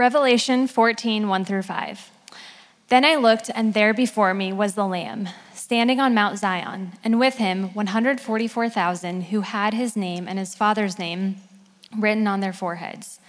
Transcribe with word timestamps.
Revelation 0.00 0.66
14, 0.66 1.28
1 1.28 1.44
through 1.44 1.60
5. 1.60 2.10
Then 2.88 3.04
I 3.04 3.16
looked, 3.16 3.50
and 3.54 3.74
there 3.74 3.92
before 3.92 4.32
me 4.32 4.50
was 4.50 4.72
the 4.72 4.86
Lamb, 4.86 5.28
standing 5.52 6.00
on 6.00 6.14
Mount 6.14 6.38
Zion, 6.38 6.92
and 7.04 7.20
with 7.20 7.34
him 7.34 7.74
144,000 7.74 9.24
who 9.24 9.42
had 9.42 9.74
his 9.74 9.96
name 9.96 10.26
and 10.26 10.38
his 10.38 10.54
father's 10.54 10.98
name 10.98 11.36
written 11.94 12.26
on 12.26 12.40
their 12.40 12.54
foreheads. 12.54 13.20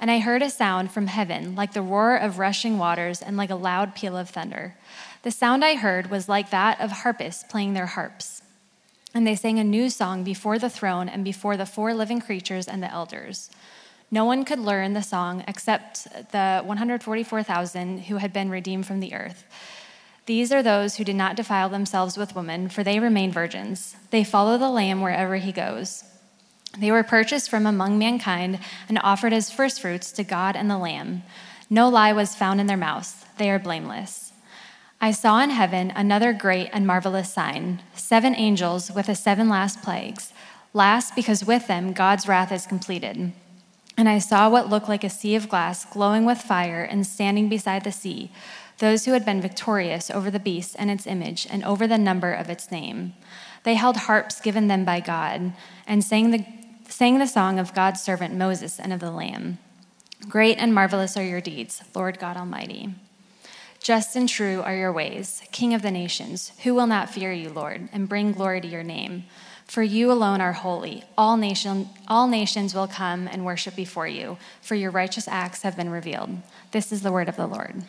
And 0.00 0.10
I 0.10 0.18
heard 0.18 0.42
a 0.42 0.50
sound 0.50 0.90
from 0.90 1.06
heaven, 1.06 1.54
like 1.54 1.74
the 1.74 1.80
roar 1.80 2.16
of 2.16 2.40
rushing 2.40 2.76
waters 2.76 3.22
and 3.22 3.36
like 3.36 3.50
a 3.50 3.54
loud 3.54 3.94
peal 3.94 4.16
of 4.16 4.28
thunder. 4.28 4.74
The 5.22 5.30
sound 5.30 5.64
I 5.64 5.76
heard 5.76 6.10
was 6.10 6.28
like 6.28 6.50
that 6.50 6.80
of 6.80 6.90
harpists 6.90 7.44
playing 7.48 7.74
their 7.74 7.86
harps. 7.86 8.42
And 9.14 9.24
they 9.24 9.36
sang 9.36 9.60
a 9.60 9.64
new 9.64 9.88
song 9.90 10.24
before 10.24 10.58
the 10.58 10.70
throne 10.70 11.08
and 11.08 11.22
before 11.22 11.56
the 11.56 11.66
four 11.66 11.94
living 11.94 12.20
creatures 12.20 12.66
and 12.66 12.82
the 12.82 12.90
elders. 12.90 13.48
No 14.10 14.24
one 14.24 14.44
could 14.44 14.58
learn 14.58 14.92
the 14.92 15.02
song 15.02 15.44
except 15.48 16.04
the 16.32 16.62
144,000 16.64 18.04
who 18.04 18.18
had 18.18 18.32
been 18.32 18.50
redeemed 18.50 18.86
from 18.86 19.00
the 19.00 19.14
earth. 19.14 19.44
These 20.26 20.52
are 20.52 20.62
those 20.62 20.96
who 20.96 21.04
did 21.04 21.16
not 21.16 21.36
defile 21.36 21.68
themselves 21.68 22.16
with 22.16 22.34
women, 22.34 22.68
for 22.68 22.82
they 22.82 22.98
remain 22.98 23.30
virgins. 23.30 23.96
They 24.10 24.24
follow 24.24 24.58
the 24.58 24.70
Lamb 24.70 25.00
wherever 25.00 25.36
he 25.36 25.52
goes. 25.52 26.04
They 26.78 26.90
were 26.90 27.02
purchased 27.02 27.48
from 27.48 27.64
among 27.64 27.98
mankind 27.98 28.58
and 28.88 28.98
offered 29.02 29.32
as 29.32 29.50
firstfruits 29.50 30.12
to 30.12 30.24
God 30.24 30.56
and 30.56 30.70
the 30.70 30.78
Lamb. 30.78 31.22
No 31.70 31.88
lie 31.88 32.12
was 32.12 32.34
found 32.34 32.60
in 32.60 32.66
their 32.66 32.76
mouths. 32.76 33.24
They 33.38 33.50
are 33.50 33.58
blameless. 33.58 34.32
I 35.00 35.10
saw 35.10 35.40
in 35.42 35.50
heaven 35.50 35.92
another 35.94 36.32
great 36.32 36.70
and 36.72 36.86
marvelous 36.86 37.32
sign 37.32 37.82
seven 37.94 38.34
angels 38.34 38.90
with 38.90 39.06
the 39.06 39.14
seven 39.14 39.48
last 39.48 39.82
plagues. 39.82 40.32
Last, 40.72 41.14
because 41.14 41.44
with 41.44 41.66
them 41.66 41.92
God's 41.92 42.28
wrath 42.28 42.52
is 42.52 42.66
completed. 42.66 43.32
And 43.96 44.08
I 44.08 44.18
saw 44.18 44.48
what 44.48 44.68
looked 44.68 44.88
like 44.88 45.04
a 45.04 45.10
sea 45.10 45.34
of 45.34 45.48
glass 45.48 45.84
glowing 45.84 46.24
with 46.24 46.38
fire 46.38 46.82
and 46.82 47.06
standing 47.06 47.48
beside 47.48 47.84
the 47.84 47.92
sea, 47.92 48.30
those 48.78 49.04
who 49.04 49.12
had 49.12 49.24
been 49.24 49.40
victorious 49.40 50.10
over 50.10 50.30
the 50.30 50.38
beast 50.38 50.76
and 50.78 50.90
its 50.90 51.06
image 51.06 51.46
and 51.50 51.64
over 51.64 51.86
the 51.86 51.96
number 51.96 52.32
of 52.32 52.50
its 52.50 52.70
name. 52.70 53.14
They 53.62 53.74
held 53.74 53.96
harps 53.96 54.40
given 54.40 54.68
them 54.68 54.84
by 54.84 55.00
God 55.00 55.52
and 55.86 56.04
sang 56.04 56.30
the, 56.30 56.44
sang 56.88 57.18
the 57.18 57.26
song 57.26 57.58
of 57.58 57.74
God's 57.74 58.02
servant 58.02 58.34
Moses 58.34 58.78
and 58.78 58.92
of 58.92 59.00
the 59.00 59.10
Lamb. 59.10 59.58
Great 60.28 60.58
and 60.58 60.74
marvelous 60.74 61.16
are 61.16 61.24
your 61.24 61.40
deeds, 61.40 61.82
Lord 61.94 62.18
God 62.18 62.36
Almighty. 62.36 62.94
Just 63.80 64.16
and 64.16 64.28
true 64.28 64.62
are 64.62 64.74
your 64.74 64.92
ways, 64.92 65.42
King 65.52 65.72
of 65.72 65.82
the 65.82 65.90
nations. 65.90 66.52
Who 66.64 66.74
will 66.74 66.86
not 66.86 67.10
fear 67.10 67.32
you, 67.32 67.50
Lord, 67.50 67.88
and 67.92 68.08
bring 68.08 68.32
glory 68.32 68.60
to 68.60 68.68
your 68.68 68.82
name? 68.82 69.24
For 69.66 69.82
you 69.82 70.12
alone 70.12 70.40
are 70.40 70.52
holy. 70.52 71.02
All, 71.18 71.36
nation, 71.36 71.88
all 72.08 72.28
nations 72.28 72.74
will 72.74 72.86
come 72.86 73.28
and 73.28 73.44
worship 73.44 73.74
before 73.74 74.06
you, 74.06 74.38
for 74.62 74.74
your 74.74 74.90
righteous 74.90 75.26
acts 75.28 75.62
have 75.62 75.76
been 75.76 75.90
revealed. 75.90 76.30
This 76.70 76.92
is 76.92 77.02
the 77.02 77.12
word 77.12 77.28
of 77.28 77.36
the 77.36 77.46
Lord. 77.46 77.82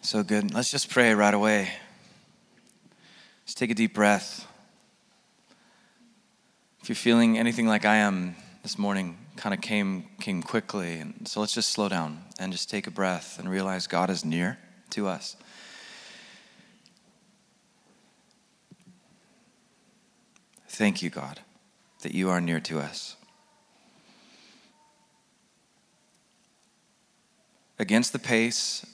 So 0.00 0.22
good. 0.22 0.52
Let's 0.54 0.70
just 0.70 0.90
pray 0.90 1.14
right 1.14 1.34
away. 1.34 1.68
Let's 3.44 3.54
take 3.54 3.70
a 3.70 3.74
deep 3.74 3.94
breath. 3.94 4.46
If 6.82 6.88
you're 6.88 6.96
feeling 6.96 7.38
anything 7.38 7.66
like 7.66 7.84
I 7.84 7.96
am 7.96 8.34
this 8.62 8.78
morning, 8.78 9.18
kind 9.36 9.54
of 9.54 9.60
came 9.60 10.06
came 10.20 10.42
quickly, 10.42 10.98
and 10.98 11.28
so 11.28 11.40
let's 11.40 11.52
just 11.52 11.68
slow 11.70 11.88
down 11.88 12.22
and 12.38 12.52
just 12.52 12.70
take 12.70 12.86
a 12.86 12.90
breath 12.90 13.38
and 13.38 13.48
realize 13.50 13.86
God 13.86 14.10
is 14.10 14.24
near 14.24 14.58
to 14.90 15.06
us. 15.06 15.36
Thank 20.78 21.02
you, 21.02 21.10
God, 21.10 21.40
that 22.02 22.14
you 22.14 22.30
are 22.30 22.40
near 22.40 22.60
to 22.60 22.78
us. 22.78 23.16
Against 27.80 28.12
the 28.12 28.20
pace 28.20 28.86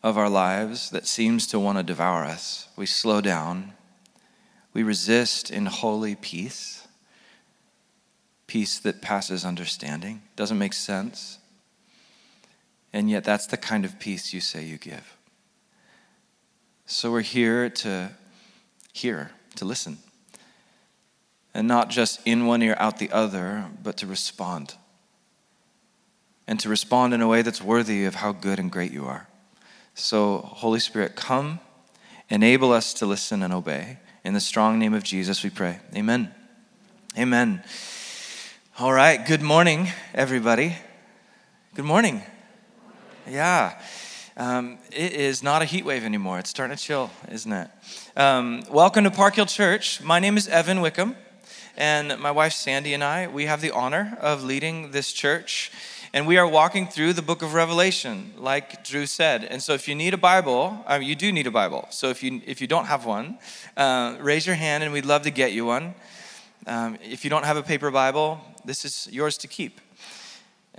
of 0.00 0.16
our 0.16 0.30
lives 0.30 0.90
that 0.90 1.08
seems 1.08 1.48
to 1.48 1.58
want 1.58 1.78
to 1.78 1.82
devour 1.82 2.22
us, 2.24 2.68
we 2.76 2.86
slow 2.86 3.20
down. 3.20 3.72
We 4.72 4.84
resist 4.84 5.50
in 5.50 5.66
holy 5.66 6.14
peace, 6.14 6.86
peace 8.46 8.78
that 8.78 9.02
passes 9.02 9.44
understanding, 9.44 10.22
doesn't 10.36 10.58
make 10.58 10.74
sense. 10.74 11.40
And 12.92 13.10
yet, 13.10 13.24
that's 13.24 13.48
the 13.48 13.56
kind 13.56 13.84
of 13.84 13.98
peace 13.98 14.32
you 14.32 14.40
say 14.40 14.62
you 14.62 14.78
give. 14.78 15.16
So, 16.86 17.10
we're 17.10 17.22
here 17.22 17.68
to 17.68 18.12
hear 18.92 19.32
to 19.58 19.64
listen. 19.64 19.98
And 21.54 21.68
not 21.68 21.90
just 21.90 22.20
in 22.26 22.46
one 22.46 22.62
ear, 22.62 22.76
out 22.78 22.98
the 22.98 23.10
other, 23.10 23.66
but 23.82 23.96
to 23.98 24.06
respond. 24.06 24.74
And 26.46 26.58
to 26.60 26.68
respond 26.68 27.14
in 27.14 27.20
a 27.20 27.28
way 27.28 27.42
that's 27.42 27.62
worthy 27.62 28.04
of 28.04 28.16
how 28.16 28.32
good 28.32 28.58
and 28.58 28.70
great 28.70 28.92
you 28.92 29.04
are. 29.06 29.28
So, 29.94 30.38
Holy 30.38 30.80
Spirit, 30.80 31.16
come, 31.16 31.60
enable 32.28 32.72
us 32.72 32.94
to 32.94 33.06
listen 33.06 33.42
and 33.42 33.52
obey. 33.52 33.98
In 34.24 34.34
the 34.34 34.40
strong 34.40 34.78
name 34.78 34.94
of 34.94 35.02
Jesus, 35.02 35.42
we 35.42 35.50
pray. 35.50 35.80
Amen. 35.94 36.32
Amen. 37.16 37.62
All 38.78 38.92
right, 38.92 39.26
good 39.26 39.42
morning, 39.42 39.88
everybody. 40.14 40.76
Good 41.74 41.84
morning. 41.84 42.22
Yeah. 43.28 43.80
Um, 44.38 44.78
it 44.92 45.14
is 45.14 45.42
not 45.42 45.62
a 45.62 45.64
heat 45.64 45.84
wave 45.84 46.04
anymore. 46.04 46.38
It's 46.38 46.50
starting 46.50 46.76
to 46.76 46.80
chill, 46.80 47.10
isn't 47.28 47.52
it? 47.52 47.68
Um, 48.16 48.62
welcome 48.70 49.02
to 49.02 49.10
Park 49.10 49.34
Hill 49.34 49.46
Church. 49.46 50.00
My 50.00 50.20
name 50.20 50.36
is 50.36 50.46
Evan 50.46 50.80
Wickham, 50.80 51.16
and 51.76 52.16
my 52.20 52.30
wife 52.30 52.52
Sandy 52.52 52.94
and 52.94 53.02
I, 53.02 53.26
we 53.26 53.46
have 53.46 53.60
the 53.60 53.72
honor 53.72 54.16
of 54.20 54.44
leading 54.44 54.92
this 54.92 55.10
church. 55.12 55.72
And 56.14 56.24
we 56.24 56.36
are 56.36 56.46
walking 56.46 56.86
through 56.86 57.14
the 57.14 57.22
book 57.22 57.42
of 57.42 57.52
Revelation, 57.52 58.32
like 58.36 58.84
Drew 58.84 59.06
said. 59.06 59.42
And 59.42 59.60
so, 59.60 59.74
if 59.74 59.88
you 59.88 59.96
need 59.96 60.14
a 60.14 60.16
Bible, 60.16 60.84
uh, 60.88 61.00
you 61.02 61.16
do 61.16 61.32
need 61.32 61.48
a 61.48 61.50
Bible. 61.50 61.88
So, 61.90 62.08
if 62.08 62.22
you, 62.22 62.40
if 62.46 62.60
you 62.60 62.68
don't 62.68 62.86
have 62.86 63.04
one, 63.04 63.38
uh, 63.76 64.18
raise 64.20 64.46
your 64.46 64.54
hand 64.54 64.84
and 64.84 64.92
we'd 64.92 65.04
love 65.04 65.22
to 65.22 65.32
get 65.32 65.50
you 65.50 65.66
one. 65.66 65.96
Um, 66.64 66.96
if 67.02 67.24
you 67.24 67.30
don't 67.30 67.44
have 67.44 67.56
a 67.56 67.62
paper 67.64 67.90
Bible, 67.90 68.40
this 68.64 68.84
is 68.84 69.08
yours 69.10 69.36
to 69.38 69.48
keep. 69.48 69.80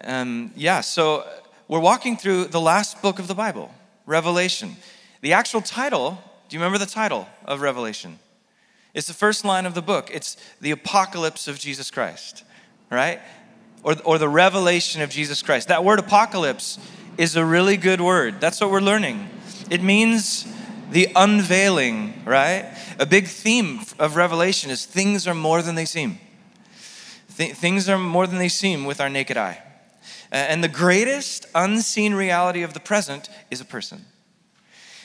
Um, 0.06 0.53
yeah, 0.56 0.80
so 0.80 1.26
we're 1.69 1.80
walking 1.80 2.18
through 2.18 2.46
the 2.46 2.59
last 2.59 3.00
book 3.00 3.19
of 3.19 3.28
the 3.28 3.35
Bible, 3.35 3.72
Revelation. 4.07 4.75
The 5.22 5.34
actual 5.34 5.62
title, 5.62 6.18
do 6.50 6.56
you 6.56 6.59
remember 6.59 6.80
the 6.80 6.90
title 6.90 7.28
of 7.46 7.62
Revelation? 7.62 8.18
It's 8.96 9.06
the 9.06 9.13
first 9.13 9.46
line 9.46 9.68
of 9.68 9.75
the 9.75 9.81
book. 9.84 10.09
It's 10.12 10.35
the 10.59 10.72
apocalypse 10.72 11.47
of 11.47 11.59
Jesus 11.59 11.91
Christ, 11.91 12.44
right? 12.90 13.22
Or, 13.84 13.96
or 14.03 14.18
the 14.18 14.28
revelation 14.28 15.03
of 15.03 15.12
Jesus 15.12 15.44
Christ. 15.44 15.68
That 15.68 15.85
word 15.85 16.00
apocalypse 16.00 16.79
is 17.19 17.35
a 17.35 17.46
really 17.46 17.78
good 17.78 18.02
word. 18.02 18.41
That's 18.41 18.59
what 18.59 18.72
we're 18.72 18.79
learning. 18.81 19.29
It 19.69 19.84
means 19.84 20.52
the 20.90 21.09
unveiling, 21.16 22.24
right? 22.25 22.75
A 22.97 23.06
big 23.06 23.28
theme 23.28 23.81
of 24.00 24.16
Revelation 24.16 24.72
is 24.72 24.88
things 24.88 25.28
are 25.28 25.35
more 25.35 25.62
than 25.62 25.75
they 25.75 25.85
seem. 25.85 26.18
Th- 27.38 27.53
things 27.53 27.88
are 27.88 28.00
more 28.00 28.25
than 28.25 28.40
they 28.40 28.50
seem 28.50 28.85
with 28.85 29.00
our 29.00 29.09
naked 29.09 29.38
eye. 29.38 29.62
Uh, 30.31 30.35
and 30.35 30.63
the 30.63 30.67
greatest 30.67 31.47
unseen 31.56 32.13
reality 32.13 32.62
of 32.62 32.73
the 32.73 32.79
present 32.79 33.29
is 33.50 33.62
a 33.62 33.66
person. 33.66 34.06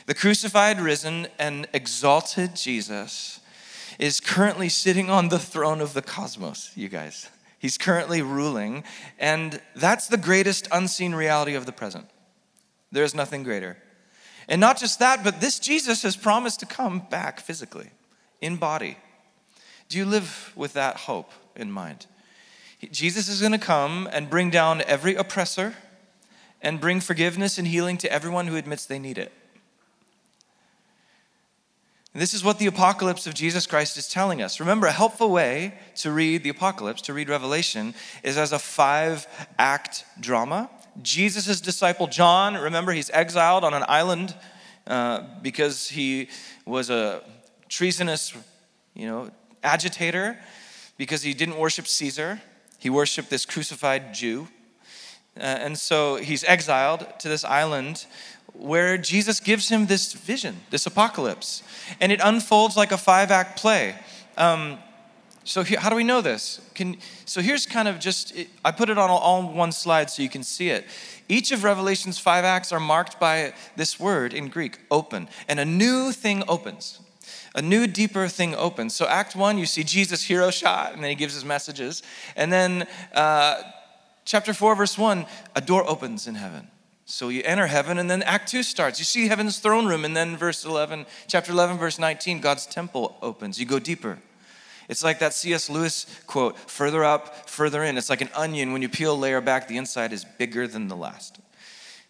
The 0.07 0.15
crucified, 0.15 0.81
risen, 0.81 1.29
and 1.39 1.67
exalted 1.73 2.57
Jesus 2.57 3.41
is 3.99 4.21
currently 4.21 4.69
sitting 4.69 5.09
on 5.09 5.29
the 5.29 5.39
throne 5.39 5.81
of 5.81 5.95
the 5.95 6.03
cosmos, 6.03 6.73
you 6.75 6.89
guys. 6.89 7.29
He's 7.59 7.79
currently 7.79 8.21
ruling, 8.21 8.85
and 9.19 9.61
that's 9.75 10.09
the 10.09 10.19
greatest 10.19 10.69
unseen 10.71 11.15
reality 11.15 11.55
of 11.55 11.65
the 11.65 11.73
present. 11.73 12.06
There 12.93 13.05
is 13.05 13.15
nothing 13.15 13.43
greater. 13.43 13.79
And 14.47 14.61
not 14.61 14.79
just 14.79 14.99
that, 14.99 15.25
but 15.25 15.41
this 15.41 15.59
Jesus 15.59 16.03
has 16.03 16.17
promised 16.17 16.61
to 16.61 16.67
come 16.67 16.99
back 16.99 17.41
physically, 17.41 17.91
in 18.43 18.56
body. 18.56 18.99
Do 19.89 19.97
you 19.97 20.05
live 20.05 20.53
with 20.55 20.75
that 20.75 20.97
hope 20.97 21.31
in 21.56 21.71
mind? 21.71 22.06
Jesus 22.91 23.28
is 23.28 23.41
going 23.41 23.53
to 23.53 23.59
come 23.59 24.09
and 24.12 24.31
bring 24.31 24.50
down 24.50 24.82
every 24.82 25.14
oppressor 25.14 25.75
and 26.62 26.81
bring 26.81 27.00
forgiveness 27.00 27.59
and 27.59 27.69
healing 27.69 27.99
to 27.99 28.12
everyone 28.12 28.47
who 28.47 28.56
admits 28.56 28.87
they 28.87 28.99
need 28.99 29.19
it. 29.19 29.32
And 32.14 32.23
this 32.23 32.32
is 32.32 32.44
what 32.44 32.61
the 32.61 32.67
apocalypse 32.67 33.26
of 33.26 33.35
Jesus 33.35 33.67
Christ 33.67 33.99
is 33.99 34.09
telling 34.09 34.41
us. 34.41 34.61
Remember, 34.61 34.87
a 34.87 34.93
helpful 34.93 35.31
way 35.31 35.75
to 35.97 36.12
read 36.12 36.44
the 36.44 36.49
apocalypse, 36.49 37.03
to 37.03 37.12
read 37.12 37.29
Revelation, 37.29 37.93
is 38.23 38.38
as 38.38 38.53
a 38.53 38.59
five 38.59 39.26
act 39.59 40.05
drama. 40.20 40.70
Jesus' 41.03 41.61
disciple 41.61 42.06
John, 42.06 42.55
remember, 42.55 42.93
he's 42.93 43.11
exiled 43.11 43.64
on 43.64 43.75
an 43.75 43.85
island 43.88 44.32
uh, 44.87 45.23
because 45.43 45.88
he 45.88 46.29
was 46.64 46.88
a 46.88 47.25
treasonous, 47.69 48.32
you 48.94 49.09
know, 49.09 49.31
agitator, 49.64 50.38
because 50.97 51.23
he 51.23 51.35
didn't 51.35 51.59
worship 51.59 51.88
Caesar. 51.88 52.41
He 52.85 52.91
worshiped 52.91 53.31
this 53.31 53.47
crucified 53.47 54.13
Jew. 54.13 54.47
Uh, 55.37 55.41
and 55.41 55.79
so 55.79 56.17
he's 56.17 56.45
exiled 56.45 57.07
to 57.19 57.29
this 57.29 57.43
island 57.43 58.07
where 58.53 58.99
Jesus 58.99 59.41
gives 59.41 59.71
him 59.71 59.87
this 59.87 60.13
vision, 60.13 60.61
this 60.69 60.87
apocalypse. 60.87 61.63
And 61.99 62.13
it 62.13 62.21
unfolds 62.23 62.77
like 62.77 62.93
a 62.93 62.99
five 62.99 63.31
act 63.31 63.59
play. 63.59 63.95
Um, 64.37 64.79
So 65.47 65.63
how 65.63 65.91
do 65.91 65.97
we 65.97 66.05
know 66.05 66.23
this? 66.23 66.61
Can, 66.75 66.97
so 67.25 67.41
here's 67.41 67.67
kind 67.67 67.89
of 67.89 67.99
just, 67.99 68.35
I 68.65 68.71
put 68.73 68.89
it 68.89 68.99
on 68.99 69.11
all 69.11 69.43
one 69.53 69.73
slide 69.73 70.11
so 70.11 70.23
you 70.23 70.31
can 70.31 70.43
see 70.43 70.71
it. 70.71 70.85
Each 71.29 71.53
of 71.53 71.65
Revelation's 71.65 72.19
five 72.19 72.45
acts 72.45 72.73
are 72.73 72.81
marked 72.81 73.19
by 73.19 73.53
this 73.77 74.01
word 74.01 74.33
in 74.35 74.49
Greek, 74.49 74.79
open. 74.91 75.29
And 75.49 75.61
a 75.61 75.65
new 75.65 76.13
thing 76.13 76.45
opens. 76.49 77.01
A 77.55 77.62
new, 77.62 77.87
deeper 77.87 78.29
thing 78.29 78.55
opens. 78.55 78.94
So, 78.94 79.06
Act 79.06 79.37
One, 79.37 79.59
you 79.59 79.67
see 79.67 79.85
Jesus' 79.85 80.23
hero 80.23 80.50
shot, 80.50 80.93
and 80.93 81.03
then 81.03 81.11
he 81.11 81.17
gives 81.17 81.35
his 81.35 81.44
messages. 81.44 82.03
And 82.37 82.53
then, 82.53 82.87
uh, 83.12 83.62
chapter 84.25 84.53
4, 84.53 84.75
verse 84.75 84.99
1, 84.99 85.26
a 85.55 85.61
door 85.61 85.88
opens 85.88 86.26
in 86.26 86.35
heaven. 86.35 86.69
So 87.06 87.29
you 87.29 87.43
enter 87.44 87.67
heaven, 87.67 87.99
and 87.99 88.11
then 88.11 88.23
Act 88.23 88.49
2 88.50 88.62
starts. 88.62 88.99
You 88.99 89.05
see 89.05 89.29
heaven's 89.29 89.59
throne 89.59 89.87
room, 89.87 90.05
and 90.05 90.17
then 90.17 90.37
verse 90.37 90.65
11, 90.65 91.05
chapter 91.26 91.53
11, 91.53 91.76
verse 91.76 91.99
19, 91.99 92.41
God's 92.41 92.67
temple 92.67 93.17
opens. 93.21 93.61
You 93.61 93.67
go 93.67 93.79
deeper. 93.79 94.19
It's 94.88 95.05
like 95.05 95.19
that 95.19 95.35
C.S. 95.35 95.71
Lewis 95.71 96.06
quote 96.26 96.59
further 96.59 97.05
up, 97.05 97.49
further 97.49 97.82
in. 97.82 97.97
It's 97.97 98.11
like 98.11 98.21
an 98.21 98.31
onion. 98.35 98.73
When 98.73 98.82
you 98.82 98.88
peel 98.88 99.15
a 99.15 99.17
layer 99.17 99.41
back, 99.41 99.69
the 99.69 99.76
inside 99.76 100.12
is 100.12 100.25
bigger 100.25 100.67
than 100.67 100.88
the 100.88 100.97
last. 100.97 101.38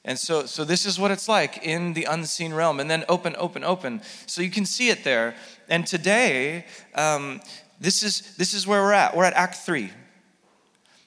And 0.05 0.19
so, 0.19 0.47
so 0.47 0.65
this 0.65 0.85
is 0.85 0.99
what 0.99 1.11
it's 1.11 1.29
like 1.29 1.65
in 1.65 1.95
the 1.95 2.05
unseen 2.05 2.53
realm. 2.53 2.79
And 2.79 2.91
then 2.91 3.05
open, 3.09 3.35
open, 3.39 3.65
open. 3.65 4.03
So 4.27 4.43
you 4.43 4.51
can 4.51 4.67
see 4.67 4.91
it 4.91 5.03
there. 5.03 5.35
And 5.69 5.87
today, 5.87 6.67
um, 6.95 7.41
this, 7.81 8.03
is, 8.03 8.37
this 8.37 8.53
is 8.53 8.67
where 8.67 8.83
we're 8.83 8.93
at. 8.93 9.17
We're 9.17 9.25
at 9.25 9.35
Act 9.35 9.57
3. 9.57 9.91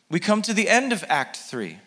We 0.10 0.20
come 0.20 0.42
to 0.44 0.54
the 0.54 0.70
end 0.70 0.94
of 0.94 1.04
Act 1.10 1.36
3, 1.36 1.78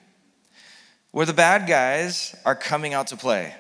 where 1.11 1.27
the 1.27 1.33
bad 1.33 1.67
guys 1.67 2.37
are 2.45 2.55
coming 2.55 2.95
out 2.95 3.09
to 3.09 3.17
play. 3.17 3.55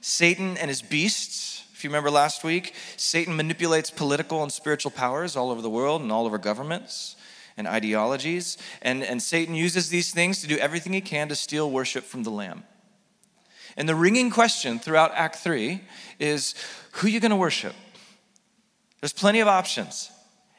Satan 0.00 0.56
and 0.56 0.68
his 0.68 0.80
beasts 0.80 1.58
if 1.78 1.84
you 1.84 1.90
remember 1.90 2.10
last 2.10 2.42
week, 2.42 2.74
Satan 2.96 3.36
manipulates 3.36 3.88
political 3.88 4.42
and 4.42 4.50
spiritual 4.50 4.90
powers 4.90 5.36
all 5.36 5.52
over 5.52 5.62
the 5.62 5.70
world 5.70 6.02
and 6.02 6.10
all 6.10 6.26
over 6.26 6.36
governments 6.36 7.14
and 7.56 7.68
ideologies. 7.68 8.58
And, 8.82 9.04
and 9.04 9.22
Satan 9.22 9.54
uses 9.54 9.88
these 9.88 10.12
things 10.12 10.40
to 10.40 10.48
do 10.48 10.58
everything 10.58 10.92
he 10.92 11.00
can 11.00 11.28
to 11.28 11.36
steal 11.36 11.70
worship 11.70 12.02
from 12.02 12.24
the 12.24 12.30
Lamb. 12.30 12.64
And 13.78 13.88
the 13.88 13.94
ringing 13.94 14.28
question 14.28 14.80
throughout 14.80 15.12
Act 15.14 15.36
3 15.36 15.80
is 16.18 16.56
who 16.92 17.06
are 17.06 17.10
you 17.10 17.20
going 17.20 17.30
to 17.30 17.36
worship? 17.36 17.74
There's 19.00 19.12
plenty 19.12 19.38
of 19.38 19.46
options. 19.46 20.10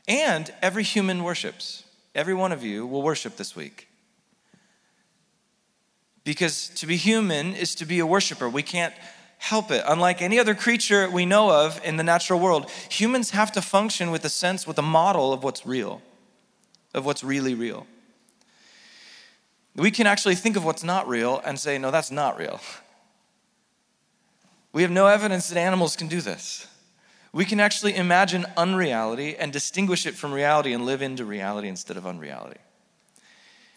And 0.07 0.51
every 0.61 0.83
human 0.83 1.21
worships. 1.23 1.83
Every 2.15 2.33
one 2.33 2.53
of 2.53 2.63
you 2.63 2.87
will 2.87 3.01
worship 3.01 3.35
this 3.35 3.57
week. 3.57 3.89
Because 6.23 6.69
to 6.69 6.87
be 6.87 6.95
human 6.95 7.55
is 7.55 7.75
to 7.75 7.85
be 7.85 7.99
a 7.99 8.05
worshiper. 8.05 8.47
We 8.47 8.63
can't 8.63 8.93
help 9.37 9.69
it. 9.69 9.83
Unlike 9.85 10.21
any 10.21 10.39
other 10.39 10.55
creature 10.55 11.09
we 11.09 11.25
know 11.25 11.51
of 11.51 11.81
in 11.83 11.97
the 11.97 12.03
natural 12.03 12.39
world, 12.39 12.71
humans 12.89 13.31
have 13.31 13.51
to 13.51 13.61
function 13.61 14.11
with 14.11 14.23
a 14.23 14.29
sense, 14.29 14.65
with 14.65 14.77
a 14.77 14.83
model 14.83 15.33
of 15.33 15.43
what's 15.43 15.65
real, 15.65 16.01
of 16.93 17.05
what's 17.05 17.23
really 17.23 17.53
real. 17.53 17.85
We 19.75 19.91
can 19.91 20.07
actually 20.07 20.35
think 20.35 20.55
of 20.55 20.63
what's 20.63 20.85
not 20.85 21.07
real 21.07 21.41
and 21.43 21.59
say, 21.59 21.77
no, 21.77 21.91
that's 21.91 22.11
not 22.11 22.39
real. 22.39 22.61
We 24.71 24.83
have 24.83 24.91
no 24.91 25.07
evidence 25.07 25.49
that 25.49 25.59
animals 25.59 25.95
can 25.95 26.07
do 26.07 26.21
this. 26.21 26.67
We 27.31 27.45
can 27.45 27.59
actually 27.59 27.95
imagine 27.95 28.45
unreality 28.57 29.35
and 29.35 29.53
distinguish 29.53 30.05
it 30.05 30.15
from 30.15 30.31
reality 30.31 30.73
and 30.73 30.85
live 30.85 31.01
into 31.01 31.25
reality 31.25 31.67
instead 31.67 31.97
of 31.97 32.07
unreality. 32.07 32.59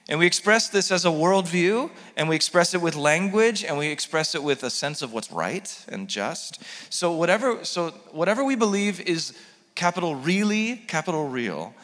And 0.09 0.19
we 0.19 0.27
express 0.27 0.69
this 0.69 0.91
as 0.91 1.05
a 1.05 1.09
worldview, 1.09 1.91
and 2.17 2.29
we 2.29 2.35
express 2.35 2.75
it 2.75 2.83
with 2.83 2.97
language, 2.97 3.65
and 3.65 3.79
we 3.79 3.89
express 3.89 4.35
it 4.35 4.43
with 4.43 4.62
a 4.65 4.71
sense 4.71 5.00
of 5.00 5.12
what's 5.12 5.31
right 5.31 5.85
and 5.89 6.09
just. 6.09 6.62
So 6.91 7.12
whatever, 7.12 7.65
so 7.65 7.91
whatever 8.11 8.43
we 8.43 8.56
believe 8.56 9.00
is 9.00 9.33
capital 9.75 10.17
really, 10.17 10.77
capital 10.88 11.29
real, 11.29 11.75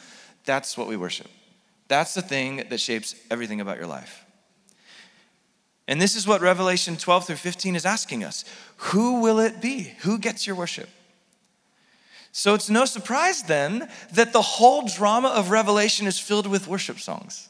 that's 0.43 0.77
what 0.77 0.87
we 0.87 0.97
worship. 0.97 1.27
That's 1.87 2.13
the 2.13 2.21
thing 2.21 2.63
that 2.69 2.79
shapes 2.79 3.15
everything 3.31 3.61
about 3.61 3.77
your 3.77 3.87
life. 3.87 4.25
And 5.89 5.99
this 5.99 6.15
is 6.15 6.27
what 6.27 6.41
Revelation 6.41 6.97
12 6.97 7.25
through 7.25 7.35
15 7.37 7.75
is 7.75 7.83
asking 7.83 8.23
us. 8.23 8.45
Who 8.77 9.21
will 9.21 9.39
it 9.39 9.59
be? 9.59 9.95
Who 10.01 10.19
gets 10.19 10.45
your 10.45 10.55
worship? 10.55 10.87
So 12.31 12.53
it's 12.53 12.69
no 12.69 12.85
surprise 12.85 13.41
then 13.41 13.89
that 14.13 14.31
the 14.31 14.41
whole 14.43 14.87
drama 14.87 15.29
of 15.29 15.49
Revelation 15.49 16.05
is 16.05 16.19
filled 16.19 16.45
with 16.45 16.67
worship 16.67 16.99
songs. 16.99 17.49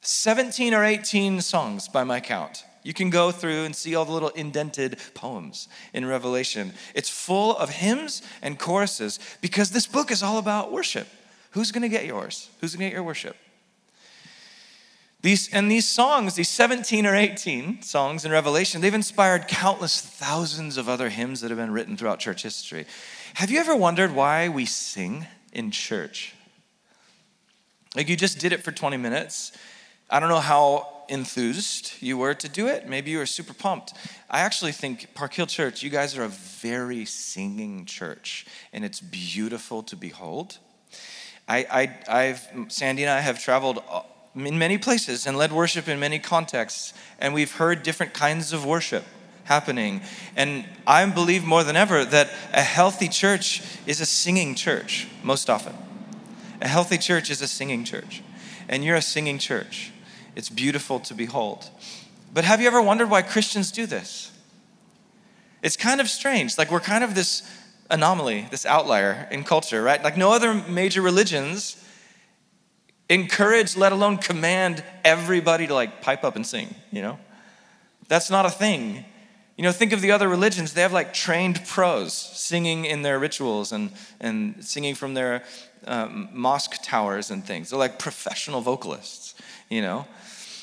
17 0.00 0.72
or 0.72 0.82
18 0.82 1.42
songs 1.42 1.88
by 1.88 2.04
my 2.04 2.20
count. 2.20 2.64
You 2.82 2.94
can 2.94 3.10
go 3.10 3.32
through 3.32 3.64
and 3.64 3.76
see 3.76 3.94
all 3.94 4.06
the 4.06 4.12
little 4.12 4.30
indented 4.30 4.98
poems 5.12 5.68
in 5.92 6.06
Revelation. 6.06 6.72
It's 6.94 7.10
full 7.10 7.54
of 7.58 7.68
hymns 7.68 8.22
and 8.40 8.58
choruses 8.58 9.18
because 9.42 9.72
this 9.72 9.86
book 9.86 10.10
is 10.10 10.22
all 10.22 10.38
about 10.38 10.72
worship. 10.72 11.06
Who's 11.50 11.70
going 11.70 11.82
to 11.82 11.90
get 11.90 12.06
yours? 12.06 12.48
Who's 12.62 12.74
going 12.74 12.86
to 12.86 12.90
get 12.90 12.94
your 12.94 13.02
worship? 13.02 13.36
These, 15.22 15.48
and 15.52 15.70
these 15.70 15.88
songs, 15.88 16.34
these 16.34 16.48
17 16.48 17.06
or 17.06 17.16
18 17.16 17.82
songs 17.82 18.24
in 18.24 18.30
Revelation, 18.30 18.80
they've 18.80 18.94
inspired 18.94 19.48
countless 19.48 20.00
thousands 20.00 20.76
of 20.76 20.88
other 20.88 21.08
hymns 21.08 21.40
that 21.40 21.50
have 21.50 21.58
been 21.58 21.72
written 21.72 21.96
throughout 21.96 22.20
church 22.20 22.42
history. 22.42 22.86
Have 23.34 23.50
you 23.50 23.58
ever 23.58 23.74
wondered 23.74 24.14
why 24.14 24.48
we 24.48 24.66
sing 24.66 25.26
in 25.52 25.70
church? 25.70 26.34
Like 27.96 28.08
you 28.08 28.16
just 28.16 28.38
did 28.38 28.52
it 28.52 28.62
for 28.62 28.72
20 28.72 28.96
minutes 28.98 29.52
I 30.08 30.20
don't 30.20 30.28
know 30.28 30.40
how 30.40 30.88
enthused 31.08 31.94
you 32.00 32.16
were 32.16 32.34
to 32.34 32.48
do 32.48 32.68
it. 32.68 32.88
Maybe 32.88 33.10
you 33.10 33.18
were 33.18 33.26
super 33.26 33.54
pumped. 33.54 33.92
I 34.30 34.40
actually 34.40 34.72
think 34.72 35.14
Park 35.14 35.34
Hill 35.34 35.46
Church, 35.46 35.82
you 35.82 35.90
guys 35.90 36.16
are 36.16 36.22
a 36.22 36.28
very 36.28 37.04
singing 37.04 37.86
church, 37.86 38.46
and 38.72 38.84
it's 38.84 39.00
beautiful 39.00 39.82
to 39.84 39.96
behold. 39.96 40.58
I, 41.48 41.66
I, 42.08 42.20
I've, 42.20 42.48
Sandy 42.68 43.02
and 43.02 43.10
I 43.10 43.20
have 43.20 43.42
traveled 43.42 43.82
in 44.36 44.58
many 44.58 44.76
places 44.76 45.26
and 45.26 45.36
led 45.36 45.52
worship 45.52 45.88
in 45.88 45.98
many 45.98 46.18
contexts, 46.18 46.92
and 47.18 47.32
we've 47.32 47.52
heard 47.52 47.82
different 47.82 48.12
kinds 48.12 48.52
of 48.52 48.66
worship 48.66 49.04
happening. 49.44 50.02
And 50.36 50.66
I 50.86 51.04
believe 51.06 51.44
more 51.44 51.64
than 51.64 51.76
ever 51.76 52.04
that 52.04 52.30
a 52.52 52.62
healthy 52.62 53.08
church 53.08 53.62
is 53.86 54.00
a 54.00 54.06
singing 54.06 54.54
church, 54.54 55.08
most 55.22 55.48
often. 55.48 55.74
A 56.60 56.68
healthy 56.68 56.98
church 56.98 57.30
is 57.30 57.40
a 57.40 57.48
singing 57.48 57.84
church, 57.84 58.22
and 58.68 58.84
you're 58.84 58.96
a 58.96 59.02
singing 59.02 59.38
church. 59.38 59.92
It's 60.34 60.50
beautiful 60.50 61.00
to 61.00 61.14
behold. 61.14 61.70
But 62.34 62.44
have 62.44 62.60
you 62.60 62.66
ever 62.66 62.82
wondered 62.82 63.08
why 63.08 63.22
Christians 63.22 63.70
do 63.70 63.86
this? 63.86 64.32
It's 65.62 65.76
kind 65.76 66.00
of 66.00 66.08
strange. 66.08 66.58
Like 66.58 66.70
we're 66.70 66.80
kind 66.80 67.02
of 67.02 67.14
this 67.14 67.42
anomaly, 67.90 68.48
this 68.50 68.66
outlier 68.66 69.28
in 69.30 69.44
culture, 69.44 69.82
right? 69.82 70.02
Like 70.02 70.16
no 70.16 70.32
other 70.32 70.52
major 70.52 71.00
religions 71.00 71.82
encourage, 73.08 73.76
let 73.76 73.92
alone 73.92 74.18
command 74.18 74.82
everybody 75.04 75.66
to 75.66 75.74
like 75.74 76.02
pipe 76.02 76.24
up 76.24 76.36
and 76.36 76.46
sing, 76.46 76.74
you 76.90 77.02
know? 77.02 77.18
That's 78.08 78.30
not 78.30 78.46
a 78.46 78.50
thing. 78.50 79.04
You 79.56 79.64
know, 79.64 79.72
think 79.72 79.92
of 79.92 80.00
the 80.00 80.10
other 80.10 80.28
religions. 80.28 80.74
They 80.74 80.82
have 80.82 80.92
like 80.92 81.14
trained 81.14 81.64
pros 81.66 82.12
singing 82.12 82.84
in 82.84 83.02
their 83.02 83.18
rituals 83.18 83.72
and, 83.72 83.90
and 84.20 84.64
singing 84.64 84.94
from 84.94 85.14
their 85.14 85.44
um, 85.86 86.28
mosque 86.32 86.82
towers 86.82 87.30
and 87.30 87.44
things. 87.44 87.70
They're 87.70 87.78
like 87.78 87.98
professional 87.98 88.60
vocalists, 88.60 89.34
you 89.70 89.82
know? 89.82 90.06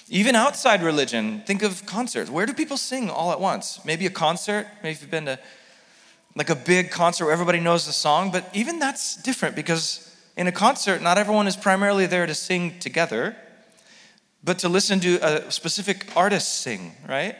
Even 0.09 0.35
outside 0.35 0.83
religion, 0.83 1.41
think 1.45 1.63
of 1.63 1.85
concerts. 1.85 2.29
Where 2.29 2.45
do 2.45 2.53
people 2.53 2.77
sing 2.77 3.09
all 3.09 3.31
at 3.31 3.39
once? 3.39 3.79
Maybe 3.85 4.05
a 4.05 4.11
concert, 4.11 4.67
maybe 4.83 4.91
if 4.91 5.01
you've 5.01 5.09
been 5.09 5.25
to 5.25 5.39
like 6.35 6.49
a 6.49 6.55
big 6.55 6.91
concert 6.91 7.25
where 7.25 7.33
everybody 7.33 7.59
knows 7.59 7.85
the 7.85 7.93
song, 7.93 8.31
but 8.31 8.49
even 8.53 8.79
that's 8.79 9.15
different 9.15 9.55
because 9.55 10.02
in 10.35 10.47
a 10.47 10.51
concert, 10.51 11.01
not 11.01 11.17
everyone 11.17 11.47
is 11.47 11.55
primarily 11.55 12.05
there 12.05 12.25
to 12.25 12.33
sing 12.33 12.79
together, 12.79 13.35
but 14.43 14.59
to 14.59 14.69
listen 14.69 14.99
to 15.01 15.17
a 15.21 15.51
specific 15.51 16.07
artist 16.15 16.61
sing, 16.61 16.93
right? 17.07 17.35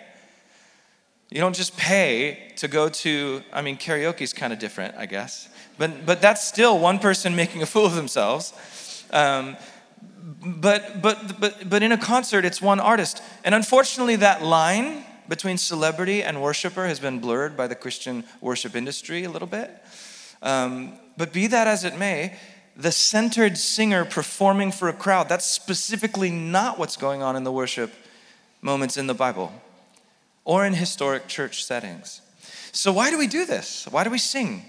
You 1.29 1.39
don't 1.39 1.55
just 1.55 1.75
pay 1.75 2.51
to 2.57 2.67
go 2.67 2.89
to, 2.89 3.41
I 3.51 3.61
mean, 3.61 3.77
karaoke 3.77 4.21
is 4.21 4.33
kind 4.33 4.53
of 4.53 4.59
different, 4.59 4.95
I 4.95 5.07
guess. 5.07 5.49
But, 5.77 6.05
but 6.05 6.21
that's 6.21 6.47
still 6.47 6.77
one 6.77 6.99
person 6.99 7.35
making 7.43 7.63
a 7.63 7.65
fool 7.65 7.85
of 7.85 7.95
themselves. 7.95 8.53
Um, 9.11 9.57
but, 10.45 11.01
but, 11.01 11.39
but, 11.39 11.69
but 11.69 11.83
in 11.83 11.91
a 11.91 11.97
concert, 11.97 12.45
it's 12.45 12.61
one 12.61 12.79
artist. 12.79 13.21
And 13.43 13.55
unfortunately, 13.55 14.17
that 14.17 14.43
line 14.43 15.03
between 15.27 15.57
celebrity 15.57 16.21
and 16.21 16.41
worshiper 16.41 16.85
has 16.87 16.99
been 16.99 17.19
blurred 17.19 17.57
by 17.57 17.67
the 17.67 17.75
Christian 17.75 18.23
worship 18.39 18.75
industry 18.75 19.23
a 19.23 19.29
little 19.29 19.47
bit. 19.47 19.71
Um, 20.41 20.99
but 21.17 21.33
be 21.33 21.47
that 21.47 21.67
as 21.67 21.83
it 21.83 21.97
may, 21.97 22.37
the 22.75 22.91
centered 22.91 23.57
singer 23.57 24.05
performing 24.05 24.71
for 24.71 24.89
a 24.89 24.93
crowd, 24.93 25.29
that's 25.29 25.45
specifically 25.45 26.31
not 26.31 26.79
what's 26.79 26.97
going 26.97 27.21
on 27.21 27.35
in 27.35 27.43
the 27.43 27.51
worship 27.51 27.93
moments 28.61 28.97
in 28.97 29.07
the 29.07 29.13
Bible 29.13 29.53
or 30.45 30.65
in 30.65 30.73
historic 30.73 31.27
church 31.27 31.63
settings. 31.63 32.21
So, 32.71 32.91
why 32.91 33.11
do 33.11 33.17
we 33.17 33.27
do 33.27 33.45
this? 33.45 33.87
Why 33.89 34.03
do 34.03 34.09
we 34.09 34.17
sing? 34.17 34.63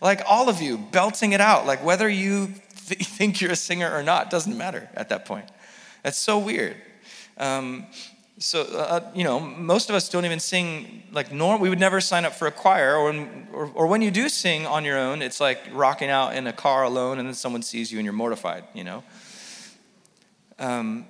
Like 0.00 0.22
all 0.26 0.48
of 0.48 0.60
you, 0.60 0.78
belting 0.78 1.32
it 1.32 1.40
out, 1.40 1.66
like 1.66 1.84
whether 1.84 2.08
you 2.08 2.54
th- 2.86 3.06
think 3.06 3.40
you're 3.40 3.52
a 3.52 3.56
singer 3.56 3.92
or 3.92 4.02
not 4.02 4.30
doesn't 4.30 4.56
matter 4.56 4.88
at 4.94 5.08
that 5.08 5.24
point. 5.24 5.46
That's 6.02 6.18
so 6.18 6.38
weird. 6.38 6.76
Um, 7.38 7.86
so 8.42 8.62
uh, 8.62 9.08
you 9.14 9.22
know 9.22 9.38
most 9.38 9.88
of 9.88 9.94
us 9.94 10.08
don't 10.08 10.24
even 10.24 10.40
sing 10.40 11.04
like 11.12 11.32
norm 11.32 11.60
we 11.60 11.68
would 11.68 11.78
never 11.78 12.00
sign 12.00 12.24
up 12.24 12.34
for 12.34 12.48
a 12.48 12.50
choir 12.50 12.96
or, 12.96 13.12
or, 13.52 13.70
or 13.74 13.86
when 13.86 14.02
you 14.02 14.10
do 14.10 14.28
sing 14.28 14.66
on 14.66 14.84
your 14.84 14.98
own 14.98 15.22
it's 15.22 15.40
like 15.40 15.60
rocking 15.72 16.10
out 16.10 16.34
in 16.34 16.46
a 16.46 16.52
car 16.52 16.82
alone 16.82 17.18
and 17.18 17.28
then 17.28 17.34
someone 17.34 17.62
sees 17.62 17.92
you 17.92 17.98
and 17.98 18.04
you're 18.04 18.12
mortified 18.12 18.64
you 18.74 18.84
know? 18.84 19.04
Um, 20.58 21.06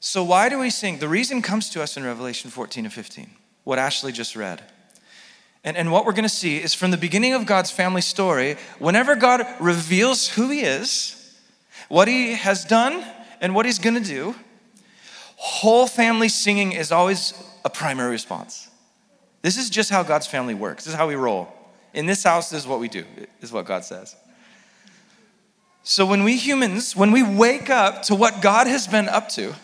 so 0.00 0.22
why 0.22 0.48
do 0.48 0.58
we 0.58 0.70
sing? 0.70 0.98
The 0.98 1.08
reason 1.08 1.42
comes 1.42 1.70
to 1.70 1.82
us 1.82 1.96
in 1.96 2.04
revelation 2.04 2.50
14 2.50 2.84
and 2.84 2.92
15 2.92 3.30
what 3.64 3.78
ashley 3.78 4.12
just 4.12 4.36
read. 4.36 4.62
And, 5.64 5.76
and 5.76 5.92
what 5.92 6.06
we're 6.06 6.12
going 6.12 6.22
to 6.22 6.28
see 6.28 6.62
is 6.62 6.72
from 6.72 6.90
the 6.90 6.96
beginning 6.96 7.32
of 7.32 7.46
god's 7.46 7.70
family 7.70 8.02
story 8.02 8.56
whenever 8.78 9.16
god 9.16 9.46
reveals 9.58 10.28
who 10.28 10.50
he 10.50 10.60
is 10.60 11.14
what 11.88 12.08
he 12.08 12.34
has 12.34 12.64
done 12.64 13.02
and 13.40 13.54
what 13.54 13.64
he's 13.64 13.78
going 13.78 13.94
to 13.94 14.06
do 14.06 14.34
whole 15.38 15.86
family 15.86 16.28
singing 16.28 16.72
is 16.72 16.90
always 16.90 17.32
a 17.64 17.70
primary 17.70 18.10
response. 18.10 18.68
This 19.40 19.56
is 19.56 19.70
just 19.70 19.88
how 19.88 20.02
God's 20.02 20.26
family 20.26 20.54
works. 20.54 20.84
This 20.84 20.94
is 20.94 20.98
how 20.98 21.06
we 21.06 21.14
roll. 21.14 21.48
In 21.94 22.06
this 22.06 22.24
house, 22.24 22.50
this 22.50 22.62
is 22.62 22.66
what 22.66 22.80
we 22.80 22.88
do, 22.88 23.04
is 23.40 23.52
what 23.52 23.64
God 23.64 23.84
says. 23.84 24.16
So 25.84 26.04
when 26.04 26.24
we 26.24 26.36
humans, 26.36 26.96
when 26.96 27.12
we 27.12 27.22
wake 27.22 27.70
up 27.70 28.02
to 28.04 28.16
what 28.16 28.42
God 28.42 28.66
has 28.66 28.88
been 28.88 29.08
up 29.08 29.28
to 29.30 29.54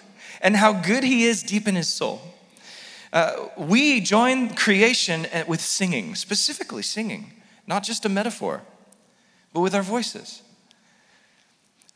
and 0.40 0.56
how 0.56 0.72
good 0.72 1.02
He 1.02 1.24
is 1.24 1.42
deep 1.42 1.66
in 1.66 1.74
His 1.74 1.88
soul, 1.88 2.22
uh, 3.12 3.48
we 3.58 4.00
join 4.00 4.54
creation 4.54 5.26
with 5.48 5.60
singing, 5.60 6.14
specifically 6.14 6.82
singing, 6.82 7.32
not 7.66 7.82
just 7.82 8.06
a 8.06 8.08
metaphor, 8.08 8.62
but 9.52 9.60
with 9.60 9.74
our 9.74 9.82
voices. 9.82 10.42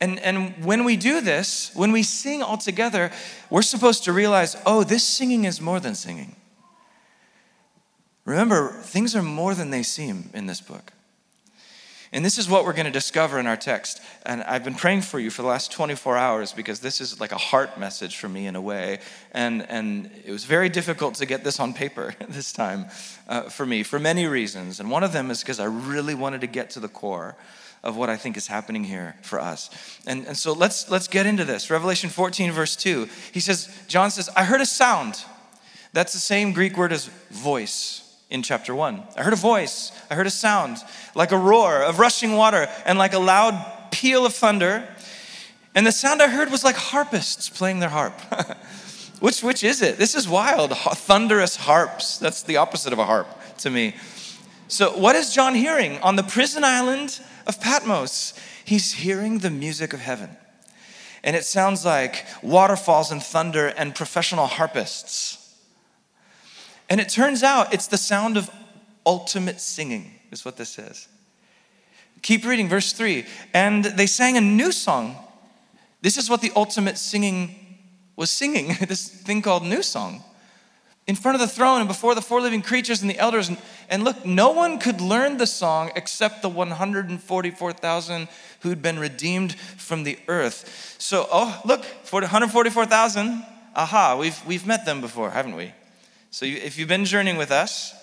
And, 0.01 0.19
and 0.19 0.63
when 0.63 0.85
we 0.85 0.95
do 0.95 1.19
this, 1.19 1.71
when 1.73 1.91
we 1.91 2.03
sing 2.03 2.41
all 2.41 2.57
together, 2.57 3.11
we're 3.49 3.61
supposed 3.61 4.05
to 4.05 4.13
realize 4.13 4.55
oh, 4.65 4.83
this 4.83 5.05
singing 5.05 5.45
is 5.45 5.59
more 5.59 5.79
than 5.79 5.95
singing. 5.95 6.35
Remember, 8.25 8.69
things 8.69 9.15
are 9.15 9.23
more 9.23 9.55
than 9.55 9.71
they 9.71 9.83
seem 9.83 10.29
in 10.33 10.45
this 10.45 10.61
book. 10.61 10.93
And 12.11 12.25
this 12.25 12.39
is 12.39 12.49
what 12.49 12.65
we're 12.65 12.73
going 12.73 12.85
to 12.85 12.91
discover 12.91 13.39
in 13.39 13.45
our 13.45 13.57
text. 13.57 14.01
And 14.25 14.41
I've 14.43 14.63
been 14.63 14.75
praying 14.75 15.01
for 15.01 15.19
you 15.19 15.29
for 15.29 15.43
the 15.43 15.47
last 15.47 15.71
24 15.71 16.17
hours 16.17 16.53
because 16.53 16.79
this 16.79 17.01
is 17.01 17.19
like 17.19 17.31
a 17.31 17.37
heart 17.37 17.79
message 17.79 18.17
for 18.17 18.27
me 18.27 18.47
in 18.47 18.55
a 18.55 18.61
way. 18.61 18.99
And, 19.31 19.63
and 19.69 20.09
it 20.25 20.31
was 20.31 20.43
very 20.43 20.69
difficult 20.69 21.15
to 21.15 21.27
get 21.27 21.43
this 21.43 21.59
on 21.59 21.73
paper 21.73 22.15
this 22.29 22.51
time 22.51 22.87
uh, 23.27 23.43
for 23.43 23.65
me 23.65 23.83
for 23.83 23.99
many 23.99 24.25
reasons. 24.25 24.79
And 24.79 24.89
one 24.89 25.03
of 25.03 25.13
them 25.13 25.29
is 25.29 25.41
because 25.41 25.59
I 25.59 25.65
really 25.65 26.15
wanted 26.15 26.41
to 26.41 26.47
get 26.47 26.71
to 26.71 26.79
the 26.79 26.87
core 26.87 27.35
of 27.83 27.95
what 27.95 28.09
I 28.09 28.17
think 28.17 28.37
is 28.37 28.47
happening 28.47 28.83
here 28.83 29.15
for 29.21 29.39
us. 29.39 29.69
And, 30.05 30.27
and 30.27 30.37
so 30.37 30.53
let's, 30.53 30.89
let's 30.89 31.07
get 31.07 31.25
into 31.25 31.45
this. 31.45 31.69
Revelation 31.69 32.09
14, 32.09 32.51
verse 32.51 32.75
2. 32.75 33.07
He 33.31 33.39
says, 33.39 33.69
John 33.87 34.11
says, 34.11 34.29
I 34.35 34.43
heard 34.43 34.61
a 34.61 34.65
sound. 34.65 35.23
That's 35.93 36.13
the 36.13 36.19
same 36.19 36.51
Greek 36.51 36.77
word 36.77 36.91
as 36.91 37.07
voice 37.31 38.17
in 38.29 38.43
chapter 38.43 38.75
1. 38.75 39.01
I 39.17 39.23
heard 39.23 39.33
a 39.33 39.37
voice, 39.37 39.91
I 40.09 40.15
heard 40.15 40.27
a 40.27 40.31
sound, 40.31 40.77
like 41.15 41.31
a 41.31 41.37
roar 41.37 41.81
of 41.81 41.99
rushing 41.99 42.35
water 42.35 42.67
and 42.85 42.99
like 42.99 43.13
a 43.13 43.19
loud 43.19 43.91
peal 43.91 44.25
of 44.25 44.33
thunder. 44.33 44.87
And 45.73 45.87
the 45.87 45.91
sound 45.91 46.21
I 46.21 46.27
heard 46.27 46.51
was 46.51 46.63
like 46.63 46.75
harpists 46.75 47.49
playing 47.49 47.79
their 47.79 47.89
harp. 47.89 48.19
which, 49.19 49.41
which 49.41 49.63
is 49.63 49.81
it? 49.81 49.97
This 49.97 50.15
is 50.15 50.27
wild. 50.27 50.75
Thunderous 50.75 51.55
harps. 51.55 52.17
That's 52.17 52.43
the 52.43 52.57
opposite 52.57 52.93
of 52.93 52.99
a 52.99 53.05
harp 53.05 53.27
to 53.59 53.69
me. 53.69 53.95
So, 54.67 54.95
what 54.95 55.15
is 55.15 55.33
John 55.33 55.55
hearing 55.55 55.97
on 55.99 56.15
the 56.15 56.23
prison 56.23 56.63
island 56.63 57.19
of 57.49 57.59
Patmos. 57.59 58.33
He's 58.63 58.93
hearing 58.93 59.39
the 59.39 59.49
music 59.49 59.91
of 59.91 59.99
heaven. 59.99 60.29
And 61.23 61.35
it 61.35 61.43
sounds 61.43 61.83
like 61.83 62.25
waterfalls 62.43 63.11
and 63.11 63.21
thunder 63.21 63.67
and 63.67 63.93
professional 63.93 64.45
harpists. 64.45 65.55
And 66.89 67.01
it 67.01 67.09
turns 67.09 67.43
out 67.43 67.73
it's 67.73 67.87
the 67.87 67.97
sound 67.97 68.37
of 68.37 68.49
ultimate 69.05 69.59
singing, 69.59 70.11
is 70.31 70.45
what 70.45 70.57
this 70.57 70.77
is. 70.77 71.07
Keep 72.21 72.45
reading, 72.45 72.69
verse 72.69 72.93
3. 72.93 73.25
And 73.53 73.83
they 73.83 74.05
sang 74.05 74.37
a 74.37 74.41
new 74.41 74.71
song. 74.71 75.17
This 76.01 76.17
is 76.17 76.29
what 76.29 76.41
the 76.41 76.51
ultimate 76.55 76.97
singing 76.97 77.55
was 78.15 78.29
singing, 78.29 78.75
this 78.87 79.09
thing 79.09 79.41
called 79.41 79.63
New 79.65 79.81
Song 79.81 80.23
in 81.09 81.15
front 81.15 81.33
of 81.33 81.41
the 81.41 81.47
throne 81.47 81.79
and 81.79 81.87
before 81.87 82.13
the 82.13 82.21
four 82.21 82.39
living 82.39 82.61
creatures 82.61 83.01
and 83.01 83.09
the 83.09 83.17
elders. 83.17 83.49
And, 83.49 83.57
and 83.89 84.03
look, 84.03 84.27
no 84.27 84.51
one 84.51 84.77
could 84.77 85.01
learn 85.01 85.37
the 85.37 85.47
song 85.47 85.89
except 85.95 86.43
the 86.43 86.49
144,000 86.49 88.27
who'd 88.59 88.81
been 88.83 88.99
redeemed 88.99 89.55
from 89.55 90.03
the 90.03 90.19
earth. 90.27 90.95
So, 90.99 91.27
oh, 91.31 91.59
look, 91.65 91.83
144,000. 92.11 93.43
Aha, 93.75 94.17
we've, 94.19 94.39
we've 94.45 94.67
met 94.67 94.85
them 94.85 95.01
before, 95.01 95.31
haven't 95.31 95.55
we? 95.55 95.73
So, 96.29 96.45
you, 96.45 96.57
if 96.57 96.77
you've 96.77 96.87
been 96.87 97.05
journeying 97.05 97.37
with 97.37 97.49
us, 97.49 97.95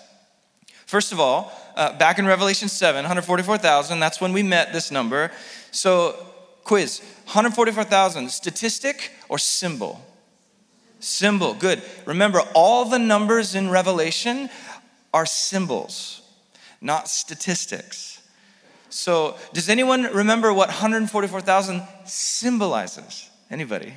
first 0.85 1.13
of 1.13 1.19
all, 1.21 1.53
uh, 1.77 1.97
back 1.97 2.19
in 2.19 2.25
Revelation 2.25 2.67
7, 2.67 3.03
144,000, 3.03 4.01
that's 4.01 4.19
when 4.19 4.33
we 4.33 4.43
met 4.43 4.73
this 4.73 4.91
number. 4.91 5.31
So, 5.71 6.13
quiz 6.65 6.99
144,000, 7.23 8.29
statistic 8.29 9.11
or 9.29 9.37
symbol? 9.37 10.01
Symbol, 10.99 11.53
good. 11.53 11.81
Remember, 12.05 12.41
all 12.53 12.85
the 12.85 12.99
numbers 12.99 13.55
in 13.55 13.69
Revelation 13.69 14.49
are 15.13 15.25
symbols, 15.25 16.21
not 16.81 17.07
statistics. 17.07 18.21
So, 18.89 19.37
does 19.53 19.69
anyone 19.69 20.03
remember 20.03 20.53
what 20.53 20.69
144,000 20.69 21.83
symbolizes? 22.05 23.29
Anybody? 23.51 23.93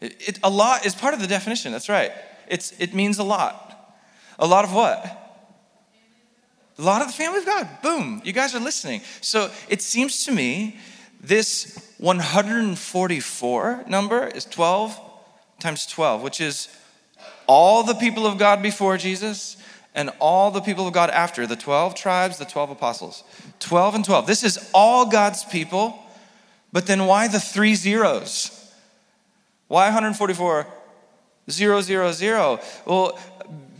It, 0.00 0.28
it, 0.28 0.38
a 0.42 0.50
lot 0.50 0.84
is 0.84 0.94
part 0.94 1.14
of 1.14 1.20
the 1.20 1.26
definition, 1.26 1.72
that's 1.72 1.88
right. 1.88 2.12
It's, 2.48 2.72
it 2.78 2.92
means 2.92 3.18
a 3.18 3.24
lot. 3.24 3.70
A 4.38 4.46
lot 4.46 4.64
of 4.64 4.74
what? 4.74 5.20
A 6.78 6.82
lot 6.82 7.00
of 7.00 7.06
the 7.06 7.14
family 7.14 7.38
of 7.38 7.46
God. 7.46 7.68
Boom, 7.82 8.20
you 8.24 8.32
guys 8.32 8.54
are 8.54 8.60
listening. 8.60 9.00
So, 9.20 9.50
it 9.68 9.80
seems 9.80 10.24
to 10.24 10.32
me 10.32 10.78
this 11.20 11.83
144 12.04 13.84
number 13.88 14.26
is 14.26 14.44
12 14.44 15.00
times 15.58 15.86
12, 15.86 16.20
which 16.20 16.38
is 16.38 16.68
all 17.46 17.82
the 17.82 17.94
people 17.94 18.26
of 18.26 18.36
God 18.36 18.60
before 18.60 18.98
Jesus 18.98 19.56
and 19.94 20.10
all 20.18 20.50
the 20.50 20.60
people 20.60 20.86
of 20.86 20.92
God 20.92 21.08
after 21.08 21.46
the 21.46 21.56
12 21.56 21.94
tribes, 21.94 22.36
the 22.36 22.44
12 22.44 22.72
apostles. 22.72 23.24
12 23.60 23.94
and 23.94 24.04
12. 24.04 24.26
This 24.26 24.44
is 24.44 24.70
all 24.74 25.06
God's 25.06 25.44
people, 25.44 25.98
but 26.74 26.86
then 26.86 27.06
why 27.06 27.26
the 27.26 27.40
three 27.40 27.74
zeros? 27.74 28.70
Why 29.68 29.86
144? 29.86 30.66
Zero, 31.50 31.80
zero, 31.80 32.12
zero. 32.12 32.60
Well, 32.84 33.18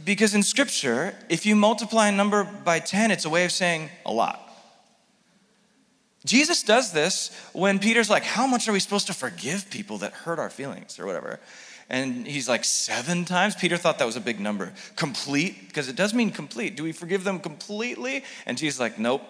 because 0.02 0.34
in 0.34 0.42
Scripture, 0.42 1.14
if 1.28 1.44
you 1.44 1.54
multiply 1.54 2.08
a 2.08 2.12
number 2.12 2.44
by 2.44 2.78
10, 2.78 3.10
it's 3.10 3.26
a 3.26 3.30
way 3.30 3.44
of 3.44 3.52
saying 3.52 3.90
a 4.06 4.12
lot. 4.12 4.43
Jesus 6.24 6.62
does 6.62 6.92
this 6.92 7.30
when 7.52 7.78
Peter's 7.78 8.08
like, 8.08 8.22
How 8.22 8.46
much 8.46 8.68
are 8.68 8.72
we 8.72 8.80
supposed 8.80 9.06
to 9.08 9.14
forgive 9.14 9.68
people 9.70 9.98
that 9.98 10.12
hurt 10.12 10.38
our 10.38 10.50
feelings 10.50 10.98
or 10.98 11.06
whatever? 11.06 11.40
And 11.90 12.26
he's 12.26 12.48
like, 12.48 12.64
Seven 12.64 13.24
times? 13.24 13.54
Peter 13.54 13.76
thought 13.76 13.98
that 13.98 14.06
was 14.06 14.16
a 14.16 14.20
big 14.20 14.40
number. 14.40 14.72
Complete? 14.96 15.68
Because 15.68 15.88
it 15.88 15.96
does 15.96 16.14
mean 16.14 16.30
complete. 16.30 16.76
Do 16.76 16.82
we 16.82 16.92
forgive 16.92 17.24
them 17.24 17.40
completely? 17.40 18.24
And 18.46 18.56
Jesus 18.56 18.80
like, 18.80 18.98
Nope. 18.98 19.22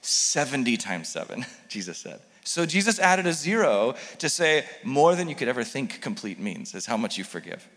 70 0.00 0.76
times 0.76 1.08
seven, 1.08 1.44
Jesus 1.68 1.98
said. 1.98 2.20
So 2.44 2.64
Jesus 2.64 2.98
added 2.98 3.26
a 3.26 3.32
zero 3.32 3.94
to 4.18 4.28
say 4.28 4.64
more 4.82 5.14
than 5.14 5.28
you 5.28 5.34
could 5.34 5.48
ever 5.48 5.64
think 5.64 6.00
complete 6.00 6.38
means, 6.38 6.74
is 6.74 6.86
how 6.86 6.96
much 6.96 7.18
you 7.18 7.24
forgive. 7.24 7.68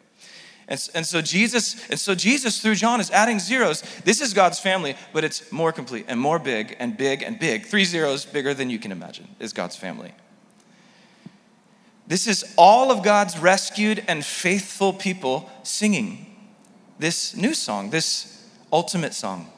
And, 0.68 0.89
and 0.96 1.06
so 1.06 1.22
Jesus, 1.22 1.89
and 1.89 2.00
so 2.00 2.15
Jesus 2.15 2.62
through 2.62 2.75
John 2.75 3.01
is 3.01 3.12
adding 3.12 3.39
zeros. 3.39 3.82
This 4.03 4.22
is 4.22 4.34
God's 4.34 4.60
family, 4.60 4.96
but 5.12 5.24
it's 5.24 5.51
more 5.51 5.72
complete 5.72 6.06
and 6.08 6.20
more 6.20 6.39
big 6.39 6.75
and 6.80 6.96
big 6.96 7.24
and 7.24 7.38
big. 7.39 7.65
Three 7.65 7.84
zeros 7.84 8.25
bigger 8.25 8.53
than 8.53 8.70
you 8.70 8.80
can 8.80 8.91
imagine 8.91 9.27
is 9.39 9.53
God's 9.53 9.75
family. 9.75 10.13
This 12.08 12.27
is 12.27 12.53
all 12.58 12.91
of 12.91 13.03
God's 13.03 13.38
rescued 13.38 14.03
and 14.08 14.25
faithful 14.25 14.94
people 14.94 15.50
singing 15.63 16.27
this 17.00 17.36
new 17.36 17.53
song, 17.53 17.89
this 17.89 18.48
ultimate 18.72 19.13
song. 19.13 19.51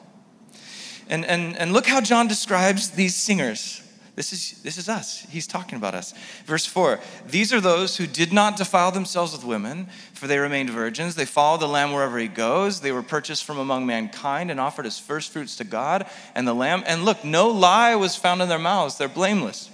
And, 1.08 1.24
and, 1.26 1.56
and 1.56 1.72
look 1.72 1.86
how 1.86 2.00
John 2.00 2.26
describes 2.26 2.90
these 2.90 3.14
singers. 3.14 3.82
This 4.14 4.32
is, 4.32 4.62
this 4.62 4.78
is 4.78 4.88
us. 4.88 5.26
He's 5.28 5.46
talking 5.46 5.76
about 5.76 5.94
us. 5.94 6.14
Verse 6.44 6.66
4 6.66 7.00
These 7.26 7.52
are 7.52 7.60
those 7.60 7.96
who 7.96 8.06
did 8.06 8.32
not 8.32 8.56
defile 8.56 8.92
themselves 8.92 9.32
with 9.32 9.44
women, 9.44 9.88
for 10.12 10.26
they 10.26 10.38
remained 10.38 10.70
virgins. 10.70 11.14
They 11.14 11.24
followed 11.24 11.60
the 11.60 11.68
Lamb 11.68 11.92
wherever 11.92 12.18
he 12.18 12.28
goes. 12.28 12.80
They 12.80 12.92
were 12.92 13.02
purchased 13.02 13.44
from 13.44 13.58
among 13.58 13.86
mankind 13.86 14.50
and 14.50 14.60
offered 14.60 14.86
as 14.86 14.98
firstfruits 14.98 15.56
to 15.56 15.64
God 15.64 16.06
and 16.34 16.46
the 16.46 16.54
Lamb. 16.54 16.84
And 16.86 17.04
look, 17.04 17.24
no 17.24 17.48
lie 17.48 17.96
was 17.96 18.14
found 18.14 18.40
in 18.40 18.48
their 18.48 18.58
mouths. 18.58 18.98
They're 18.98 19.08
blameless. 19.08 19.70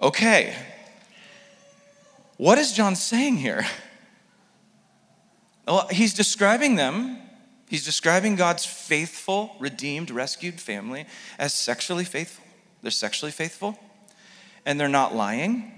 Okay. 0.00 0.56
What 2.36 2.58
is 2.58 2.72
John 2.72 2.96
saying 2.96 3.36
here? 3.36 3.64
Well, 5.64 5.86
he's 5.92 6.12
describing 6.12 6.74
them 6.74 7.22
He's 7.72 7.86
describing 7.86 8.36
God's 8.36 8.66
faithful, 8.66 9.56
redeemed, 9.58 10.10
rescued 10.10 10.60
family 10.60 11.06
as 11.38 11.54
sexually 11.54 12.04
faithful. 12.04 12.41
They're 12.82 12.90
sexually 12.90 13.32
faithful, 13.32 13.78
and 14.66 14.78
they're 14.78 14.88
not 14.88 15.14
lying, 15.14 15.72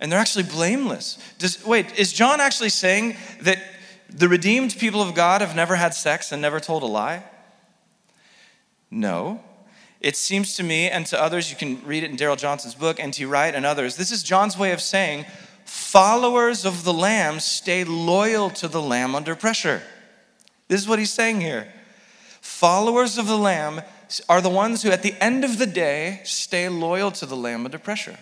And 0.00 0.10
they're 0.10 0.18
actually 0.18 0.44
blameless. 0.44 1.18
Does, 1.38 1.64
wait, 1.64 1.98
is 1.98 2.12
John 2.12 2.40
actually 2.40 2.70
saying 2.70 3.16
that 3.42 3.62
the 4.08 4.28
redeemed 4.28 4.76
people 4.78 5.02
of 5.02 5.14
God 5.14 5.42
have 5.42 5.54
never 5.54 5.76
had 5.76 5.92
sex 5.94 6.32
and 6.32 6.40
never 6.40 6.58
told 6.58 6.82
a 6.82 6.86
lie? 6.86 7.22
No. 8.90 9.44
It 10.00 10.16
seems 10.16 10.56
to 10.56 10.62
me 10.62 10.88
and 10.88 11.04
to 11.06 11.20
others, 11.20 11.50
you 11.50 11.56
can 11.56 11.84
read 11.84 12.02
it 12.02 12.10
in 12.10 12.16
Darrell 12.16 12.36
Johnson's 12.36 12.74
book, 12.74 12.98
and 12.98 13.08
N.T. 13.08 13.26
Wright 13.26 13.54
and 13.54 13.66
others, 13.66 13.96
this 13.96 14.10
is 14.10 14.22
John's 14.22 14.56
way 14.56 14.72
of 14.72 14.80
saying 14.80 15.26
followers 15.66 16.64
of 16.64 16.84
the 16.84 16.94
Lamb 16.94 17.38
stay 17.38 17.84
loyal 17.84 18.48
to 18.50 18.66
the 18.66 18.80
Lamb 18.80 19.14
under 19.14 19.36
pressure. 19.36 19.82
This 20.68 20.80
is 20.80 20.88
what 20.88 20.98
he's 20.98 21.12
saying 21.12 21.42
here. 21.42 21.70
Followers 22.40 23.18
of 23.18 23.26
the 23.26 23.36
Lamb 23.36 23.82
are 24.28 24.40
the 24.40 24.50
ones 24.50 24.82
who, 24.82 24.90
at 24.90 25.02
the 25.02 25.14
end 25.22 25.44
of 25.44 25.58
the 25.58 25.66
day, 25.66 26.20
stay 26.24 26.68
loyal 26.68 27.10
to 27.12 27.26
the 27.26 27.36
Lamb 27.36 27.64
under 27.64 27.78
pressure. 27.78 28.18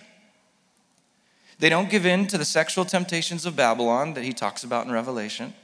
They 1.58 1.68
don't 1.68 1.90
give 1.90 2.06
in 2.06 2.26
to 2.28 2.38
the 2.38 2.44
sexual 2.44 2.84
temptations 2.84 3.46
of 3.46 3.56
Babylon 3.56 4.14
that 4.14 4.24
he 4.24 4.32
talks 4.32 4.64
about 4.64 4.86
in 4.86 4.92
Revelation. 4.92 5.54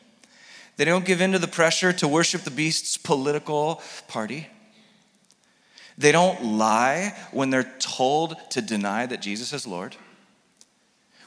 They 0.76 0.84
don't 0.84 1.04
give 1.04 1.20
in 1.20 1.32
to 1.32 1.38
the 1.38 1.46
pressure 1.46 1.92
to 1.92 2.08
worship 2.08 2.42
the 2.42 2.50
beast's 2.50 2.96
political 2.96 3.80
party. 4.08 4.48
They 5.96 6.10
don't 6.10 6.42
lie 6.44 7.14
when 7.30 7.50
they're 7.50 7.72
told 7.78 8.36
to 8.50 8.60
deny 8.60 9.06
that 9.06 9.22
Jesus 9.22 9.52
is 9.52 9.66
Lord. 9.66 9.96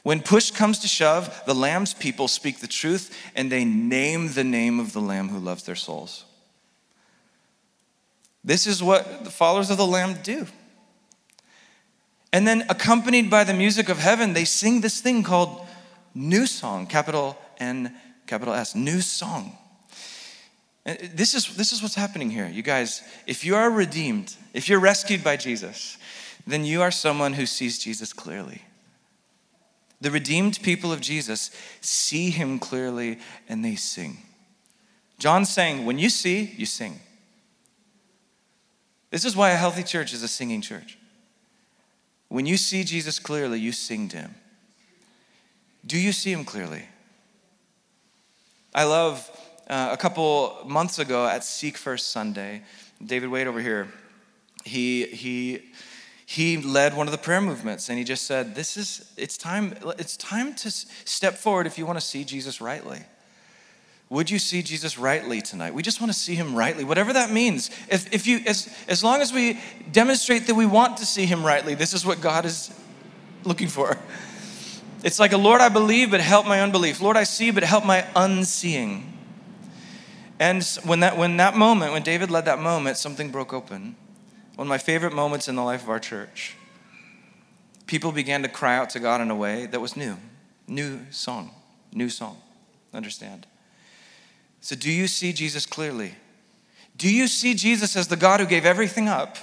When 0.02 0.20
push 0.20 0.50
comes 0.50 0.78
to 0.80 0.88
shove, 0.88 1.42
the 1.46 1.54
Lamb's 1.54 1.94
people 1.94 2.28
speak 2.28 2.60
the 2.60 2.66
truth 2.66 3.16
and 3.34 3.50
they 3.50 3.64
name 3.64 4.32
the 4.32 4.44
name 4.44 4.78
of 4.78 4.92
the 4.92 5.00
Lamb 5.00 5.30
who 5.30 5.38
loves 5.38 5.64
their 5.64 5.74
souls. 5.74 6.24
This 8.44 8.66
is 8.66 8.82
what 8.82 9.24
the 9.24 9.30
followers 9.30 9.70
of 9.70 9.76
the 9.76 9.86
Lamb 9.86 10.16
do. 10.22 10.46
And 12.32 12.46
then, 12.46 12.64
accompanied 12.68 13.30
by 13.30 13.44
the 13.44 13.54
music 13.54 13.88
of 13.88 13.98
heaven, 13.98 14.34
they 14.34 14.44
sing 14.44 14.80
this 14.80 15.00
thing 15.00 15.22
called 15.22 15.66
New 16.14 16.46
Song, 16.46 16.86
capital 16.86 17.38
N, 17.58 17.94
capital 18.26 18.54
S, 18.54 18.74
New 18.74 19.00
Song. 19.00 19.56
This 20.84 21.34
is, 21.34 21.54
this 21.56 21.72
is 21.72 21.82
what's 21.82 21.94
happening 21.94 22.30
here. 22.30 22.48
You 22.48 22.62
guys, 22.62 23.02
if 23.26 23.44
you 23.44 23.56
are 23.56 23.70
redeemed, 23.70 24.34
if 24.54 24.68
you're 24.68 24.80
rescued 24.80 25.22
by 25.22 25.36
Jesus, 25.36 25.98
then 26.46 26.64
you 26.64 26.80
are 26.80 26.90
someone 26.90 27.34
who 27.34 27.44
sees 27.44 27.78
Jesus 27.78 28.12
clearly. 28.12 28.62
The 30.00 30.10
redeemed 30.10 30.62
people 30.62 30.92
of 30.92 31.00
Jesus 31.00 31.50
see 31.80 32.30
him 32.30 32.58
clearly 32.58 33.18
and 33.48 33.64
they 33.64 33.74
sing. 33.74 34.18
John's 35.18 35.50
saying, 35.50 35.84
when 35.84 35.98
you 35.98 36.08
see, 36.08 36.54
you 36.56 36.64
sing. 36.64 37.00
This 39.10 39.24
is 39.24 39.34
why 39.36 39.50
a 39.50 39.56
healthy 39.56 39.82
church 39.82 40.12
is 40.12 40.22
a 40.22 40.28
singing 40.28 40.60
church. 40.60 40.98
When 42.28 42.44
you 42.44 42.56
see 42.56 42.84
Jesus 42.84 43.18
clearly, 43.18 43.58
you 43.58 43.72
sing 43.72 44.08
to 44.08 44.18
him. 44.18 44.34
Do 45.86 45.98
you 45.98 46.12
see 46.12 46.30
him 46.30 46.44
clearly? 46.44 46.84
I 48.74 48.84
love 48.84 49.28
uh, 49.68 49.90
a 49.92 49.96
couple 49.96 50.58
months 50.66 50.98
ago 50.98 51.26
at 51.26 51.44
Seek 51.44 51.76
First 51.76 52.10
Sunday, 52.10 52.62
David 53.04 53.30
Wade 53.30 53.46
over 53.46 53.60
here, 53.60 53.88
he, 54.64 55.06
he, 55.06 55.62
he 56.26 56.58
led 56.58 56.94
one 56.94 57.06
of 57.06 57.12
the 57.12 57.18
prayer 57.18 57.40
movements 57.40 57.88
and 57.88 57.98
he 57.98 58.04
just 58.04 58.24
said, 58.24 58.54
This 58.54 58.76
is, 58.76 59.12
it's 59.16 59.38
time, 59.38 59.74
it's 59.98 60.16
time 60.16 60.54
to 60.56 60.70
step 60.70 61.34
forward 61.34 61.66
if 61.66 61.78
you 61.78 61.86
want 61.86 61.98
to 61.98 62.04
see 62.04 62.24
Jesus 62.24 62.60
rightly. 62.60 63.00
Would 64.10 64.30
you 64.30 64.38
see 64.38 64.62
Jesus 64.62 64.98
rightly 64.98 65.42
tonight? 65.42 65.74
We 65.74 65.82
just 65.82 66.00
want 66.00 66.10
to 66.12 66.18
see 66.18 66.34
him 66.34 66.54
rightly, 66.54 66.82
whatever 66.82 67.12
that 67.12 67.30
means. 67.30 67.70
If, 67.90 68.12
if 68.12 68.26
you, 68.26 68.40
as, 68.46 68.74
as 68.88 69.04
long 69.04 69.20
as 69.20 69.32
we 69.32 69.60
demonstrate 69.92 70.46
that 70.46 70.54
we 70.54 70.64
want 70.64 70.96
to 70.98 71.06
see 71.06 71.26
him 71.26 71.44
rightly, 71.44 71.74
this 71.74 71.92
is 71.92 72.06
what 72.06 72.20
God 72.22 72.46
is 72.46 72.72
looking 73.44 73.68
for. 73.68 73.98
It's 75.04 75.18
like 75.20 75.32
a 75.32 75.36
Lord, 75.36 75.60
I 75.60 75.68
believe, 75.68 76.10
but 76.10 76.20
help 76.20 76.46
my 76.46 76.62
unbelief. 76.62 77.00
Lord, 77.00 77.16
I 77.16 77.24
see, 77.24 77.50
but 77.50 77.62
help 77.62 77.84
my 77.84 78.06
unseeing. 78.16 79.12
And 80.40 80.64
when 80.84 81.00
that, 81.00 81.18
when 81.18 81.36
that 81.36 81.56
moment, 81.56 81.92
when 81.92 82.02
David 82.02 82.30
led 82.30 82.46
that 82.46 82.60
moment, 82.60 82.96
something 82.96 83.30
broke 83.30 83.52
open. 83.52 83.94
One 84.56 84.66
of 84.66 84.68
my 84.68 84.78
favorite 84.78 85.12
moments 85.12 85.48
in 85.48 85.54
the 85.54 85.62
life 85.62 85.82
of 85.82 85.90
our 85.90 86.00
church. 86.00 86.56
People 87.86 88.10
began 88.10 88.42
to 88.42 88.48
cry 88.48 88.76
out 88.76 88.90
to 88.90 89.00
God 89.00 89.20
in 89.20 89.30
a 89.30 89.36
way 89.36 89.66
that 89.66 89.80
was 89.80 89.96
new. 89.96 90.16
New 90.66 91.00
song. 91.10 91.50
New 91.92 92.08
song. 92.08 92.38
Understand? 92.92 93.46
So, 94.60 94.76
do 94.76 94.90
you 94.90 95.06
see 95.06 95.32
Jesus 95.32 95.66
clearly? 95.66 96.14
Do 96.96 97.12
you 97.12 97.28
see 97.28 97.54
Jesus 97.54 97.96
as 97.96 98.08
the 98.08 98.16
God 98.16 98.40
who 98.40 98.46
gave 98.46 98.64
everything 98.64 99.08
up 99.08 99.36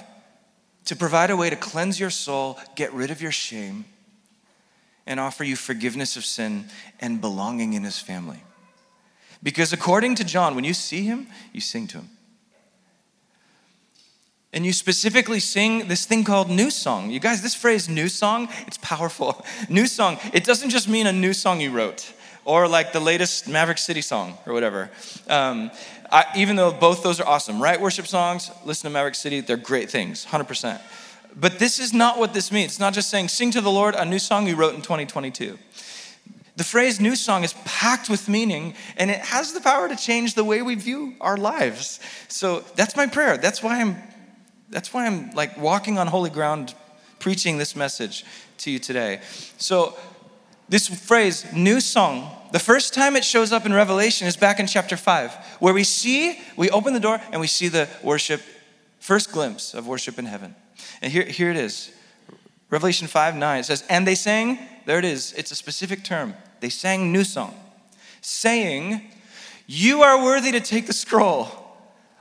to 0.84 0.94
provide 0.94 1.30
a 1.30 1.36
way 1.36 1.48
to 1.48 1.56
cleanse 1.56 1.98
your 1.98 2.10
soul, 2.10 2.58
get 2.74 2.92
rid 2.92 3.10
of 3.10 3.22
your 3.22 3.32
shame, 3.32 3.86
and 5.06 5.18
offer 5.18 5.42
you 5.42 5.56
forgiveness 5.56 6.16
of 6.16 6.24
sin 6.24 6.66
and 7.00 7.20
belonging 7.20 7.72
in 7.72 7.82
his 7.82 7.98
family? 7.98 8.42
Because 9.42 9.72
according 9.72 10.16
to 10.16 10.24
John, 10.24 10.54
when 10.54 10.64
you 10.64 10.74
see 10.74 11.02
him, 11.02 11.28
you 11.52 11.60
sing 11.60 11.86
to 11.88 11.98
him. 11.98 12.10
And 14.52 14.64
you 14.64 14.72
specifically 14.72 15.40
sing 15.40 15.88
this 15.88 16.06
thing 16.06 16.24
called 16.24 16.48
new 16.50 16.70
song. 16.70 17.10
You 17.10 17.20
guys, 17.20 17.42
this 17.42 17.54
phrase 17.54 17.88
new 17.88 18.08
song, 18.08 18.48
it's 18.66 18.78
powerful. 18.78 19.44
New 19.68 19.86
song, 19.86 20.18
it 20.32 20.44
doesn't 20.44 20.70
just 20.70 20.88
mean 20.88 21.06
a 21.06 21.12
new 21.12 21.34
song 21.34 21.60
you 21.60 21.70
wrote 21.70 22.12
or 22.46 22.68
like 22.68 22.92
the 22.92 23.00
latest 23.00 23.48
Maverick 23.48 23.76
City 23.76 24.00
song 24.00 24.38
or 24.46 24.52
whatever. 24.52 24.88
Um, 25.28 25.70
I, 26.10 26.24
even 26.36 26.54
though 26.54 26.72
both 26.72 27.02
those 27.02 27.20
are 27.20 27.26
awesome, 27.26 27.60
right? 27.60 27.78
Worship 27.78 28.06
songs, 28.06 28.50
listen 28.64 28.88
to 28.88 28.92
Maverick 28.92 29.16
City, 29.16 29.40
they're 29.40 29.56
great 29.56 29.90
things, 29.90 30.24
100%. 30.24 30.80
But 31.38 31.58
this 31.58 31.80
is 31.80 31.92
not 31.92 32.18
what 32.18 32.32
this 32.32 32.50
means. 32.52 32.72
It's 32.72 32.80
not 32.80 32.94
just 32.94 33.10
saying, 33.10 33.28
sing 33.28 33.50
to 33.50 33.60
the 33.60 33.70
Lord 33.70 33.96
a 33.96 34.04
new 34.04 34.20
song 34.20 34.46
you 34.46 34.54
wrote 34.54 34.74
in 34.74 34.80
2022. 34.80 35.58
The 36.54 36.64
phrase 36.64 37.00
new 37.00 37.16
song 37.16 37.42
is 37.44 37.52
packed 37.64 38.08
with 38.08 38.28
meaning 38.28 38.74
and 38.96 39.10
it 39.10 39.18
has 39.18 39.52
the 39.52 39.60
power 39.60 39.88
to 39.88 39.96
change 39.96 40.34
the 40.34 40.44
way 40.44 40.62
we 40.62 40.76
view 40.76 41.14
our 41.20 41.36
lives. 41.36 42.00
So 42.28 42.60
that's 42.76 42.96
my 42.96 43.06
prayer. 43.06 43.36
That's 43.36 43.62
why 43.62 43.80
I'm 43.80 43.96
that's 44.68 44.92
why 44.92 45.06
I'm 45.06 45.30
like 45.30 45.56
walking 45.58 45.96
on 45.96 46.08
holy 46.08 46.30
ground 46.30 46.74
preaching 47.20 47.56
this 47.58 47.76
message 47.76 48.24
to 48.58 48.70
you 48.70 48.78
today. 48.78 49.20
So 49.58 49.96
this 50.68 50.88
phrase, 50.88 51.46
new 51.52 51.80
song, 51.80 52.30
the 52.52 52.58
first 52.58 52.94
time 52.94 53.16
it 53.16 53.24
shows 53.24 53.52
up 53.52 53.66
in 53.66 53.72
Revelation 53.72 54.26
is 54.26 54.36
back 54.36 54.58
in 54.58 54.66
chapter 54.66 54.96
5, 54.96 55.32
where 55.60 55.74
we 55.74 55.84
see, 55.84 56.40
we 56.56 56.70
open 56.70 56.92
the 56.92 57.00
door 57.00 57.20
and 57.32 57.40
we 57.40 57.46
see 57.46 57.68
the 57.68 57.88
worship, 58.02 58.40
first 58.98 59.32
glimpse 59.32 59.74
of 59.74 59.86
worship 59.86 60.18
in 60.18 60.26
heaven. 60.26 60.54
And 61.02 61.12
here, 61.12 61.24
here 61.24 61.50
it 61.50 61.56
is 61.56 61.92
Revelation 62.70 63.06
5 63.06 63.36
9. 63.36 63.60
It 63.60 63.64
says, 63.64 63.84
And 63.88 64.06
they 64.06 64.14
sang, 64.14 64.58
there 64.86 64.98
it 64.98 65.04
is, 65.04 65.32
it's 65.34 65.50
a 65.50 65.56
specific 65.56 66.02
term. 66.02 66.34
They 66.60 66.68
sang 66.68 67.12
new 67.12 67.24
song, 67.24 67.54
saying, 68.20 69.02
You 69.66 70.02
are 70.02 70.22
worthy 70.22 70.52
to 70.52 70.60
take 70.60 70.86
the 70.86 70.92
scroll 70.92 71.65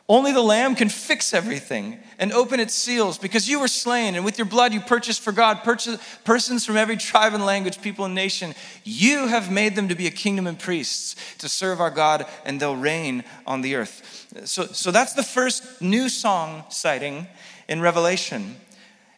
only 0.08 0.32
the 0.32 0.42
Lamb 0.42 0.76
can 0.76 0.90
fix 0.90 1.34
everything 1.34 1.98
and 2.20 2.32
open 2.32 2.60
its 2.60 2.76
seals 2.76 3.18
because 3.18 3.50
you 3.50 3.60
were 3.60 3.68
slain, 3.68 4.14
and 4.14 4.24
with 4.24 4.38
your 4.38 4.46
blood 4.46 4.72
you 4.72 4.80
purchased 4.80 5.22
for 5.22 5.32
God 5.32 5.64
persons 5.64 6.66
from 6.66 6.78
every 6.78 6.96
tribe 6.96 7.34
and 7.34 7.44
language, 7.44 7.82
people 7.82 8.06
and 8.06 8.14
nation. 8.14 8.54
You 8.84 9.26
have 9.28 9.52
made 9.52 9.76
them 9.76 9.88
to 9.90 9.96
be 9.96 10.06
a 10.06 10.12
kingdom 10.12 10.46
and 10.46 10.60
priests 10.60 11.16
to 11.40 11.50
serve 11.50 11.82
our 11.82 11.90
God, 11.90 12.28
and 12.46 12.60
they'll 12.60 12.76
reign 12.76 13.24
on 13.48 13.62
the 13.62 13.76
earth. 13.76 14.28
So, 14.46 14.66
so 14.68 14.92
that's 14.92 15.14
the 15.14 15.24
first 15.24 15.82
new 15.82 16.08
song 16.08 16.66
sighting 16.70 17.28
in 17.68 17.82
Revelation. 17.82 18.58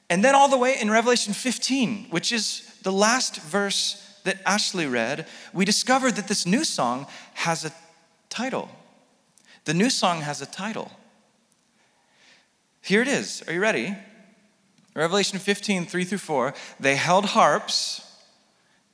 And 0.10 0.24
then 0.24 0.36
all 0.36 0.48
the 0.48 0.58
way 0.58 0.80
in 0.80 0.90
Revelation 0.90 1.34
15, 1.34 2.08
which 2.12 2.32
is 2.32 2.78
the 2.84 2.94
last 2.94 3.42
verse 3.42 4.20
that 4.24 4.38
Ashley 4.46 4.86
read, 4.86 5.28
we 5.54 5.66
discovered 5.66 6.16
that 6.16 6.30
this 6.30 6.46
new 6.46 6.64
song 6.64 7.08
has 7.34 7.66
a 7.66 7.74
title. 8.30 8.70
The 9.68 9.74
new 9.74 9.90
song 9.90 10.22
has 10.22 10.42
a 10.42 10.46
title. 10.46 10.90
Here 12.82 13.02
it 13.02 13.10
is. 13.10 13.44
Are 13.50 13.54
you 13.54 13.60
ready? 13.60 13.98
Revelation 14.96 15.40
15, 15.40 15.86
3 15.88 16.04
through 16.06 16.18
4. 16.20 16.54
They 16.80 16.96
held 16.96 17.26
harps 17.26 18.10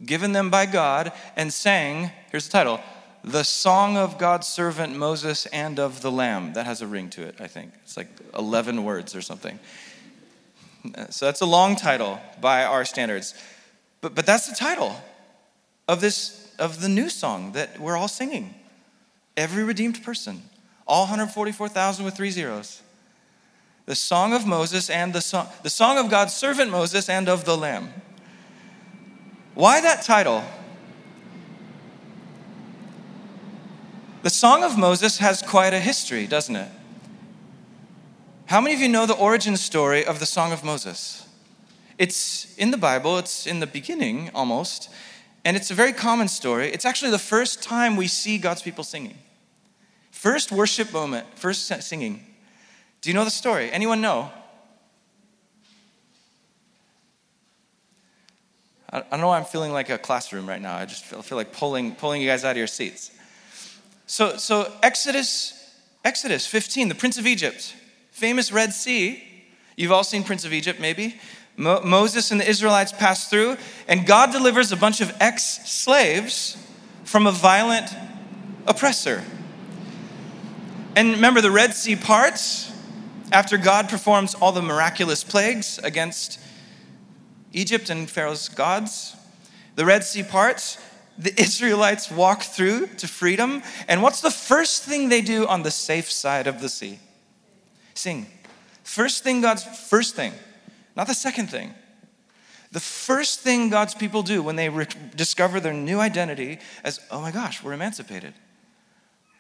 given 0.04 0.32
them 0.32 0.50
by 0.50 0.66
God 0.66 1.12
and 1.36 1.54
sang, 1.54 2.10
here's 2.32 2.48
the 2.48 2.52
title, 2.52 2.80
The 3.24 3.44
Song 3.44 3.98
of 3.98 4.18
God's 4.18 4.48
Servant 4.48 4.98
Moses 4.98 5.46
and 5.46 5.80
of 5.80 6.02
the 6.02 6.12
Lamb. 6.12 6.54
That 6.54 6.66
has 6.66 6.82
a 6.82 6.88
ring 6.88 7.12
to 7.12 7.22
it, 7.22 7.36
I 7.40 7.46
think. 7.46 7.72
It's 7.84 7.96
like 7.96 8.08
11 8.36 8.84
words 8.84 9.16
or 9.16 9.22
something. 9.22 9.60
So 11.12 11.28
that's 11.28 11.42
a 11.42 11.46
long 11.46 11.76
title 11.76 12.20
by 12.42 12.66
our 12.66 12.84
standards. 12.84 13.36
But, 14.02 14.16
but 14.16 14.26
that's 14.26 14.50
the 14.50 14.56
title 14.56 14.96
of 15.88 16.02
this 16.02 16.52
of 16.58 16.82
the 16.82 16.90
new 16.90 17.10
song 17.10 17.52
that 17.52 17.80
we're 17.80 17.96
all 17.96 18.08
singing. 18.08 18.56
Every 19.38 19.64
redeemed 19.64 20.04
person. 20.04 20.42
All 20.94 21.06
144,000 21.06 22.06
with 22.06 22.16
three 22.16 22.30
zeros. 22.30 22.84
The 23.88 23.96
song 23.96 24.32
of 24.32 24.46
Moses 24.46 24.92
and 24.92 25.12
the 25.12 25.22
song, 25.22 25.48
the 25.64 25.70
song 25.72 25.98
of 25.98 26.08
God's 26.08 26.36
servant 26.36 26.70
Moses 26.70 27.10
and 27.10 27.28
of 27.28 27.46
the 27.46 27.58
Lamb. 27.58 27.92
Why 29.56 29.82
that 29.82 30.04
title? 30.04 30.44
The 34.22 34.30
Song 34.30 34.64
of 34.64 34.78
Moses 34.78 35.18
has 35.18 35.42
quite 35.42 35.74
a 35.74 35.80
history, 35.80 36.28
doesn't 36.28 36.56
it? 36.56 36.70
How 38.46 38.62
many 38.62 38.76
of 38.76 38.80
you 38.80 38.88
know 38.88 39.08
the 39.08 39.16
origin 39.16 39.58
story 39.58 40.06
of 40.06 40.20
the 40.20 40.28
Song 40.28 40.52
of 40.52 40.64
Moses? 40.64 41.28
It's 41.98 42.56
in 42.56 42.70
the 42.70 42.78
Bible, 42.78 43.18
it's 43.18 43.48
in 43.48 43.62
the 43.62 43.68
beginning 43.68 44.30
almost, 44.36 44.92
and 45.44 45.58
it's 45.58 45.72
a 45.72 45.74
very 45.74 45.92
common 45.92 46.28
story. 46.28 46.68
It's 46.68 46.86
actually 46.86 47.10
the 47.10 47.18
first 47.18 47.64
time 47.64 47.96
we 47.96 48.06
see 48.08 48.38
God's 48.38 48.62
people 48.62 48.84
singing. 48.84 49.18
First 50.24 50.54
worship 50.54 50.94
moment, 50.94 51.28
first 51.36 51.68
singing. 51.68 52.26
Do 53.02 53.10
you 53.10 53.14
know 53.14 53.26
the 53.26 53.30
story? 53.30 53.70
Anyone 53.70 54.00
know? 54.00 54.32
I 58.90 59.02
don't 59.02 59.20
know 59.20 59.28
why 59.28 59.38
I'm 59.38 59.44
feeling 59.44 59.74
like 59.74 59.90
a 59.90 59.98
classroom 59.98 60.48
right 60.48 60.62
now. 60.62 60.78
I 60.78 60.86
just 60.86 61.04
feel, 61.04 61.22
feel 61.22 61.38
like 61.38 61.52
pulling, 61.52 61.96
pulling 61.96 62.22
you 62.22 62.30
guys 62.30 62.46
out 62.46 62.52
of 62.52 62.58
your 62.58 62.68
seats. 62.68 63.12
So, 64.08 64.38
so 64.38 64.72
Exodus, 64.82 65.76
Exodus 66.06 66.48
15, 66.48 66.88
the 66.88 66.96
Prince 66.96 67.18
of 67.18 67.28
Egypt, 67.28 67.76
famous 68.12 68.50
Red 68.50 68.72
Sea. 68.72 69.22
You've 69.76 69.92
all 69.92 70.06
seen 70.06 70.24
Prince 70.24 70.46
of 70.46 70.54
Egypt, 70.54 70.80
maybe. 70.80 71.20
Mo- 71.58 71.82
Moses 71.84 72.32
and 72.32 72.40
the 72.40 72.50
Israelites 72.50 72.94
pass 72.94 73.30
through, 73.30 73.58
and 73.90 74.06
God 74.06 74.32
delivers 74.32 74.72
a 74.72 74.78
bunch 74.78 75.02
of 75.02 75.14
ex 75.20 75.70
slaves 75.70 76.56
from 77.04 77.28
a 77.28 77.32
violent 77.34 77.90
oppressor. 78.66 79.22
And 80.96 81.14
remember, 81.14 81.42
the 81.42 81.50
Red 81.50 81.74
Sea 81.74 81.96
parts 81.96 82.72
after 83.32 83.58
God 83.58 83.90
performs 83.90 84.36
all 84.36 84.52
the 84.52 84.62
miraculous 84.62 85.24
plagues 85.24 85.80
against 85.80 86.40
Egypt 87.52 87.90
and 87.90 88.08
Pharaoh's 88.08 88.48
gods. 88.48 89.16
The 89.76 89.86
Red 89.86 90.04
Sea 90.04 90.22
parts, 90.22 90.78
the 91.18 91.34
Israelites 91.42 92.12
walk 92.12 92.44
through 92.44 92.88
to 92.98 93.08
freedom. 93.08 93.64
And 93.88 94.04
what's 94.04 94.22
the 94.22 94.30
first 94.30 94.84
thing 94.84 95.10
they 95.10 95.22
do 95.22 95.48
on 95.48 95.64
the 95.64 95.72
safe 95.72 96.12
side 96.12 96.46
of 96.46 96.62
the 96.62 96.70
sea? 96.70 97.00
Sing. 97.96 98.28
First 98.84 99.24
thing, 99.24 99.42
God's 99.42 99.64
first 99.64 100.16
thing, 100.16 100.34
not 100.96 101.08
the 101.08 101.16
second 101.16 101.48
thing. 101.48 101.74
The 102.72 102.80
first 102.80 103.40
thing 103.40 103.70
God's 103.70 103.96
people 103.96 104.22
do 104.22 104.44
when 104.44 104.58
they 104.58 104.70
re- 104.70 104.88
discover 105.16 105.60
their 105.60 105.74
new 105.74 106.00
identity 106.00 106.60
as, 106.84 107.00
oh 107.10 107.22
my 107.22 107.32
gosh, 107.32 107.64
we're 107.64 107.74
emancipated, 107.74 108.34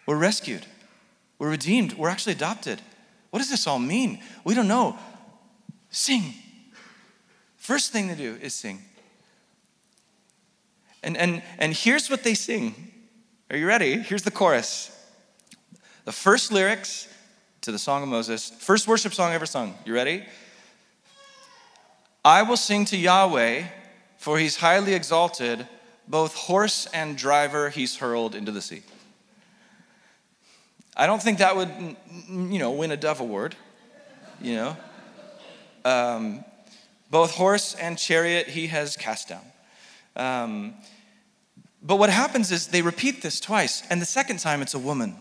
we're 0.07 0.17
rescued, 0.17 0.65
we're 1.39 1.49
redeemed, 1.49 1.93
we're 1.93 2.09
actually 2.09 2.33
adopted. 2.33 2.81
What 3.29 3.39
does 3.39 3.49
this 3.49 3.67
all 3.67 3.79
mean? 3.79 4.19
We 4.43 4.53
don't 4.53 4.67
know. 4.67 4.97
Sing. 5.89 6.33
First 7.57 7.91
thing 7.91 8.07
they 8.07 8.15
do 8.15 8.37
is 8.41 8.53
sing. 8.53 8.81
And, 11.01 11.17
and, 11.17 11.41
and 11.59 11.73
here's 11.73 12.09
what 12.09 12.23
they 12.23 12.33
sing. 12.33 12.91
Are 13.49 13.57
you 13.57 13.67
ready? 13.67 13.97
Here's 13.97 14.23
the 14.23 14.31
chorus. 14.31 14.89
The 16.05 16.11
first 16.11 16.51
lyrics 16.51 17.07
to 17.61 17.71
the 17.71 17.79
Song 17.79 18.03
of 18.03 18.09
Moses, 18.09 18.49
first 18.49 18.87
worship 18.87 19.13
song 19.13 19.31
ever 19.31 19.45
sung. 19.45 19.75
You 19.85 19.93
ready? 19.93 20.23
I 22.25 22.41
will 22.43 22.57
sing 22.57 22.85
to 22.85 22.97
Yahweh, 22.97 23.63
for 24.17 24.37
he's 24.37 24.57
highly 24.57 24.93
exalted, 24.93 25.67
both 26.07 26.35
horse 26.35 26.87
and 26.93 27.17
driver 27.17 27.69
he's 27.69 27.97
hurled 27.97 28.35
into 28.35 28.51
the 28.51 28.61
sea. 28.61 28.83
I 30.95 31.08
don't 31.08 31.21
think 31.21 31.39
that 31.39 31.56
would, 31.56 31.69
you 32.29 32.60
know, 32.60 32.71
win 32.71 32.91
a 32.91 32.97
Dove 32.97 33.19
Award, 33.19 33.56
you 34.41 34.56
know. 34.56 34.77
Um, 35.86 36.45
both 37.10 37.32
horse 37.32 37.75
and 37.75 37.97
chariot 37.97 38.47
he 38.47 38.67
has 38.67 38.95
cast 38.95 39.29
down. 39.29 39.43
Um, 40.15 40.73
but 41.82 41.97
what 41.97 42.10
happens 42.10 42.51
is 42.51 42.67
they 42.67 42.82
repeat 42.82 43.21
this 43.21 43.39
twice, 43.39 43.84
and 43.89 44.01
the 44.01 44.06
second 44.06 44.39
time 44.39 44.62
it's 44.62 44.73
a 44.73 44.79
woman. 44.79 45.15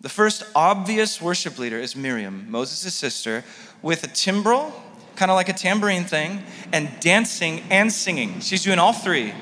The 0.00 0.08
first 0.08 0.44
obvious 0.54 1.20
worship 1.20 1.58
leader 1.58 1.78
is 1.78 1.96
Miriam, 1.96 2.46
Moses' 2.48 2.94
sister, 2.94 3.44
with 3.82 4.04
a 4.04 4.08
timbrel, 4.08 4.72
kind 5.16 5.30
of 5.30 5.34
like 5.34 5.48
a 5.48 5.52
tambourine 5.52 6.04
thing, 6.04 6.42
and 6.72 6.88
dancing 7.00 7.62
and 7.70 7.92
singing. 7.92 8.40
She's 8.40 8.62
doing 8.62 8.78
all 8.78 8.92
three. 8.92 9.32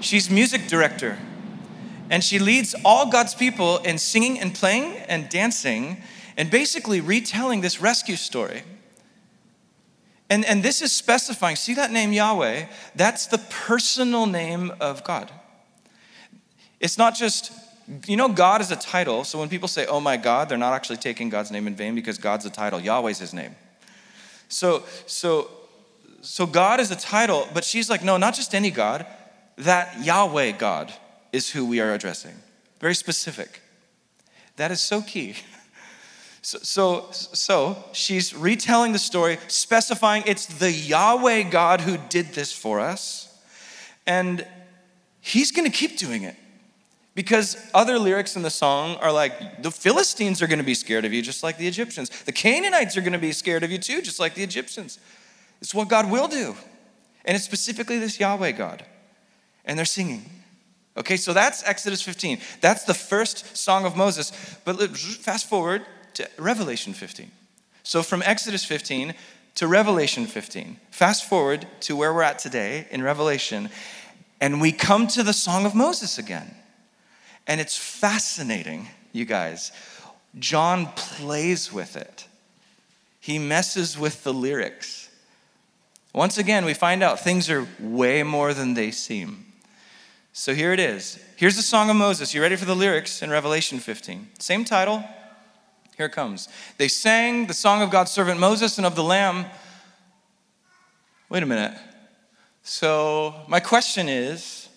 She's 0.00 0.30
music 0.30 0.66
director, 0.66 1.18
and 2.10 2.22
she 2.24 2.40
leads 2.40 2.74
all 2.84 3.08
God's 3.08 3.34
people 3.34 3.78
in 3.78 3.96
singing 3.96 4.40
and 4.40 4.52
playing 4.52 4.96
and 5.08 5.28
dancing, 5.28 6.02
and 6.36 6.50
basically 6.50 7.00
retelling 7.00 7.60
this 7.60 7.80
rescue 7.80 8.16
story. 8.16 8.62
And, 10.28 10.44
and 10.44 10.62
this 10.62 10.82
is 10.82 10.92
specifying, 10.92 11.56
see 11.56 11.74
that 11.74 11.90
name 11.90 12.12
Yahweh? 12.12 12.66
That's 12.94 13.26
the 13.26 13.38
personal 13.38 14.26
name 14.26 14.72
of 14.80 15.02
God. 15.04 15.30
It's 16.80 16.98
not 16.98 17.14
just, 17.14 17.52
you 18.06 18.16
know, 18.16 18.28
God 18.28 18.60
is 18.60 18.70
a 18.70 18.76
title. 18.76 19.24
So 19.24 19.38
when 19.38 19.48
people 19.48 19.68
say, 19.68 19.86
oh 19.86 20.00
my 20.00 20.16
God, 20.16 20.48
they're 20.48 20.58
not 20.58 20.72
actually 20.72 20.96
taking 20.96 21.28
God's 21.28 21.50
name 21.50 21.66
in 21.66 21.74
vain 21.74 21.94
because 21.94 22.18
God's 22.18 22.44
a 22.44 22.50
title. 22.50 22.80
Yahweh's 22.80 23.18
his 23.18 23.34
name. 23.34 23.54
So, 24.48 24.84
so, 25.06 25.50
so 26.22 26.46
God 26.46 26.80
is 26.80 26.90
a 26.90 26.96
title, 26.96 27.46
but 27.54 27.64
she's 27.64 27.90
like, 27.90 28.02
no, 28.02 28.16
not 28.16 28.34
just 28.34 28.54
any 28.54 28.70
God. 28.70 29.06
That 29.58 30.02
Yahweh 30.02 30.52
God 30.52 30.92
is 31.32 31.50
who 31.50 31.64
we 31.64 31.80
are 31.80 31.92
addressing. 31.92 32.34
Very 32.80 32.94
specific. 32.94 33.60
That 34.56 34.70
is 34.70 34.80
so 34.80 35.02
key. 35.02 35.36
So, 36.42 36.58
so, 36.62 37.10
so, 37.10 37.84
she's 37.92 38.34
retelling 38.34 38.92
the 38.92 38.98
story, 38.98 39.36
specifying 39.48 40.22
it's 40.24 40.46
the 40.46 40.72
Yahweh 40.72 41.42
God 41.50 41.82
who 41.82 41.98
did 42.08 42.32
this 42.32 42.50
for 42.50 42.80
us. 42.80 43.38
And 44.06 44.46
he's 45.20 45.52
to 45.70 45.76
keep 45.76 45.98
doing 45.98 46.22
it. 46.22 46.36
Because 47.14 47.58
other 47.74 47.98
lyrics 47.98 48.36
in 48.36 48.42
the 48.42 48.50
song 48.50 48.96
are 48.96 49.12
like, 49.12 49.62
the 49.62 49.70
Philistines 49.70 50.40
are 50.40 50.46
to 50.60 50.64
be 50.64 50.72
scared 50.72 51.04
of 51.04 51.12
you, 51.12 51.20
just 51.20 51.42
like 51.42 51.58
the 51.58 51.66
Egyptians. 51.66 52.08
The 52.24 52.32
Canaanites 52.32 52.96
are 52.96 53.02
to 53.12 53.18
be 53.18 53.32
scared 53.32 53.62
of 53.62 53.70
you, 53.70 53.76
too, 53.76 54.00
just 54.00 54.18
like 54.18 54.34
the 54.34 54.42
Egyptians. 54.42 54.98
It's 55.60 55.74
what 55.74 55.88
God 55.88 56.10
will 56.10 56.28
do. 56.28 56.56
And 57.26 57.36
it's 57.36 57.44
specifically 57.44 57.98
this 57.98 58.18
Yahweh 58.18 58.52
God. 58.52 58.84
And 59.66 59.76
they're 59.76 59.84
singing. 59.84 60.24
Okay, 61.00 61.16
so 61.16 61.32
that's 61.32 61.66
Exodus 61.66 62.02
15. 62.02 62.40
That's 62.60 62.84
the 62.84 62.92
first 62.92 63.56
song 63.56 63.86
of 63.86 63.96
Moses. 63.96 64.32
But 64.66 64.94
fast 64.94 65.48
forward 65.48 65.82
to 66.12 66.28
Revelation 66.36 66.92
15. 66.92 67.30
So 67.82 68.02
from 68.02 68.22
Exodus 68.22 68.66
15 68.66 69.14
to 69.54 69.66
Revelation 69.66 70.26
15, 70.26 70.76
fast 70.90 71.26
forward 71.26 71.66
to 71.80 71.96
where 71.96 72.12
we're 72.12 72.22
at 72.22 72.38
today 72.38 72.86
in 72.90 73.02
Revelation, 73.02 73.70
and 74.42 74.60
we 74.60 74.72
come 74.72 75.06
to 75.08 75.22
the 75.22 75.32
Song 75.32 75.64
of 75.64 75.74
Moses 75.74 76.18
again. 76.18 76.54
And 77.46 77.62
it's 77.62 77.78
fascinating, 77.78 78.88
you 79.12 79.24
guys. 79.24 79.72
John 80.38 80.88
plays 80.96 81.72
with 81.72 81.96
it, 81.96 82.26
he 83.20 83.38
messes 83.38 83.98
with 83.98 84.22
the 84.22 84.34
lyrics. 84.34 85.08
Once 86.12 86.36
again, 86.36 86.66
we 86.66 86.74
find 86.74 87.02
out 87.02 87.20
things 87.20 87.48
are 87.48 87.66
way 87.78 88.22
more 88.22 88.52
than 88.52 88.74
they 88.74 88.90
seem. 88.90 89.49
So 90.32 90.54
here 90.54 90.72
it 90.72 90.78
is. 90.78 91.18
Here's 91.36 91.56
the 91.56 91.62
Song 91.62 91.90
of 91.90 91.96
Moses. 91.96 92.32
You 92.34 92.40
ready 92.40 92.56
for 92.56 92.64
the 92.64 92.76
lyrics 92.76 93.20
in 93.22 93.30
Revelation 93.30 93.80
15? 93.80 94.28
Same 94.38 94.64
title, 94.64 95.04
here 95.96 96.06
it 96.06 96.12
comes. 96.12 96.48
They 96.78 96.88
sang 96.88 97.46
the 97.46 97.54
song 97.54 97.82
of 97.82 97.90
God's 97.90 98.10
servant 98.10 98.38
Moses 98.38 98.78
and 98.78 98.86
of 98.86 98.94
the 98.94 99.02
Lamb. 99.02 99.46
Wait 101.28 101.42
a 101.42 101.46
minute. 101.46 101.76
So, 102.62 103.34
my 103.48 103.60
question 103.60 104.08
is 104.08 104.68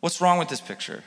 what's 0.00 0.20
wrong 0.20 0.38
with 0.38 0.48
this 0.48 0.60
picture? 0.60 1.04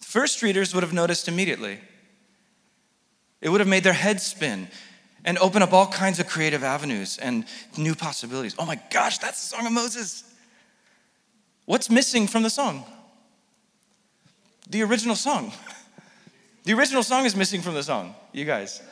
First 0.00 0.42
readers 0.42 0.72
would 0.74 0.82
have 0.82 0.92
noticed 0.92 1.28
immediately. 1.28 1.80
It 3.40 3.50
would 3.50 3.60
have 3.60 3.68
made 3.68 3.84
their 3.84 3.92
heads 3.92 4.22
spin 4.22 4.68
and 5.28 5.36
open 5.38 5.60
up 5.62 5.74
all 5.74 5.86
kinds 5.86 6.18
of 6.18 6.26
creative 6.26 6.64
avenues 6.64 7.18
and 7.18 7.44
new 7.76 7.94
possibilities. 7.94 8.54
Oh 8.58 8.64
my 8.64 8.80
gosh, 8.90 9.18
that's 9.18 9.42
the 9.42 9.56
song 9.56 9.66
of 9.66 9.72
Moses. 9.72 10.24
What's 11.66 11.90
missing 11.90 12.26
from 12.26 12.42
the 12.42 12.50
song? 12.50 12.84
the 14.70 14.82
original 14.82 15.16
song. 15.16 15.52
The 16.64 16.72
original 16.74 17.02
song 17.02 17.24
is 17.24 17.34
missing 17.34 17.62
from 17.62 17.74
the 17.74 17.82
song, 17.82 18.14
you 18.32 18.44
guys. 18.44 18.82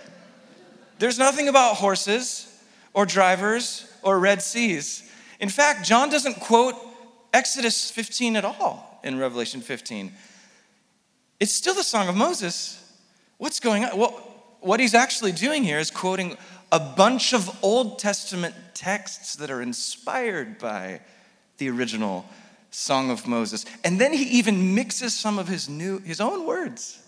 There's 0.99 1.19
nothing 1.19 1.49
about 1.49 1.77
horses 1.77 2.51
or 2.95 3.05
drivers 3.05 3.91
or 4.03 4.19
Red 4.19 4.41
Seas. 4.41 5.11
In 5.41 5.51
fact, 5.51 5.87
John 5.87 6.09
doesn't 6.09 6.41
quote 6.41 6.75
Exodus 7.35 7.91
15 7.91 8.37
at 8.37 8.45
all 8.45 9.01
in 9.05 9.19
Revelation 9.19 9.61
15. 9.61 10.13
It's 11.39 11.53
still 11.53 11.75
the 11.75 11.83
Song 11.83 12.09
of 12.09 12.15
Moses. 12.17 12.83
What's 13.37 13.61
going 13.61 13.85
on? 13.85 13.99
Well, 13.99 14.26
what 14.67 14.81
he's 14.81 14.95
actually 14.95 15.33
doing 15.33 15.63
here 15.63 15.79
is 15.79 15.91
quoting 15.91 16.37
a 16.73 16.81
bunch 16.81 17.33
of 17.33 17.63
Old 17.63 17.99
Testament 17.99 18.55
texts 18.75 19.37
that 19.37 19.51
are 19.51 19.63
inspired 19.63 20.59
by 20.59 21.01
the 21.59 21.71
original 21.71 22.27
Song 22.71 23.11
of 23.11 23.27
Moses. 23.27 23.65
And 23.85 24.01
then 24.01 24.13
he 24.13 24.25
even 24.39 24.75
mixes 24.75 25.15
some 25.15 25.39
of 25.39 25.49
his 25.49 25.69
new 25.69 26.01
his 26.01 26.21
own 26.21 26.45
words. 26.45 27.01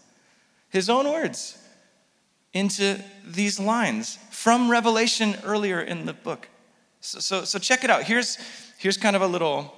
His 0.71 0.89
own 0.89 1.11
words 1.11 1.59
into 2.53 3.03
these 3.27 3.59
lines 3.59 4.19
from 4.31 4.71
Revelation 4.71 5.37
earlier 5.45 5.81
in 5.81 6.07
the 6.07 6.13
book. 6.13 6.49
So, 7.01 7.19
so, 7.21 7.45
so 7.45 7.59
check 7.59 7.85
it 7.85 7.91
out. 7.91 8.05
Here's, 8.05 8.39
here's 8.79 8.97
kind 8.97 9.15
of 9.17 9.23
a 9.23 9.27
little 9.27 9.75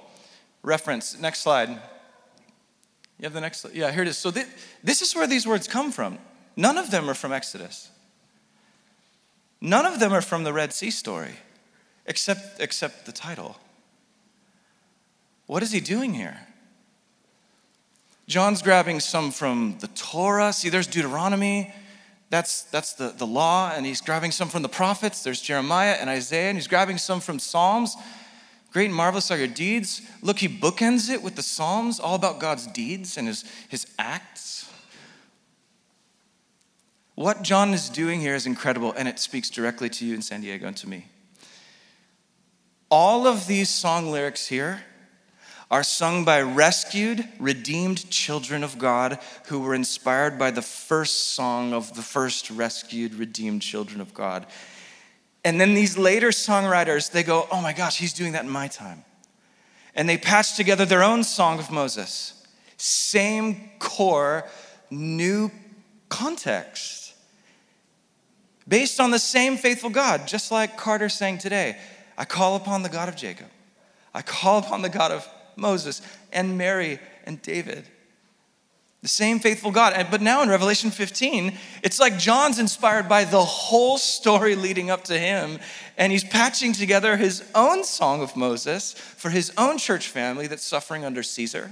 reference. 0.63 1.19
Next 1.19 1.39
slide. 1.39 1.69
You 1.69 3.23
have 3.23 3.33
the 3.33 3.41
next? 3.41 3.65
Yeah, 3.73 3.91
here 3.91 4.01
it 4.01 4.07
is. 4.07 4.17
So 4.17 4.31
th- 4.31 4.47
this 4.83 5.01
is 5.01 5.15
where 5.15 5.27
these 5.27 5.45
words 5.45 5.67
come 5.67 5.91
from. 5.91 6.17
None 6.55 6.77
of 6.77 6.91
them 6.91 7.09
are 7.09 7.13
from 7.13 7.31
Exodus. 7.31 7.89
None 9.61 9.85
of 9.85 9.99
them 9.99 10.11
are 10.11 10.21
from 10.21 10.43
the 10.43 10.53
Red 10.53 10.73
Sea 10.73 10.91
story, 10.91 11.33
except, 12.05 12.59
except 12.59 13.05
the 13.05 13.11
title. 13.11 13.57
What 15.45 15.61
is 15.63 15.71
he 15.71 15.79
doing 15.79 16.13
here? 16.13 16.39
John's 18.27 18.61
grabbing 18.61 19.01
some 19.01 19.31
from 19.31 19.77
the 19.81 19.87
Torah. 19.89 20.53
See, 20.53 20.69
there's 20.69 20.87
Deuteronomy. 20.87 21.73
That's, 22.29 22.63
that's 22.63 22.93
the, 22.93 23.09
the 23.09 23.27
law. 23.27 23.73
And 23.75 23.85
he's 23.85 23.99
grabbing 23.99 24.31
some 24.31 24.47
from 24.47 24.61
the 24.61 24.69
prophets. 24.69 25.21
There's 25.21 25.41
Jeremiah 25.41 25.97
and 25.99 26.09
Isaiah. 26.09 26.47
And 26.47 26.57
he's 26.57 26.67
grabbing 26.67 26.97
some 26.97 27.19
from 27.19 27.39
Psalms. 27.39 27.97
Great 28.71 28.85
and 28.85 28.95
marvelous 28.95 29.29
are 29.31 29.37
your 29.37 29.47
deeds. 29.47 30.01
Look, 30.21 30.39
he 30.39 30.47
bookends 30.47 31.09
it 31.09 31.21
with 31.21 31.35
the 31.35 31.43
Psalms, 31.43 31.99
all 31.99 32.15
about 32.15 32.39
God's 32.39 32.67
deeds 32.67 33.17
and 33.17 33.27
his, 33.27 33.43
his 33.67 33.85
acts. 33.99 34.70
What 37.21 37.43
John 37.43 37.75
is 37.75 37.87
doing 37.87 38.19
here 38.19 38.33
is 38.33 38.47
incredible, 38.47 38.93
and 38.97 39.07
it 39.07 39.19
speaks 39.19 39.51
directly 39.51 39.89
to 39.91 40.05
you 40.07 40.15
in 40.15 40.23
San 40.23 40.41
Diego 40.41 40.65
and 40.65 40.77
to 40.77 40.89
me. 40.89 41.05
All 42.89 43.27
of 43.27 43.45
these 43.45 43.69
song 43.69 44.09
lyrics 44.09 44.47
here 44.47 44.81
are 45.69 45.83
sung 45.83 46.25
by 46.25 46.41
rescued, 46.41 47.29
redeemed 47.37 48.09
children 48.09 48.63
of 48.63 48.79
God 48.79 49.19
who 49.45 49.59
were 49.59 49.75
inspired 49.75 50.39
by 50.39 50.49
the 50.49 50.63
first 50.63 51.33
song 51.33 51.73
of 51.73 51.93
the 51.93 52.01
first 52.01 52.49
rescued, 52.49 53.13
redeemed 53.13 53.61
children 53.61 54.01
of 54.01 54.15
God. 54.15 54.47
And 55.45 55.61
then 55.61 55.75
these 55.75 55.99
later 55.99 56.29
songwriters, 56.29 57.11
they 57.11 57.21
go, 57.21 57.47
oh 57.51 57.61
my 57.61 57.71
gosh, 57.71 57.99
he's 57.99 58.13
doing 58.13 58.31
that 58.31 58.45
in 58.45 58.49
my 58.49 58.67
time. 58.67 59.03
And 59.93 60.09
they 60.09 60.17
patch 60.17 60.55
together 60.55 60.85
their 60.85 61.03
own 61.03 61.23
song 61.23 61.59
of 61.59 61.69
Moses. 61.69 62.47
Same 62.77 63.69
core, 63.77 64.49
new 64.89 65.51
context. 66.09 67.00
Based 68.71 69.01
on 69.01 69.11
the 69.11 69.19
same 69.19 69.57
faithful 69.57 69.89
God, 69.89 70.29
just 70.29 70.49
like 70.49 70.77
Carter 70.77 71.09
sang 71.09 71.37
today. 71.37 71.77
I 72.17 72.23
call 72.23 72.55
upon 72.55 72.83
the 72.83 72.89
God 72.89 73.09
of 73.09 73.17
Jacob. 73.17 73.47
I 74.13 74.21
call 74.21 74.59
upon 74.59 74.81
the 74.81 74.87
God 74.87 75.11
of 75.11 75.27
Moses 75.57 76.01
and 76.31 76.57
Mary 76.57 76.97
and 77.25 77.41
David. 77.41 77.83
The 79.01 79.09
same 79.09 79.39
faithful 79.39 79.71
God. 79.71 80.07
But 80.09 80.21
now 80.21 80.41
in 80.41 80.47
Revelation 80.47 80.89
15, 80.89 81.51
it's 81.83 81.99
like 81.99 82.17
John's 82.17 82.59
inspired 82.59 83.09
by 83.09 83.25
the 83.25 83.43
whole 83.43 83.97
story 83.97 84.55
leading 84.55 84.89
up 84.89 85.03
to 85.05 85.19
him, 85.19 85.59
and 85.97 86.13
he's 86.13 86.23
patching 86.23 86.71
together 86.71 87.17
his 87.17 87.43
own 87.53 87.83
song 87.83 88.21
of 88.21 88.37
Moses 88.37 88.93
for 88.93 89.31
his 89.31 89.51
own 89.57 89.79
church 89.79 90.07
family 90.07 90.47
that's 90.47 90.63
suffering 90.63 91.03
under 91.03 91.23
Caesar. 91.23 91.71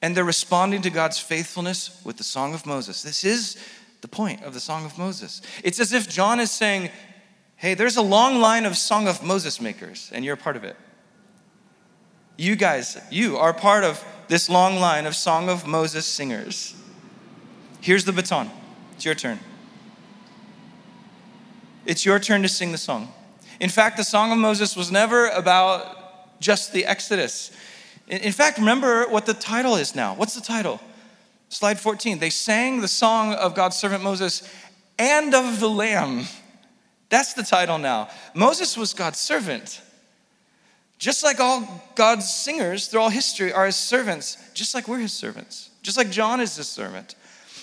And 0.00 0.16
they're 0.16 0.24
responding 0.24 0.80
to 0.80 0.90
God's 0.90 1.18
faithfulness 1.18 2.00
with 2.02 2.16
the 2.16 2.24
song 2.24 2.54
of 2.54 2.64
Moses. 2.64 3.02
This 3.02 3.24
is 3.24 3.58
the 4.04 4.08
point 4.08 4.44
of 4.44 4.52
the 4.52 4.60
song 4.60 4.84
of 4.84 4.98
Moses. 4.98 5.40
It's 5.62 5.80
as 5.80 5.94
if 5.94 6.10
John 6.10 6.38
is 6.38 6.50
saying, 6.50 6.90
Hey, 7.56 7.72
there's 7.72 7.96
a 7.96 8.02
long 8.02 8.38
line 8.38 8.66
of 8.66 8.76
Song 8.76 9.08
of 9.08 9.22
Moses 9.22 9.62
makers, 9.62 10.10
and 10.12 10.22
you're 10.22 10.36
part 10.36 10.56
of 10.56 10.64
it. 10.64 10.76
You 12.36 12.54
guys, 12.54 12.98
you 13.10 13.38
are 13.38 13.54
part 13.54 13.82
of 13.82 14.04
this 14.28 14.50
long 14.50 14.76
line 14.76 15.06
of 15.06 15.16
Song 15.16 15.48
of 15.48 15.66
Moses 15.66 16.04
singers. 16.04 16.74
Here's 17.80 18.04
the 18.04 18.12
baton. 18.12 18.50
It's 18.94 19.06
your 19.06 19.14
turn. 19.14 19.40
It's 21.86 22.04
your 22.04 22.18
turn 22.18 22.42
to 22.42 22.48
sing 22.48 22.72
the 22.72 22.78
song. 22.78 23.10
In 23.58 23.70
fact, 23.70 23.96
the 23.96 24.04
Song 24.04 24.32
of 24.32 24.36
Moses 24.36 24.76
was 24.76 24.92
never 24.92 25.28
about 25.28 26.40
just 26.42 26.74
the 26.74 26.84
Exodus. 26.84 27.52
In 28.06 28.32
fact, 28.32 28.58
remember 28.58 29.06
what 29.08 29.24
the 29.24 29.32
title 29.32 29.76
is 29.76 29.94
now. 29.94 30.14
What's 30.14 30.34
the 30.34 30.42
title? 30.42 30.78
Slide 31.54 31.78
14. 31.78 32.18
They 32.18 32.30
sang 32.30 32.80
the 32.80 32.88
song 32.88 33.32
of 33.32 33.54
God's 33.54 33.76
servant 33.76 34.02
Moses 34.02 34.42
and 34.98 35.32
of 35.32 35.60
the 35.60 35.70
Lamb. 35.70 36.24
That's 37.10 37.34
the 37.34 37.44
title 37.44 37.78
now. 37.78 38.08
Moses 38.34 38.76
was 38.76 38.92
God's 38.92 39.20
servant. 39.20 39.80
Just 40.98 41.22
like 41.22 41.38
all 41.38 41.84
God's 41.94 42.28
singers 42.28 42.88
through 42.88 43.02
all 43.02 43.08
history 43.08 43.52
are 43.52 43.66
his 43.66 43.76
servants, 43.76 44.36
just 44.52 44.74
like 44.74 44.88
we're 44.88 44.98
his 44.98 45.12
servants, 45.12 45.70
just 45.80 45.96
like 45.96 46.10
John 46.10 46.40
is 46.40 46.56
his 46.56 46.66
servant. 46.66 47.14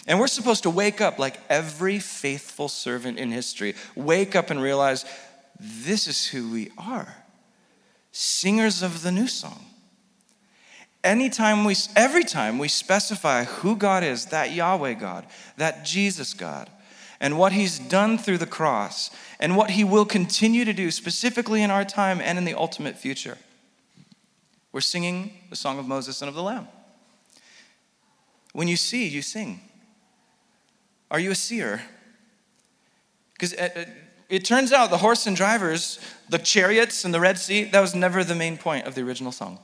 And 0.08 0.21
we're 0.21 0.27
supposed 0.27 0.63
to 0.63 0.69
wake 0.69 1.01
up 1.01 1.19
like 1.19 1.41
every 1.49 1.99
faithful 1.99 2.69
servant 2.69 3.19
in 3.19 3.30
history, 3.30 3.75
wake 3.93 4.38
up 4.38 4.51
and 4.51 4.62
realize 4.62 5.04
this 5.60 6.08
is 6.08 6.27
who 6.27 6.49
we 6.49 6.71
are 6.77 7.13
singers 8.13 8.84
of 8.84 9.04
the 9.04 9.12
new 9.12 9.27
song. 9.27 9.65
Anytime 11.03 11.63
we, 11.63 11.75
every 11.95 12.23
time 12.23 12.59
we 12.59 12.67
specify 12.67 13.43
who 13.43 13.75
God 13.75 14.03
is, 14.03 14.27
that 14.27 14.53
Yahweh 14.53 14.93
God, 14.93 15.25
that 15.57 15.83
Jesus 15.83 16.33
God, 16.33 16.69
and 17.19 17.37
what 17.37 17.53
he's 17.53 17.79
done 17.79 18.17
through 18.17 18.39
the 18.39 18.45
cross 18.45 19.11
and 19.39 19.55
what 19.55 19.71
he 19.71 19.83
will 19.83 20.05
continue 20.05 20.65
to 20.65 20.73
do 20.73 20.91
specifically 20.91 21.61
in 21.63 21.71
our 21.71 21.85
time 21.85 22.19
and 22.19 22.37
in 22.37 22.45
the 22.45 22.55
ultimate 22.55 22.97
future. 22.97 23.37
We're 24.71 24.81
singing 24.81 25.33
the 25.49 25.55
song 25.55 25.79
of 25.79 25.87
Moses 25.87 26.21
and 26.21 26.29
of 26.29 26.35
the 26.35 26.43
Lamb. 26.43 26.67
When 28.53 28.67
you 28.67 28.75
see, 28.75 29.07
you 29.07 29.21
sing. 29.21 29.61
Are 31.09 31.19
you 31.19 31.31
a 31.31 31.35
seer? 31.35 31.81
Because 33.33 33.53
it, 33.53 33.59
uh, 33.59 33.79
it, 33.79 33.87
uh, 33.87 33.91
it, 34.29 34.45
turns 34.45 34.71
out 34.71 34.89
the 34.89 34.97
horse 34.97 35.27
and 35.27 35.35
drivers, 35.35 35.99
the 36.29 36.37
chariots 36.37 37.05
and 37.05 37.13
the 37.13 37.19
Red 37.19 37.37
Sea, 37.37 37.65
that 37.65 37.81
was 37.81 37.93
never 37.93 38.23
the 38.23 38.35
main 38.35 38.57
point 38.57 38.87
of 38.87 38.95
the 38.95 39.01
original 39.01 39.31
song. 39.31 39.59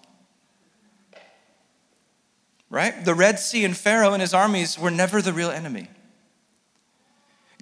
Right? 2.70 3.06
The 3.06 3.16
Red 3.16 3.40
Sea 3.40 3.64
and 3.64 3.76
Pharaoh 3.76 4.14
and 4.14 4.22
his 4.22 4.34
armies 4.34 4.78
were 4.78 4.92
never 4.92 5.22
the 5.22 5.34
real 5.34 5.50
enemy. 5.50 5.88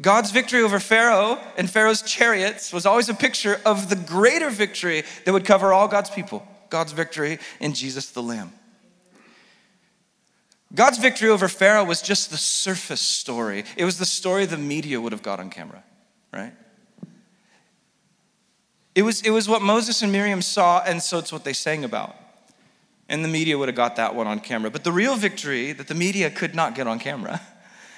God's 0.02 0.32
victory 0.32 0.62
over 0.62 0.80
Pharaoh 0.80 1.40
and 1.58 1.70
Pharaoh's 1.70 2.02
chariots 2.02 2.74
was 2.74 2.86
always 2.86 3.08
a 3.08 3.14
picture 3.14 3.62
of 3.66 3.90
the 3.90 3.96
greater 3.96 4.50
victory 4.50 5.04
that 5.24 5.32
would 5.32 5.46
cover 5.46 5.72
all 5.72 5.88
God's 5.88 6.10
people 6.10 6.46
God's 6.70 6.92
victory 6.92 7.40
in 7.60 7.74
Jesus 7.74 8.10
the 8.10 8.24
Lamb. 8.24 8.52
God's 10.74 10.98
victory 10.98 11.30
over 11.30 11.48
Pharaoh 11.48 11.86
was 11.86 12.02
just 12.02 12.32
the 12.32 12.38
surface 12.38 13.00
story. 13.00 13.64
It 13.78 13.86
was 13.86 13.98
the 13.98 14.06
story 14.06 14.46
the 14.46 14.58
media 14.58 15.00
would 15.00 15.14
have 15.14 15.24
got 15.24 15.40
on 15.40 15.50
camera, 15.50 15.84
right? 16.34 16.52
It 18.94 19.04
was, 19.04 19.22
it 19.22 19.30
was 19.30 19.48
what 19.48 19.62
Moses 19.62 20.02
and 20.02 20.12
Miriam 20.12 20.42
saw, 20.42 20.82
and 20.82 21.02
so 21.02 21.18
it's 21.18 21.32
what 21.32 21.46
they 21.46 21.54
sang 21.54 21.86
about. 21.86 22.16
And 23.08 23.24
the 23.24 23.30
media 23.30 23.58
would 23.58 23.68
have 23.70 23.76
got 23.76 23.98
that 23.98 24.16
one 24.16 24.28
on 24.28 24.40
camera. 24.40 24.72
But 24.72 24.84
the 24.84 24.92
real 24.92 25.16
victory 25.16 25.72
that 25.74 25.88
the 25.88 25.96
media 25.96 26.30
could 26.30 26.56
not 26.56 26.76
get 26.76 26.88
on 26.88 27.00
camera 27.00 27.42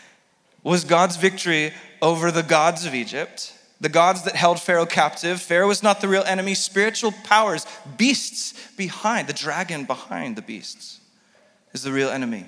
was 0.64 0.84
God's 0.84 1.16
victory 1.16 1.74
over 2.02 2.30
the 2.32 2.44
gods 2.44 2.86
of 2.86 2.94
Egypt, 2.94 3.54
the 3.80 3.90
gods 3.90 4.24
that 4.24 4.36
held 4.36 4.60
Pharaoh 4.60 4.86
captive. 4.86 5.42
Pharaoh 5.42 5.68
was 5.68 5.82
not 5.82 6.02
the 6.02 6.08
real 6.08 6.24
enemy, 6.24 6.54
spiritual 6.56 7.14
powers, 7.24 7.66
beasts 7.96 8.54
behind, 8.76 9.28
the 9.28 9.34
dragon 9.34 9.86
behind 9.86 10.36
the 10.36 10.42
beasts 10.42 11.00
is 11.74 11.84
the 11.84 11.92
real 11.92 12.10
enemy. 12.10 12.46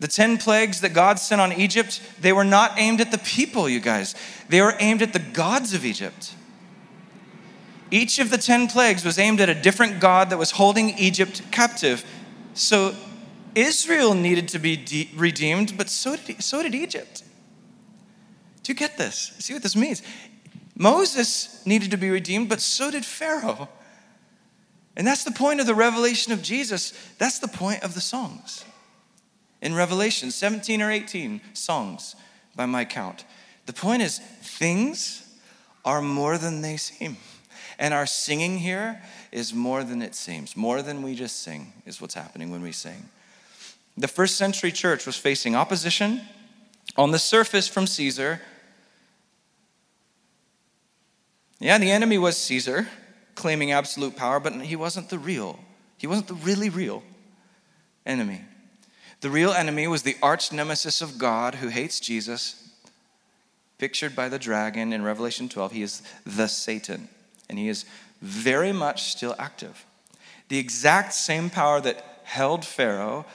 The 0.00 0.08
10 0.08 0.38
plagues 0.38 0.80
that 0.80 0.94
God 0.94 1.18
sent 1.18 1.40
on 1.40 1.52
Egypt, 1.52 2.00
they 2.20 2.32
were 2.32 2.44
not 2.44 2.72
aimed 2.76 3.00
at 3.00 3.12
the 3.12 3.18
people, 3.18 3.68
you 3.68 3.78
guys. 3.78 4.16
They 4.48 4.60
were 4.60 4.74
aimed 4.80 5.02
at 5.02 5.12
the 5.12 5.20
gods 5.20 5.74
of 5.74 5.84
Egypt. 5.84 6.34
Each 7.92 8.18
of 8.18 8.30
the 8.30 8.38
10 8.38 8.68
plagues 8.68 9.04
was 9.04 9.18
aimed 9.18 9.38
at 9.42 9.50
a 9.50 9.54
different 9.54 10.00
god 10.00 10.30
that 10.30 10.38
was 10.38 10.52
holding 10.52 10.98
Egypt 10.98 11.42
captive. 11.50 12.06
So 12.54 12.94
Israel 13.54 14.14
needed 14.14 14.48
to 14.48 14.58
be 14.58 14.76
de- 14.76 15.10
redeemed, 15.14 15.76
but 15.76 15.90
so 15.90 16.16
did, 16.16 16.42
so 16.42 16.62
did 16.62 16.74
Egypt. 16.74 17.22
Do 18.62 18.72
you 18.72 18.74
get 18.74 18.96
this? 18.96 19.34
See 19.40 19.52
what 19.52 19.62
this 19.62 19.76
means? 19.76 20.02
Moses 20.74 21.64
needed 21.66 21.90
to 21.90 21.98
be 21.98 22.08
redeemed, 22.08 22.48
but 22.48 22.62
so 22.62 22.90
did 22.90 23.04
Pharaoh. 23.04 23.68
And 24.96 25.06
that's 25.06 25.24
the 25.24 25.30
point 25.30 25.60
of 25.60 25.66
the 25.66 25.74
revelation 25.74 26.32
of 26.32 26.40
Jesus. 26.40 26.94
That's 27.18 27.40
the 27.40 27.48
point 27.48 27.82
of 27.82 27.92
the 27.92 28.00
songs. 28.00 28.64
In 29.60 29.74
Revelation, 29.74 30.30
17 30.30 30.80
or 30.80 30.90
18 30.90 31.42
songs 31.52 32.16
by 32.56 32.64
my 32.64 32.86
count. 32.86 33.26
The 33.66 33.74
point 33.74 34.00
is, 34.00 34.18
things 34.18 35.28
are 35.84 36.00
more 36.00 36.38
than 36.38 36.62
they 36.62 36.78
seem. 36.78 37.18
And 37.82 37.92
our 37.92 38.06
singing 38.06 38.58
here 38.58 39.02
is 39.32 39.52
more 39.52 39.82
than 39.82 40.02
it 40.02 40.14
seems. 40.14 40.56
More 40.56 40.82
than 40.82 41.02
we 41.02 41.16
just 41.16 41.42
sing 41.42 41.72
is 41.84 42.00
what's 42.00 42.14
happening 42.14 42.52
when 42.52 42.62
we 42.62 42.70
sing. 42.70 43.10
The 43.98 44.06
first 44.06 44.36
century 44.36 44.70
church 44.70 45.04
was 45.04 45.16
facing 45.16 45.56
opposition 45.56 46.20
on 46.96 47.10
the 47.10 47.18
surface 47.18 47.66
from 47.68 47.86
Caesar 47.86 48.40
Yeah, 51.62 51.78
the 51.78 51.92
enemy 51.92 52.18
was 52.18 52.36
Caesar, 52.38 52.88
claiming 53.36 53.70
absolute 53.70 54.16
power, 54.16 54.40
but 54.40 54.52
he 54.62 54.74
wasn't 54.74 55.10
the 55.10 55.18
real. 55.18 55.60
He 55.96 56.08
wasn't 56.08 56.26
the 56.26 56.34
really 56.34 56.68
real 56.68 57.04
enemy. 58.04 58.40
The 59.20 59.30
real 59.30 59.52
enemy 59.52 59.86
was 59.86 60.02
the 60.02 60.16
arch 60.20 60.50
nemesis 60.50 61.00
of 61.00 61.18
God 61.18 61.54
who 61.54 61.68
hates 61.68 62.00
Jesus, 62.00 62.68
pictured 63.78 64.16
by 64.16 64.28
the 64.28 64.40
dragon 64.40 64.92
in 64.92 65.04
Revelation 65.04 65.48
12. 65.48 65.70
He 65.70 65.82
is 65.82 66.02
the 66.26 66.48
Satan, 66.48 67.08
and 67.52 67.58
he 67.58 67.68
is 67.68 67.84
very 68.22 68.72
much 68.72 69.12
still 69.12 69.36
active. 69.38 69.84
The 70.48 70.58
exact 70.58 71.12
same 71.12 71.50
power 71.50 71.82
that 71.82 72.22
held 72.24 72.64
Pharaoh 72.64 73.26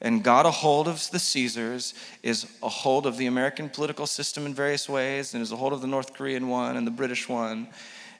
and 0.00 0.24
got 0.24 0.46
a 0.46 0.50
hold 0.50 0.88
of 0.88 1.10
the 1.10 1.18
Caesars, 1.18 1.92
is 2.22 2.46
a 2.62 2.68
hold 2.68 3.04
of 3.04 3.18
the 3.18 3.26
American 3.26 3.68
political 3.68 4.06
system 4.06 4.46
in 4.46 4.54
various 4.54 4.88
ways, 4.88 5.34
and 5.34 5.42
is 5.42 5.52
a 5.52 5.56
hold 5.56 5.74
of 5.74 5.82
the 5.82 5.86
North 5.86 6.14
Korean 6.14 6.48
one 6.48 6.78
and 6.78 6.86
the 6.86 6.90
British 6.90 7.28
one. 7.28 7.68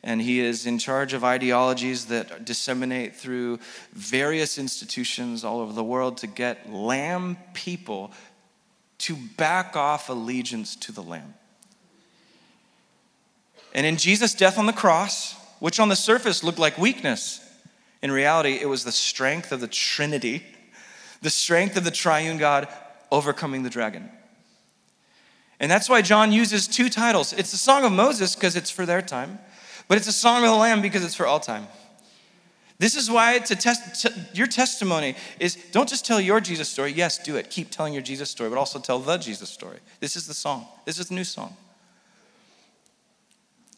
And 0.03 0.21
he 0.21 0.41
is 0.41 0.67
in 0.67 0.79
charge 0.79 1.15
of 1.15 1.25
ideologies 1.25 2.07
that 2.07 2.45
disseminate 2.45 3.17
through 3.17 3.59
various 3.93 4.59
institutions 4.59 5.45
all 5.45 5.61
over 5.61 5.73
the 5.73 5.85
world 5.85 6.19
to 6.19 6.27
get 6.27 6.71
lamb 6.71 7.39
people 7.55 8.13
to 8.99 9.17
back 9.37 9.77
off 9.77 10.11
allegiance 10.11 10.77
to 10.77 10.93
the 10.93 11.03
lamb. 11.03 11.33
And 13.73 13.87
in 13.87 13.97
Jesus' 13.97 14.35
death 14.35 14.59
on 14.59 14.67
the 14.67 14.73
cross, 14.73 15.38
which 15.61 15.81
on 15.81 15.89
the 15.89 15.97
surface 15.97 16.45
looked 16.45 16.59
like 16.59 16.79
weakness, 16.79 17.45
in 18.03 18.13
reality, 18.13 18.59
it 18.61 18.69
was 18.69 18.85
the 18.85 18.93
strength 18.93 19.51
of 19.53 19.61
the 19.61 19.69
Trinity 19.69 20.45
the 21.23 21.31
strength 21.31 21.77
of 21.77 21.85
the 21.85 21.91
triune 21.91 22.39
God 22.39 22.69
overcoming 23.11 23.63
the 23.63 23.71
dragon. 23.71 24.11
And 25.61 25.71
that's 25.71 25.89
why 25.89 26.03
John 26.03 26.31
uses 26.31 26.69
two 26.69 26.89
titles. 26.89 27.33
It's 27.33 27.51
the 27.51 27.57
Song 27.57 27.85
of 27.85 27.93
Moses 27.93 28.35
because 28.35 28.55
it's 28.55 28.71
for 28.71 28.87
their 28.87 29.03
time, 29.03 29.39
but 29.89 29.99
it's 29.99 30.07
a 30.07 30.13
Song 30.13 30.45
of 30.45 30.51
the 30.51 30.57
Lamb 30.57 30.81
because 30.81 31.05
it's 31.05 31.17
for 31.17 31.27
all 31.27 31.41
time. 31.41 31.67
This 32.79 32.95
is 32.95 33.11
why 33.11 33.39
to 33.41 33.57
test 33.57 34.03
to, 34.03 34.15
your 34.35 34.47
testimony 34.47 35.17
is 35.41 35.57
don't 35.73 35.89
just 35.89 36.07
tell 36.07 36.21
your 36.21 36.41
Jesus 36.41 36.69
story. 36.69 36.93
Yes, 36.93 37.19
do 37.19 37.35
it. 37.35 37.51
Keep 37.51 37.71
telling 37.73 37.93
your 37.93 38.03
Jesus 38.03 38.31
story, 38.31 38.49
but 38.51 38.59
also 38.59 38.79
tell 38.79 39.01
the 39.01 39.17
Jesus 39.17 39.51
story. 39.51 39.79
This 39.99 40.15
is 40.15 40.29
the 40.29 40.35
song. 40.35 40.65
This 40.85 41.01
is 41.01 41.09
the 41.09 41.17
new 41.17 41.25
song. 41.25 41.57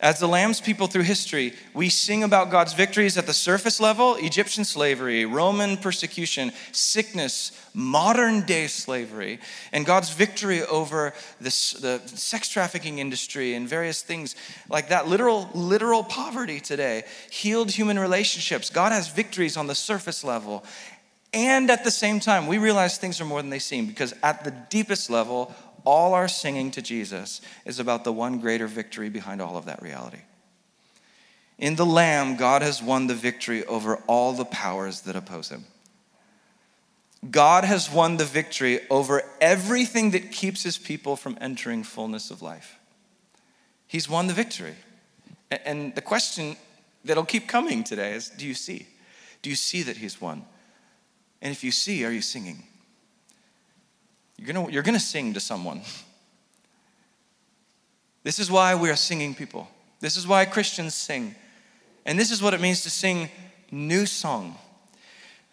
As 0.00 0.18
the 0.18 0.26
Lamb's 0.26 0.62
people 0.62 0.86
through 0.86 1.02
history, 1.02 1.52
we 1.74 1.90
sing 1.90 2.24
about 2.24 2.50
God's 2.50 2.72
victories 2.72 3.18
at 3.18 3.26
the 3.26 3.34
surface 3.34 3.80
level 3.80 4.16
Egyptian 4.16 4.64
slavery, 4.64 5.26
Roman 5.26 5.76
persecution, 5.76 6.52
sickness, 6.72 7.52
modern 7.74 8.46
day 8.46 8.66
slavery, 8.66 9.40
and 9.72 9.84
God's 9.84 10.08
victory 10.08 10.62
over 10.62 11.12
this, 11.38 11.72
the 11.72 12.00
sex 12.06 12.48
trafficking 12.48 12.98
industry 12.98 13.52
and 13.54 13.68
various 13.68 14.00
things 14.00 14.36
like 14.70 14.88
that. 14.88 15.06
Literal, 15.06 15.50
literal 15.52 16.02
poverty 16.02 16.60
today, 16.60 17.04
healed 17.30 17.70
human 17.70 17.98
relationships. 17.98 18.70
God 18.70 18.92
has 18.92 19.08
victories 19.08 19.58
on 19.58 19.66
the 19.66 19.74
surface 19.74 20.24
level. 20.24 20.64
And 21.32 21.70
at 21.70 21.84
the 21.84 21.90
same 21.90 22.20
time, 22.20 22.46
we 22.46 22.58
realize 22.58 22.96
things 22.96 23.20
are 23.20 23.24
more 23.24 23.40
than 23.40 23.50
they 23.50 23.60
seem 23.60 23.86
because 23.86 24.14
at 24.22 24.44
the 24.44 24.50
deepest 24.50 25.10
level, 25.10 25.54
all 25.90 26.14
our 26.14 26.29
singing 26.29 26.70
to 26.70 26.81
Jesus 26.81 27.40
is 27.64 27.81
about 27.81 28.05
the 28.05 28.12
one 28.12 28.38
greater 28.38 28.68
victory 28.68 29.09
behind 29.09 29.42
all 29.42 29.57
of 29.57 29.64
that 29.64 29.83
reality. 29.83 30.20
In 31.59 31.74
the 31.74 31.85
Lamb, 31.85 32.37
God 32.37 32.62
has 32.62 32.81
won 32.81 33.09
the 33.09 33.14
victory 33.16 33.64
over 33.64 33.96
all 34.07 34.33
the 34.33 34.44
powers 34.44 35.00
that 35.00 35.16
oppose 35.16 35.48
him. 35.48 35.64
God 37.29 37.64
has 37.64 37.90
won 37.90 38.18
the 38.18 38.24
victory 38.24 38.88
over 38.88 39.24
everything 39.40 40.12
that 40.12 40.31
keeps 40.31 40.62
his 40.62 40.79
people 40.79 41.16
from 41.16 41.37
entering 41.40 41.83
fullness 41.83 42.31
of 42.31 42.40
life. 42.40 42.79
He's 43.88 44.09
won 44.09 44.29
the 44.29 44.33
victory. 44.33 44.76
And 45.50 45.92
the 45.96 46.03
question 46.03 46.57
that'll 47.05 47.24
keep 47.24 47.48
coming 47.48 47.83
today 47.83 48.12
is 48.12 48.29
do 48.29 48.46
you 48.46 48.55
see? 48.55 48.87
Do 49.42 49.50
you 49.50 49.57
see 49.57 49.83
that 49.83 49.96
he's 49.96 50.20
won? 50.20 50.44
And 51.42 51.50
if 51.50 51.64
you 51.64 51.72
see, 51.72 52.05
are 52.05 52.12
you 52.12 52.22
singing? 52.22 52.62
You're 54.40 54.55
going 54.55 54.72
you're 54.72 54.83
to 54.83 54.98
sing 54.98 55.35
to 55.35 55.40
someone. 55.40 55.83
This 58.22 58.38
is 58.38 58.50
why 58.50 58.74
we 58.74 58.88
are 58.88 58.96
singing 58.96 59.35
people. 59.35 59.68
This 60.00 60.16
is 60.16 60.26
why 60.26 60.46
Christians 60.46 60.94
sing. 60.94 61.35
And 62.07 62.18
this 62.18 62.31
is 62.31 62.42
what 62.42 62.55
it 62.55 62.61
means 62.61 62.83
to 62.85 62.90
sing 62.90 63.29
new 63.70 64.07
song. 64.07 64.57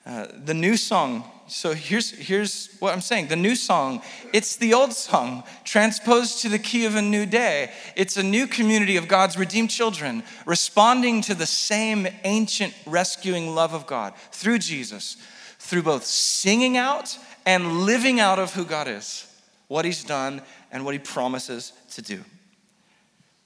Uh, 0.05 0.27
the 0.45 0.53
new 0.53 0.77
song, 0.77 1.29
so 1.47 1.73
here's, 1.73 2.11
here's 2.11 2.69
what 2.79 2.93
I'm 2.93 3.01
saying. 3.01 3.27
The 3.27 3.35
new 3.35 3.57
song, 3.57 4.01
it's 4.31 4.55
the 4.55 4.73
old 4.73 4.93
song 4.93 5.43
transposed 5.65 6.41
to 6.43 6.49
the 6.49 6.59
key 6.59 6.85
of 6.85 6.95
a 6.95 7.01
new 7.01 7.25
day. 7.25 7.71
It's 7.97 8.15
a 8.15 8.23
new 8.23 8.47
community 8.47 8.95
of 8.95 9.09
God's 9.09 9.37
redeemed 9.37 9.69
children 9.69 10.23
responding 10.45 11.21
to 11.23 11.35
the 11.35 11.45
same 11.45 12.07
ancient 12.23 12.73
rescuing 12.85 13.53
love 13.53 13.73
of 13.73 13.85
God 13.85 14.13
through 14.31 14.59
Jesus, 14.59 15.17
through 15.59 15.83
both 15.83 16.05
singing 16.05 16.77
out 16.77 17.17
and 17.47 17.85
living 17.85 18.19
out 18.19 18.39
of 18.39 18.53
who 18.53 18.65
God 18.65 18.89
is, 18.89 19.25
what 19.69 19.85
He's 19.85 20.03
done, 20.03 20.41
and 20.69 20.83
what 20.83 20.93
He 20.93 20.99
promises 20.99 21.71
to 21.93 22.01
do. 22.01 22.23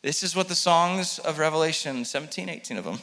This 0.01 0.23
is 0.23 0.35
what 0.35 0.47
the 0.47 0.55
songs 0.55 1.19
of 1.19 1.37
Revelation, 1.37 2.03
17, 2.03 2.49
18 2.49 2.77
of 2.77 2.83
them, 2.83 2.97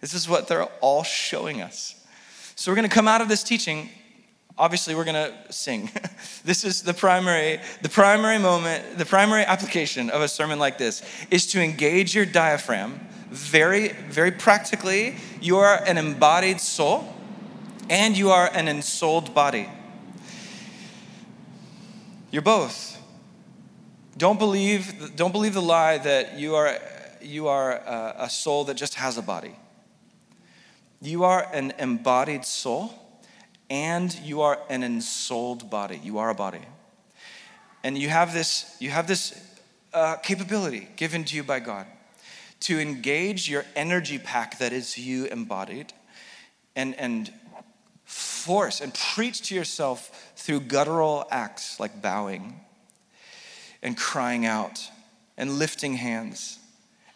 this 0.00 0.14
is 0.14 0.28
what 0.28 0.46
they're 0.46 0.64
all 0.80 1.02
showing 1.02 1.60
us. 1.60 1.96
So 2.54 2.70
we're 2.70 2.76
going 2.76 2.88
to 2.88 2.94
come 2.94 3.08
out 3.08 3.20
of 3.20 3.28
this 3.28 3.42
teaching. 3.42 3.90
Obviously, 4.56 4.94
we're 4.94 5.04
going 5.04 5.32
to 5.32 5.52
sing. 5.52 5.90
this 6.44 6.62
is 6.62 6.82
the 6.82 6.94
primary, 6.94 7.60
the 7.82 7.88
primary 7.88 8.38
moment, 8.38 8.96
the 8.96 9.06
primary 9.06 9.42
application 9.42 10.08
of 10.08 10.22
a 10.22 10.28
sermon 10.28 10.60
like 10.60 10.78
this 10.78 11.02
is 11.32 11.48
to 11.48 11.60
engage 11.60 12.14
your 12.14 12.26
diaphragm 12.26 13.00
very, 13.28 13.88
very 13.88 14.30
practically. 14.30 15.16
You 15.40 15.56
are 15.56 15.82
an 15.84 15.98
embodied 15.98 16.60
soul 16.60 17.12
and 17.90 18.16
you 18.16 18.30
are 18.30 18.48
an 18.54 18.68
ensouled 18.68 19.34
body. 19.34 19.68
You're 22.34 22.42
both. 22.42 23.00
Don't 24.16 24.40
believe, 24.40 25.14
don't 25.14 25.30
believe 25.30 25.54
the 25.54 25.62
lie 25.62 25.98
that 25.98 26.36
you 26.36 26.56
are, 26.56 26.76
you 27.22 27.46
are 27.46 27.74
a, 27.74 28.14
a 28.24 28.28
soul 28.28 28.64
that 28.64 28.74
just 28.74 28.96
has 28.96 29.16
a 29.16 29.22
body. 29.22 29.54
You 31.00 31.22
are 31.22 31.48
an 31.52 31.74
embodied 31.78 32.44
soul 32.44 32.92
and 33.70 34.12
you 34.18 34.40
are 34.40 34.58
an 34.68 34.82
ensouled 34.82 35.70
body. 35.70 36.00
You 36.02 36.18
are 36.18 36.30
a 36.30 36.34
body. 36.34 36.62
And 37.84 37.96
you 37.96 38.08
have 38.08 38.32
this, 38.34 38.76
you 38.80 38.90
have 38.90 39.06
this 39.06 39.40
uh, 39.92 40.16
capability 40.16 40.88
given 40.96 41.22
to 41.26 41.36
you 41.36 41.44
by 41.44 41.60
God 41.60 41.86
to 42.62 42.80
engage 42.80 43.48
your 43.48 43.64
energy 43.76 44.18
pack 44.18 44.58
that 44.58 44.72
is 44.72 44.98
you 44.98 45.26
embodied 45.26 45.92
and, 46.74 46.96
and 46.96 47.32
force 48.44 48.80
and 48.80 48.92
preach 48.94 49.48
to 49.48 49.54
yourself 49.54 50.32
through 50.36 50.60
guttural 50.60 51.26
acts 51.30 51.80
like 51.80 52.02
bowing 52.02 52.60
and 53.82 53.96
crying 53.96 54.44
out 54.44 54.90
and 55.36 55.58
lifting 55.58 55.94
hands 55.94 56.58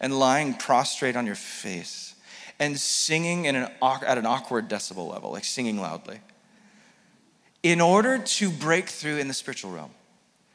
and 0.00 0.18
lying 0.18 0.54
prostrate 0.54 1.16
on 1.16 1.26
your 1.26 1.34
face 1.34 2.14
and 2.58 2.78
singing 2.78 3.46
an, 3.46 3.56
at 3.56 4.18
an 4.18 4.26
awkward 4.26 4.68
decibel 4.68 5.10
level, 5.10 5.30
like 5.32 5.44
singing 5.44 5.78
loudly. 5.78 6.20
In 7.62 7.80
order 7.80 8.18
to 8.18 8.50
break 8.50 8.88
through 8.88 9.18
in 9.18 9.28
the 9.28 9.34
spiritual 9.34 9.70
realm, 9.70 9.90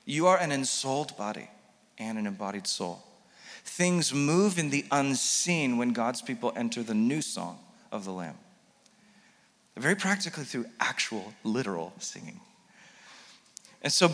you 0.06 0.28
are 0.28 0.38
an 0.38 0.52
ensouled 0.52 1.16
body 1.18 1.50
and 1.98 2.18
an 2.18 2.26
embodied 2.26 2.68
soul. 2.68 3.04
Things 3.64 4.14
move 4.14 4.58
in 4.58 4.70
the 4.70 4.86
unseen 4.92 5.78
when 5.78 5.94
God's 5.94 6.22
people 6.22 6.52
enter 6.56 6.84
the 6.84 6.94
new 6.94 7.22
song 7.22 7.60
of 7.92 8.04
the 8.04 8.12
Lamb 8.12 8.36
very 9.76 9.96
practically 9.96 10.44
through 10.44 10.66
actual, 10.80 11.34
literal 11.44 11.94
singing. 12.00 12.40
And 13.82 13.92
so, 13.92 14.08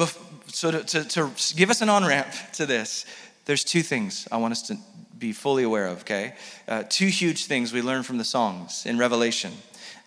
so 0.47 0.71
to, 0.71 0.83
to, 0.83 1.03
to 1.03 1.55
give 1.55 1.69
us 1.69 1.81
an 1.81 1.89
on 1.89 2.05
ramp 2.05 2.27
to 2.53 2.65
this, 2.65 3.05
there's 3.45 3.63
two 3.63 3.81
things 3.81 4.27
I 4.31 4.37
want 4.37 4.51
us 4.51 4.61
to 4.63 4.77
be 5.17 5.33
fully 5.33 5.63
aware 5.63 5.87
of, 5.87 6.01
okay? 6.01 6.33
Uh, 6.67 6.83
two 6.87 7.07
huge 7.07 7.45
things 7.45 7.73
we 7.73 7.81
learn 7.81 8.03
from 8.03 8.17
the 8.17 8.23
songs 8.23 8.85
in 8.85 8.97
Revelation. 8.97 9.51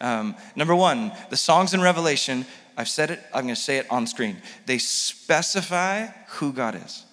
Um, 0.01 0.35
number 0.57 0.75
one, 0.75 1.13
the 1.31 1.37
songs 1.37 1.75
in 1.75 1.81
Revelation, 1.81 2.47
I've 2.77 2.89
said 2.89 3.11
it, 3.11 3.21
I'm 3.33 3.43
gonna 3.43 3.57
say 3.57 3.79
it 3.79 3.87
on 3.91 4.07
screen. 4.07 4.39
They 4.67 4.79
specify 4.79 6.07
who 6.29 6.53
God 6.53 6.75
is. 6.75 7.05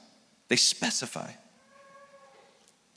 They 0.47 0.55
specify. 0.55 1.31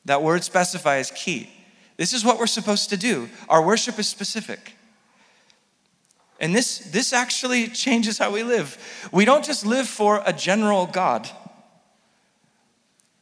That 0.05 0.23
word 0.23 0.45
specify 0.45 0.99
is 0.99 1.11
key. 1.11 1.51
This 1.97 2.13
is 2.13 2.25
what 2.25 2.39
we're 2.39 2.47
supposed 2.47 2.91
to 2.91 2.97
do. 2.97 3.29
Our 3.49 3.65
worship 3.65 3.99
is 3.99 4.09
specific. 4.09 4.77
And 6.43 6.55
this, 6.55 6.79
this 6.79 7.13
actually 7.13 7.69
changes 7.69 8.19
how 8.19 8.33
we 8.33 8.43
live. 8.43 9.09
We 9.13 9.25
don't 9.25 9.45
just 9.45 9.65
live 9.65 9.87
for 9.87 10.21
a 10.27 10.33
general 10.33 10.87
God. 10.87 11.31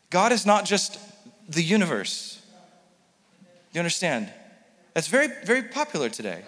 God 0.09 0.33
is 0.33 0.46
not 0.46 0.64
just 0.64 0.98
the 1.46 1.62
universe. 1.62 2.40
You 3.72 3.78
understand? 3.78 4.33
That's 4.94 5.09
very, 5.09 5.28
very 5.44 5.62
popular 5.62 6.09
today. 6.09 6.42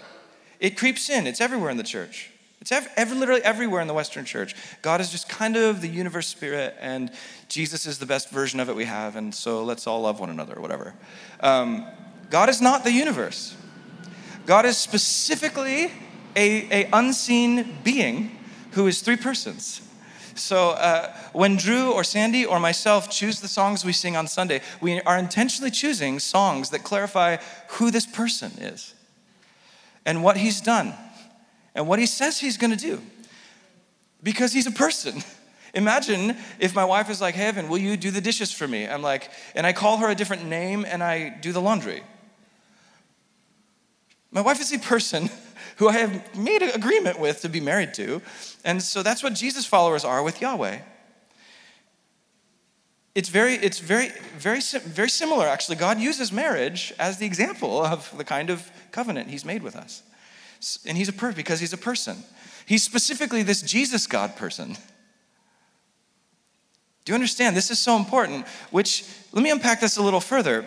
It 0.60 0.78
creeps 0.78 1.10
in, 1.10 1.26
it's 1.26 1.42
everywhere 1.42 1.70
in 1.70 1.76
the 1.76 1.82
church. 1.82 2.30
It's 2.62 2.72
ev- 2.72 2.88
every, 2.96 3.18
literally 3.18 3.42
everywhere 3.42 3.82
in 3.82 3.88
the 3.88 3.94
Western 3.94 4.24
church. 4.24 4.56
God 4.80 5.02
is 5.02 5.10
just 5.10 5.28
kind 5.28 5.56
of 5.56 5.82
the 5.82 5.88
universe 5.88 6.26
spirit, 6.26 6.74
and 6.80 7.10
Jesus 7.48 7.84
is 7.84 7.98
the 7.98 8.06
best 8.06 8.30
version 8.30 8.60
of 8.60 8.70
it 8.70 8.76
we 8.76 8.86
have, 8.86 9.16
and 9.16 9.34
so 9.34 9.62
let's 9.62 9.86
all 9.86 10.00
love 10.02 10.20
one 10.20 10.30
another, 10.30 10.54
or 10.54 10.62
whatever. 10.62 10.94
Um, 11.40 11.86
God 12.30 12.48
is 12.48 12.62
not 12.62 12.82
the 12.82 12.92
universe. 12.92 13.54
God 14.46 14.64
is 14.64 14.78
specifically 14.78 15.92
a, 16.36 16.84
a 16.84 16.88
unseen 16.92 17.78
being 17.84 18.38
who 18.72 18.86
is 18.86 19.02
three 19.02 19.16
persons. 19.16 19.82
So 20.34 20.70
uh, 20.70 21.14
when 21.32 21.56
Drew 21.56 21.92
or 21.92 22.04
Sandy 22.04 22.44
or 22.44 22.58
myself 22.58 23.10
choose 23.10 23.40
the 23.40 23.48
songs 23.48 23.84
we 23.84 23.92
sing 23.92 24.16
on 24.16 24.26
Sunday, 24.26 24.60
we 24.80 25.00
are 25.02 25.18
intentionally 25.18 25.70
choosing 25.70 26.18
songs 26.18 26.70
that 26.70 26.84
clarify 26.84 27.36
who 27.68 27.90
this 27.90 28.06
person 28.06 28.52
is 28.58 28.94
and 30.06 30.22
what 30.24 30.36
he's 30.36 30.60
done 30.60 30.94
and 31.74 31.86
what 31.86 31.98
he 31.98 32.06
says 32.06 32.38
he's 32.40 32.56
going 32.56 32.70
to 32.70 32.76
do. 32.76 33.00
Because 34.22 34.52
he's 34.52 34.66
a 34.66 34.72
person. 34.72 35.22
Imagine 35.74 36.36
if 36.58 36.74
my 36.74 36.84
wife 36.84 37.08
is 37.10 37.20
like, 37.20 37.34
hey, 37.34 37.46
Evan, 37.46 37.68
will 37.68 37.78
you 37.78 37.96
do 37.96 38.10
the 38.10 38.20
dishes 38.20 38.52
for 38.52 38.68
me? 38.68 38.86
I'm 38.86 39.02
like, 39.02 39.30
and 39.54 39.66
I 39.66 39.72
call 39.72 39.98
her 39.98 40.10
a 40.10 40.14
different 40.14 40.46
name 40.46 40.84
and 40.86 41.02
I 41.02 41.30
do 41.30 41.52
the 41.52 41.60
laundry. 41.60 42.02
My 44.30 44.40
wife 44.40 44.60
is 44.60 44.72
a 44.72 44.78
person 44.78 45.30
who 45.76 45.88
I 45.88 45.92
have 45.92 46.36
made 46.36 46.62
an 46.62 46.70
agreement 46.70 47.18
with 47.18 47.40
to 47.42 47.48
be 47.48 47.60
married 47.60 47.94
to. 47.94 48.22
And 48.64 48.82
so 48.82 49.02
that's 49.02 49.22
what 49.22 49.34
Jesus 49.34 49.66
followers 49.66 50.04
are 50.04 50.22
with 50.22 50.40
Yahweh. 50.40 50.78
It's 53.14 53.28
very, 53.28 53.54
it's 53.54 53.78
very, 53.78 54.08
very, 54.38 54.60
very 54.60 55.10
similar, 55.10 55.46
actually. 55.46 55.76
God 55.76 56.00
uses 56.00 56.32
marriage 56.32 56.94
as 56.98 57.18
the 57.18 57.26
example 57.26 57.84
of 57.84 58.12
the 58.16 58.24
kind 58.24 58.48
of 58.48 58.70
covenant 58.90 59.28
he's 59.28 59.44
made 59.44 59.62
with 59.62 59.76
us. 59.76 60.02
And 60.86 60.96
he's 60.96 61.08
a 61.08 61.12
person 61.12 61.36
because 61.36 61.60
he's 61.60 61.72
a 61.72 61.78
person. 61.78 62.22
He's 62.64 62.82
specifically 62.82 63.42
this 63.42 63.60
Jesus 63.60 64.06
God 64.06 64.36
person. 64.36 64.76
Do 67.04 67.10
you 67.10 67.14
understand? 67.14 67.56
This 67.56 67.70
is 67.70 67.78
so 67.78 67.96
important, 67.96 68.46
which, 68.70 69.04
let 69.32 69.42
me 69.42 69.50
unpack 69.50 69.80
this 69.80 69.96
a 69.96 70.02
little 70.02 70.20
further. 70.20 70.64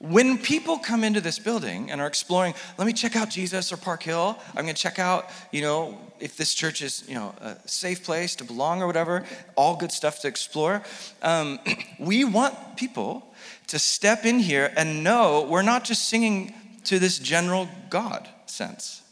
When 0.00 0.38
people 0.38 0.78
come 0.78 1.02
into 1.02 1.20
this 1.20 1.40
building 1.40 1.90
and 1.90 2.00
are 2.00 2.06
exploring, 2.06 2.54
let 2.76 2.86
me 2.86 2.92
check 2.92 3.16
out 3.16 3.30
Jesus 3.30 3.72
or 3.72 3.76
Park 3.76 4.04
Hill. 4.04 4.38
I'm 4.54 4.62
going 4.62 4.74
to 4.74 4.80
check 4.80 5.00
out, 5.00 5.28
you 5.50 5.60
know, 5.60 5.98
if 6.20 6.36
this 6.36 6.54
church 6.54 6.82
is, 6.82 7.04
you 7.08 7.14
know, 7.14 7.34
a 7.40 7.56
safe 7.66 8.04
place 8.04 8.36
to 8.36 8.44
belong 8.44 8.80
or 8.80 8.86
whatever. 8.86 9.24
All 9.56 9.74
good 9.74 9.90
stuff 9.90 10.20
to 10.20 10.28
explore. 10.28 10.82
Um, 11.20 11.58
we 11.98 12.24
want 12.24 12.76
people 12.76 13.34
to 13.68 13.78
step 13.80 14.24
in 14.24 14.38
here 14.38 14.72
and 14.76 15.02
know 15.02 15.46
we're 15.50 15.62
not 15.62 15.82
just 15.84 16.08
singing 16.08 16.54
to 16.84 17.00
this 17.00 17.18
general 17.18 17.68
God 17.90 18.28
sense. 18.46 19.02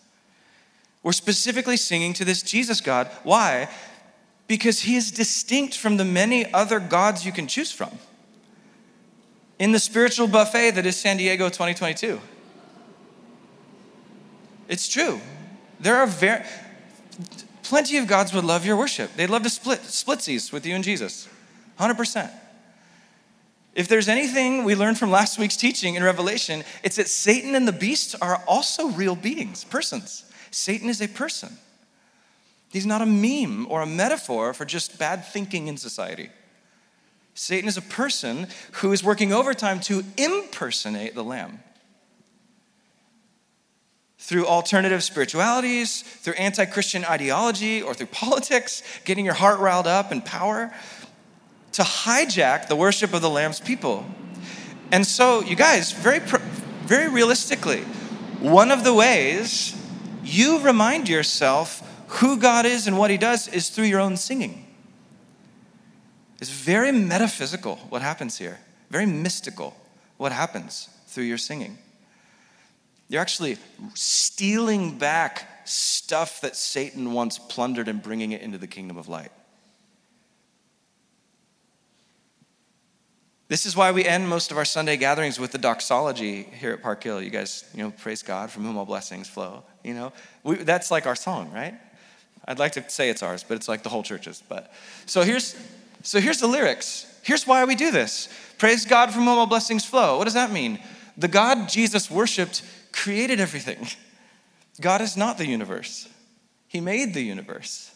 We're 1.02 1.12
specifically 1.12 1.76
singing 1.76 2.12
to 2.14 2.24
this 2.24 2.42
Jesus 2.42 2.80
God. 2.80 3.08
Why? 3.24 3.68
Because 4.46 4.82
he 4.82 4.94
is 4.94 5.10
distinct 5.10 5.76
from 5.76 5.96
the 5.96 6.04
many 6.04 6.52
other 6.52 6.78
gods 6.78 7.26
you 7.26 7.32
can 7.32 7.48
choose 7.48 7.72
from 7.72 7.98
in 9.58 9.72
the 9.72 9.78
spiritual 9.78 10.26
buffet 10.26 10.72
that 10.72 10.86
is 10.86 10.96
San 10.96 11.16
Diego 11.16 11.48
2022. 11.48 12.20
It's 14.68 14.88
true. 14.88 15.20
There 15.80 15.96
are 15.96 16.06
very 16.06 16.44
plenty 17.62 17.96
of 17.98 18.06
gods 18.06 18.32
would 18.32 18.44
love 18.44 18.66
your 18.66 18.76
worship. 18.76 19.14
They'd 19.14 19.30
love 19.30 19.42
to 19.42 19.50
split 19.50 19.80
splitsies 19.80 20.52
with 20.52 20.66
you 20.66 20.74
and 20.74 20.84
Jesus. 20.84 21.28
100%. 21.78 22.30
If 23.74 23.88
there's 23.88 24.08
anything 24.08 24.64
we 24.64 24.74
learned 24.74 24.98
from 24.98 25.10
last 25.10 25.38
week's 25.38 25.56
teaching 25.56 25.96
in 25.96 26.02
Revelation, 26.02 26.64
it's 26.82 26.96
that 26.96 27.08
Satan 27.08 27.54
and 27.54 27.68
the 27.68 27.72
beast 27.72 28.16
are 28.22 28.42
also 28.46 28.88
real 28.88 29.14
beings, 29.14 29.64
persons. 29.64 30.24
Satan 30.50 30.88
is 30.88 31.02
a 31.02 31.08
person. 31.08 31.58
He's 32.70 32.86
not 32.86 33.02
a 33.02 33.06
meme 33.06 33.66
or 33.70 33.82
a 33.82 33.86
metaphor 33.86 34.54
for 34.54 34.64
just 34.64 34.98
bad 34.98 35.24
thinking 35.26 35.68
in 35.68 35.76
society. 35.76 36.30
Satan 37.36 37.68
is 37.68 37.76
a 37.76 37.82
person 37.82 38.48
who 38.72 38.92
is 38.92 39.04
working 39.04 39.30
overtime 39.30 39.78
to 39.80 40.02
impersonate 40.16 41.14
the 41.14 41.22
Lamb. 41.22 41.60
Through 44.16 44.46
alternative 44.46 45.04
spiritualities, 45.04 46.02
through 46.02 46.32
anti 46.34 46.64
Christian 46.64 47.04
ideology, 47.04 47.82
or 47.82 47.92
through 47.92 48.06
politics, 48.06 48.82
getting 49.04 49.26
your 49.26 49.34
heart 49.34 49.60
riled 49.60 49.86
up 49.86 50.10
and 50.10 50.24
power, 50.24 50.72
to 51.72 51.82
hijack 51.82 52.68
the 52.68 52.74
worship 52.74 53.12
of 53.12 53.20
the 53.20 53.30
Lamb's 53.30 53.60
people. 53.60 54.06
And 54.90 55.06
so, 55.06 55.42
you 55.42 55.56
guys, 55.56 55.92
very, 55.92 56.20
very 56.86 57.08
realistically, 57.08 57.82
one 58.40 58.70
of 58.70 58.82
the 58.82 58.94
ways 58.94 59.76
you 60.24 60.58
remind 60.60 61.06
yourself 61.06 61.82
who 62.08 62.38
God 62.38 62.64
is 62.64 62.86
and 62.86 62.96
what 62.96 63.10
He 63.10 63.18
does 63.18 63.46
is 63.46 63.68
through 63.68 63.84
your 63.84 64.00
own 64.00 64.16
singing. 64.16 64.65
It's 66.40 66.50
very 66.50 66.92
metaphysical 66.92 67.76
what 67.88 68.02
happens 68.02 68.38
here, 68.38 68.58
very 68.90 69.06
mystical 69.06 69.76
what 70.16 70.32
happens 70.32 70.88
through 71.06 71.24
your 71.24 71.38
singing. 71.38 71.78
You're 73.08 73.22
actually 73.22 73.56
stealing 73.94 74.98
back 74.98 75.48
stuff 75.64 76.40
that 76.40 76.56
Satan 76.56 77.12
once 77.12 77.38
plundered 77.38 77.88
and 77.88 78.02
bringing 78.02 78.32
it 78.32 78.42
into 78.42 78.58
the 78.58 78.66
kingdom 78.66 78.96
of 78.96 79.08
light. 79.08 79.30
This 83.48 83.64
is 83.64 83.76
why 83.76 83.92
we 83.92 84.04
end 84.04 84.28
most 84.28 84.50
of 84.50 84.58
our 84.58 84.64
Sunday 84.64 84.96
gatherings 84.96 85.38
with 85.38 85.52
the 85.52 85.58
doxology 85.58 86.42
here 86.42 86.72
at 86.72 86.82
Park 86.82 87.04
Hill. 87.04 87.22
You 87.22 87.30
guys, 87.30 87.64
you 87.72 87.84
know, 87.84 87.92
praise 87.92 88.22
God 88.22 88.50
from 88.50 88.64
whom 88.64 88.76
all 88.76 88.84
blessings 88.84 89.28
flow. 89.28 89.62
You 89.84 89.94
know, 89.94 90.12
we, 90.42 90.56
that's 90.56 90.90
like 90.90 91.06
our 91.06 91.14
song, 91.14 91.52
right? 91.52 91.74
I'd 92.48 92.58
like 92.58 92.72
to 92.72 92.90
say 92.90 93.08
it's 93.08 93.22
ours, 93.22 93.44
but 93.46 93.56
it's 93.56 93.68
like 93.68 93.84
the 93.84 93.88
whole 93.88 94.02
church's. 94.02 94.42
But 94.48 94.72
so 95.06 95.22
here's 95.22 95.54
so 96.06 96.20
here's 96.20 96.38
the 96.38 96.46
lyrics. 96.46 97.04
Here's 97.24 97.48
why 97.48 97.64
we 97.64 97.74
do 97.74 97.90
this 97.90 98.28
Praise 98.58 98.84
God 98.84 99.12
from 99.12 99.24
whom 99.24 99.38
all 99.38 99.46
blessings 99.46 99.84
flow. 99.84 100.18
What 100.18 100.24
does 100.24 100.34
that 100.34 100.52
mean? 100.52 100.78
The 101.16 101.26
God 101.26 101.68
Jesus 101.68 102.08
worshiped 102.08 102.62
created 102.92 103.40
everything. 103.40 103.88
God 104.80 105.00
is 105.00 105.16
not 105.16 105.36
the 105.36 105.46
universe, 105.46 106.08
He 106.68 106.80
made 106.80 107.12
the 107.12 107.22
universe. 107.22 107.90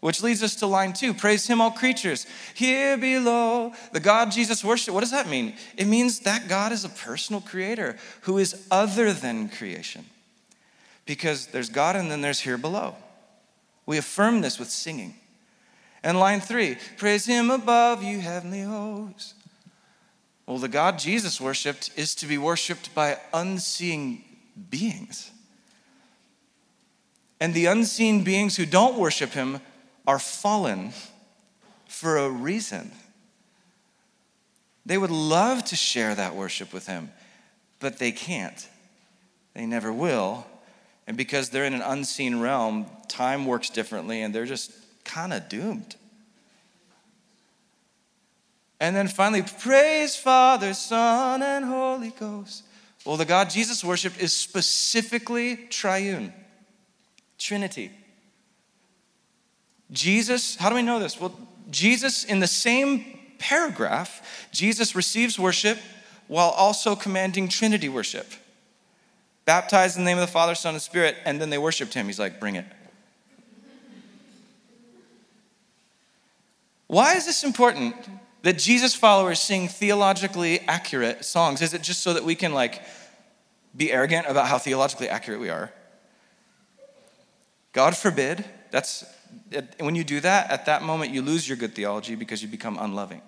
Which 0.00 0.22
leads 0.22 0.42
us 0.42 0.56
to 0.56 0.66
line 0.66 0.92
two 0.92 1.14
Praise 1.14 1.46
Him, 1.46 1.60
all 1.60 1.70
creatures. 1.70 2.26
Here 2.54 2.98
below, 2.98 3.72
the 3.92 4.00
God 4.00 4.32
Jesus 4.32 4.64
worshiped. 4.64 4.92
What 4.92 5.00
does 5.00 5.12
that 5.12 5.28
mean? 5.28 5.54
It 5.76 5.86
means 5.86 6.20
that 6.20 6.48
God 6.48 6.72
is 6.72 6.84
a 6.84 6.88
personal 6.88 7.40
creator 7.40 7.96
who 8.22 8.38
is 8.38 8.66
other 8.72 9.12
than 9.12 9.48
creation. 9.48 10.04
Because 11.06 11.46
there's 11.46 11.70
God 11.70 11.94
and 11.94 12.10
then 12.10 12.20
there's 12.20 12.40
here 12.40 12.58
below. 12.58 12.96
We 13.86 13.98
affirm 13.98 14.40
this 14.40 14.58
with 14.58 14.68
singing. 14.68 15.14
And 16.06 16.20
line 16.20 16.40
three, 16.40 16.76
praise 16.98 17.26
him 17.26 17.50
above, 17.50 18.00
you 18.00 18.20
heavenly 18.20 18.62
hosts. 18.62 19.34
Well, 20.46 20.58
the 20.58 20.68
God 20.68 21.00
Jesus 21.00 21.40
worshiped 21.40 21.90
is 21.96 22.14
to 22.14 22.26
be 22.26 22.38
worshiped 22.38 22.94
by 22.94 23.18
unseen 23.34 24.22
beings. 24.70 25.32
And 27.40 27.52
the 27.52 27.66
unseen 27.66 28.22
beings 28.22 28.54
who 28.56 28.66
don't 28.66 28.96
worship 28.96 29.30
him 29.30 29.60
are 30.06 30.20
fallen 30.20 30.92
for 31.88 32.18
a 32.18 32.30
reason. 32.30 32.92
They 34.86 34.98
would 34.98 35.10
love 35.10 35.64
to 35.64 35.74
share 35.74 36.14
that 36.14 36.36
worship 36.36 36.72
with 36.72 36.86
him, 36.86 37.10
but 37.80 37.98
they 37.98 38.12
can't. 38.12 38.68
They 39.54 39.66
never 39.66 39.92
will. 39.92 40.46
And 41.08 41.16
because 41.16 41.50
they're 41.50 41.64
in 41.64 41.74
an 41.74 41.82
unseen 41.82 42.38
realm, 42.38 42.86
time 43.08 43.44
works 43.44 43.70
differently 43.70 44.22
and 44.22 44.32
they're 44.32 44.46
just 44.46 44.70
kind 45.06 45.32
of 45.32 45.48
doomed. 45.48 45.96
And 48.78 48.94
then 48.94 49.08
finally, 49.08 49.42
praise 49.42 50.16
Father, 50.16 50.74
Son, 50.74 51.42
and 51.42 51.64
Holy 51.64 52.10
Ghost. 52.10 52.64
Well, 53.06 53.16
the 53.16 53.24
God 53.24 53.48
Jesus 53.48 53.82
worshiped 53.82 54.20
is 54.20 54.32
specifically 54.32 55.56
triune, 55.70 56.32
Trinity. 57.38 57.90
Jesus, 59.90 60.56
how 60.56 60.68
do 60.68 60.74
we 60.74 60.82
know 60.82 60.98
this? 60.98 61.18
Well, 61.18 61.34
Jesus, 61.70 62.24
in 62.24 62.40
the 62.40 62.46
same 62.46 63.18
paragraph, 63.38 64.48
Jesus 64.52 64.94
receives 64.94 65.38
worship 65.38 65.78
while 66.26 66.50
also 66.50 66.96
commanding 66.96 67.48
Trinity 67.48 67.88
worship. 67.88 68.26
Baptized 69.44 69.96
in 69.96 70.04
the 70.04 70.10
name 70.10 70.18
of 70.18 70.26
the 70.26 70.32
Father, 70.32 70.56
Son, 70.56 70.74
and 70.74 70.82
Spirit, 70.82 71.16
and 71.24 71.40
then 71.40 71.50
they 71.50 71.58
worshiped 71.58 71.94
him. 71.94 72.06
He's 72.06 72.18
like, 72.18 72.40
bring 72.40 72.56
it. 72.56 72.66
Why 76.86 77.14
is 77.14 77.26
this 77.26 77.42
important 77.42 77.96
that 78.42 78.58
Jesus 78.58 78.94
followers 78.94 79.40
sing 79.40 79.68
theologically 79.68 80.60
accurate 80.60 81.24
songs? 81.24 81.62
Is 81.62 81.74
it 81.74 81.82
just 81.82 82.02
so 82.02 82.12
that 82.12 82.24
we 82.24 82.34
can 82.34 82.54
like 82.54 82.82
be 83.76 83.92
arrogant 83.92 84.26
about 84.28 84.46
how 84.46 84.58
theologically 84.58 85.08
accurate 85.08 85.40
we 85.40 85.50
are? 85.50 85.72
God 87.72 87.96
forbid. 87.96 88.44
That's 88.70 89.04
when 89.78 89.94
you 89.94 90.04
do 90.04 90.20
that, 90.20 90.50
at 90.50 90.66
that 90.66 90.82
moment 90.82 91.12
you 91.12 91.22
lose 91.22 91.48
your 91.48 91.56
good 91.56 91.74
theology 91.74 92.14
because 92.14 92.42
you 92.42 92.48
become 92.48 92.78
unloving. 92.78 93.20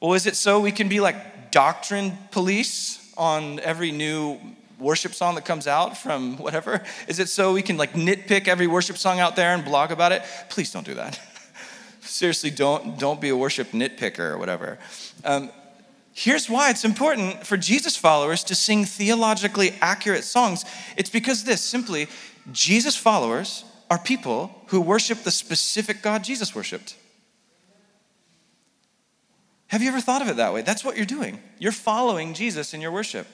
Well, 0.00 0.14
is 0.14 0.26
it 0.26 0.36
so 0.36 0.60
we 0.60 0.72
can 0.72 0.88
be 0.88 1.00
like 1.00 1.50
doctrine 1.50 2.16
police 2.30 3.12
on 3.16 3.60
every 3.60 3.92
new 3.92 4.38
worship 4.78 5.14
song 5.14 5.34
that 5.36 5.44
comes 5.44 5.66
out 5.66 5.96
from 5.96 6.36
whatever? 6.38 6.82
Is 7.08 7.18
it 7.18 7.28
so 7.28 7.52
we 7.52 7.62
can 7.62 7.76
like 7.76 7.92
nitpick 7.92 8.48
every 8.48 8.66
worship 8.66 8.96
song 8.98 9.20
out 9.20 9.36
there 9.36 9.54
and 9.54 9.64
blog 9.64 9.90
about 9.90 10.12
it? 10.12 10.22
Please 10.48 10.70
don't 10.72 10.86
do 10.86 10.94
that. 10.94 11.20
Seriously, 12.00 12.50
don't, 12.50 12.98
don't 12.98 13.20
be 13.20 13.30
a 13.30 13.36
worship 13.36 13.72
nitpicker 13.72 14.20
or 14.20 14.38
whatever. 14.38 14.78
Um, 15.24 15.50
here's 16.12 16.48
why 16.48 16.70
it's 16.70 16.84
important 16.84 17.46
for 17.46 17.56
Jesus 17.56 17.96
followers 17.96 18.44
to 18.44 18.54
sing 18.54 18.84
theologically 18.84 19.74
accurate 19.80 20.24
songs. 20.24 20.64
It's 20.96 21.10
because 21.10 21.44
this 21.44 21.60
simply, 21.60 22.06
Jesus 22.52 22.96
followers 22.96 23.64
are 23.90 23.98
people 23.98 24.62
who 24.68 24.80
worship 24.80 25.18
the 25.18 25.30
specific 25.30 26.02
God 26.02 26.24
Jesus 26.24 26.54
worshiped. 26.54 26.96
Have 29.68 29.82
you 29.82 29.88
ever 29.88 30.00
thought 30.00 30.22
of 30.22 30.28
it 30.28 30.36
that 30.36 30.52
way? 30.52 30.62
That's 30.62 30.84
what 30.84 30.96
you're 30.96 31.06
doing. 31.06 31.40
You're 31.58 31.72
following 31.72 32.34
Jesus 32.34 32.72
in 32.72 32.80
your 32.80 32.92
worship. 32.92 33.26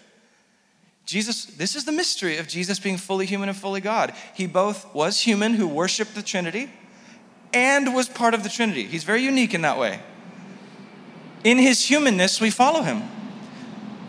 Jesus, 1.05 1.45
this 1.45 1.75
is 1.75 1.85
the 1.85 1.93
mystery 1.93 2.39
of 2.39 2.47
Jesus 2.49 2.79
being 2.79 2.97
fully 2.97 3.27
human 3.27 3.49
and 3.49 3.59
fully 3.59 3.81
God. 3.81 4.15
He 4.35 4.47
both 4.47 4.95
was 4.95 5.21
human 5.21 5.55
who 5.55 5.67
worshiped 5.67 6.15
the 6.15 6.23
Trinity 6.23 6.71
and 7.53 7.95
was 7.95 8.09
part 8.09 8.35
of 8.35 8.43
the 8.43 8.49
Trinity. 8.49 8.85
He's 8.85 9.05
very 9.05 9.23
unique 9.23 9.53
in 9.55 9.63
that 9.63 9.79
way. 9.79 10.01
In 11.45 11.59
his 11.59 11.85
humanness, 11.85 12.41
we 12.41 12.51
follow 12.51 12.83
him. 12.83 13.03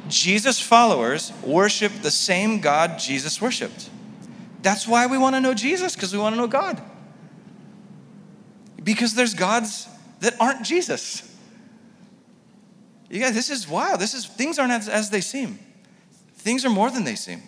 Jesus' 0.07 0.59
followers 0.59 1.33
worship 1.43 1.91
the 2.01 2.11
same 2.11 2.59
God 2.59 2.99
Jesus 2.99 3.41
worshiped. 3.41 3.89
That's 4.61 4.87
why 4.87 5.07
we 5.07 5.17
want 5.17 5.35
to 5.35 5.41
know 5.41 5.53
Jesus, 5.53 5.95
because 5.95 6.13
we 6.13 6.19
want 6.19 6.35
to 6.35 6.41
know 6.41 6.47
God. 6.47 6.81
Because 8.81 9.15
there's 9.15 9.33
gods 9.33 9.87
that 10.19 10.35
aren't 10.39 10.63
Jesus. 10.63 11.29
You 13.09 13.19
guys, 13.19 13.33
this 13.33 13.49
is 13.49 13.67
wild. 13.67 13.99
This 13.99 14.13
is 14.13 14.25
things 14.25 14.59
aren't 14.59 14.71
as, 14.71 14.87
as 14.87 15.09
they 15.09 15.21
seem. 15.21 15.59
Things 16.43 16.65
are 16.65 16.69
more 16.69 16.91
than 16.91 17.05
they 17.05 17.15
seem. 17.15 17.41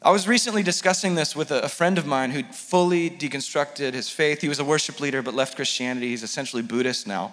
I 0.00 0.12
was 0.12 0.28
recently 0.28 0.62
discussing 0.62 1.16
this 1.16 1.34
with 1.34 1.50
a, 1.50 1.68
friend 1.68 1.98
of 1.98 2.06
mine 2.06 2.30
who 2.30 2.44
fully 2.44 3.10
deconstructed 3.10 3.92
his 3.92 4.08
faith. 4.08 4.40
He 4.40 4.48
was 4.48 4.60
a 4.60 4.64
worship 4.64 5.00
leader 5.00 5.20
but 5.20 5.34
left 5.34 5.56
Christianity. 5.56 6.10
He's 6.10 6.22
essentially 6.22 6.62
Buddhist 6.62 7.08
now. 7.08 7.32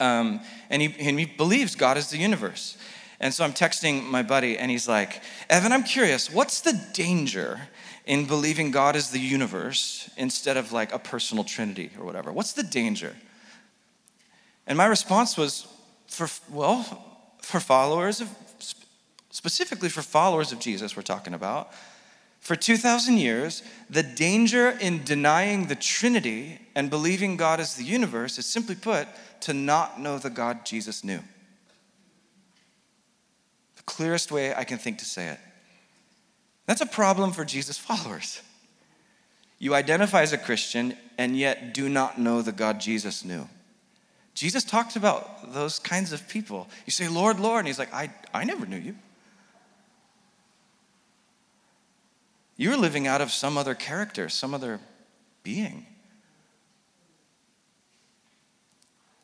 Um, 0.00 0.40
and, 0.70 0.80
he, 0.80 0.94
and 0.98 1.18
he 1.18 1.26
believes 1.26 1.74
God 1.74 1.98
is 1.98 2.08
the 2.08 2.16
universe. 2.16 2.78
And 3.20 3.34
so 3.34 3.44
I'm 3.44 3.52
texting 3.52 4.04
my 4.04 4.22
buddy, 4.22 4.58
and 4.58 4.70
he's 4.70 4.88
like, 4.88 5.22
Evan, 5.50 5.72
I'm 5.72 5.84
curious, 5.84 6.30
what's 6.30 6.60
the 6.60 6.72
danger 6.94 7.60
in 8.06 8.24
believing 8.24 8.70
God 8.70 8.96
is 8.96 9.10
the 9.10 9.20
universe 9.20 10.08
instead 10.16 10.56
of 10.56 10.72
like 10.72 10.92
a 10.92 10.98
personal 10.98 11.44
trinity 11.44 11.90
or 11.98 12.04
whatever? 12.06 12.32
What's 12.32 12.52
the 12.52 12.62
danger? 12.62 13.14
And 14.66 14.78
my 14.78 14.86
response 14.86 15.36
was, 15.36 15.66
for, 16.08 16.28
well, 16.50 17.36
for 17.42 17.60
followers 17.60 18.20
of, 18.20 18.28
specifically 19.36 19.90
for 19.90 20.00
followers 20.00 20.50
of 20.50 20.58
Jesus, 20.58 20.96
we're 20.96 21.02
talking 21.02 21.34
about, 21.34 21.70
for 22.40 22.56
2,000 22.56 23.18
years, 23.18 23.62
the 23.90 24.02
danger 24.02 24.70
in 24.80 25.04
denying 25.04 25.66
the 25.66 25.74
Trinity 25.74 26.58
and 26.74 26.88
believing 26.88 27.36
God 27.36 27.60
is 27.60 27.74
the 27.74 27.84
universe 27.84 28.38
is 28.38 28.46
simply 28.46 28.74
put 28.74 29.06
to 29.40 29.52
not 29.52 30.00
know 30.00 30.16
the 30.16 30.30
God 30.30 30.64
Jesus 30.64 31.04
knew. 31.04 31.18
The 33.76 33.82
clearest 33.82 34.32
way 34.32 34.54
I 34.54 34.64
can 34.64 34.78
think 34.78 34.96
to 35.00 35.04
say 35.04 35.28
it. 35.28 35.38
That's 36.64 36.80
a 36.80 36.86
problem 36.86 37.32
for 37.32 37.44
Jesus' 37.44 37.76
followers. 37.76 38.40
You 39.58 39.74
identify 39.74 40.22
as 40.22 40.32
a 40.32 40.38
Christian 40.38 40.96
and 41.18 41.36
yet 41.36 41.74
do 41.74 41.90
not 41.90 42.18
know 42.18 42.40
the 42.40 42.52
God 42.52 42.80
Jesus 42.80 43.22
knew. 43.22 43.46
Jesus 44.32 44.64
talked 44.64 44.96
about 44.96 45.52
those 45.52 45.78
kinds 45.78 46.14
of 46.14 46.26
people. 46.26 46.68
You 46.86 46.90
say, 46.90 47.08
Lord, 47.08 47.38
Lord, 47.38 47.58
and 47.58 47.66
he's 47.66 47.78
like, 47.78 47.92
I, 47.92 48.08
I 48.32 48.44
never 48.44 48.64
knew 48.64 48.78
you. 48.78 48.94
You're 52.56 52.76
living 52.76 53.06
out 53.06 53.20
of 53.20 53.30
some 53.30 53.58
other 53.58 53.74
character, 53.74 54.28
some 54.28 54.54
other 54.54 54.80
being. 55.42 55.86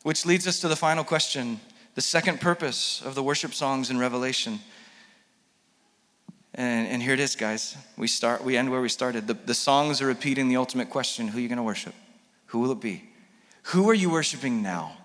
Which 0.03 0.25
leads 0.25 0.47
us 0.47 0.59
to 0.59 0.67
the 0.67 0.75
final 0.75 1.03
question 1.03 1.59
the 1.95 2.01
second 2.01 2.41
purpose 2.41 3.01
of 3.05 3.13
the 3.13 3.21
worship 3.21 3.53
songs 3.53 3.91
in 3.91 3.99
Revelation. 3.99 4.59
And, 6.55 6.87
and 6.87 7.03
here 7.03 7.13
it 7.13 7.19
is, 7.19 7.35
guys. 7.35 7.77
We 7.97 8.07
start, 8.07 8.43
we 8.43 8.57
end 8.57 8.71
where 8.71 8.81
we 8.81 8.89
started. 8.89 9.27
The, 9.27 9.35
the 9.35 9.53
songs 9.53 10.01
are 10.01 10.07
repeating 10.07 10.47
the 10.47 10.57
ultimate 10.57 10.89
question 10.89 11.27
who 11.27 11.37
are 11.37 11.41
you 11.41 11.47
going 11.47 11.57
to 11.57 11.63
worship? 11.63 11.93
Who 12.47 12.59
will 12.59 12.71
it 12.71 12.81
be? 12.81 13.03
Who 13.67 13.89
are 13.89 13.93
you 13.93 14.09
worshiping 14.09 14.61
now? 14.61 14.97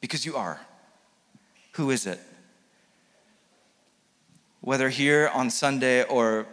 Because 0.00 0.24
you 0.24 0.36
are. 0.36 0.60
Who 1.72 1.90
is 1.90 2.06
it? 2.06 2.20
Whether 4.60 4.88
here 4.88 5.30
on 5.32 5.50
Sunday 5.50 6.02
or 6.04 6.46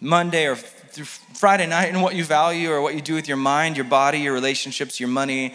Monday 0.00 0.46
or 0.46 0.56
through 0.56 1.04
Friday 1.04 1.66
night 1.66 1.86
and 1.92 2.02
what 2.02 2.14
you 2.14 2.24
value 2.24 2.70
or 2.70 2.80
what 2.80 2.94
you 2.94 3.00
do 3.00 3.14
with 3.14 3.28
your 3.28 3.36
mind, 3.36 3.76
your 3.76 3.84
body, 3.84 4.20
your 4.20 4.32
relationships, 4.32 4.98
your 4.98 5.08
money, 5.08 5.54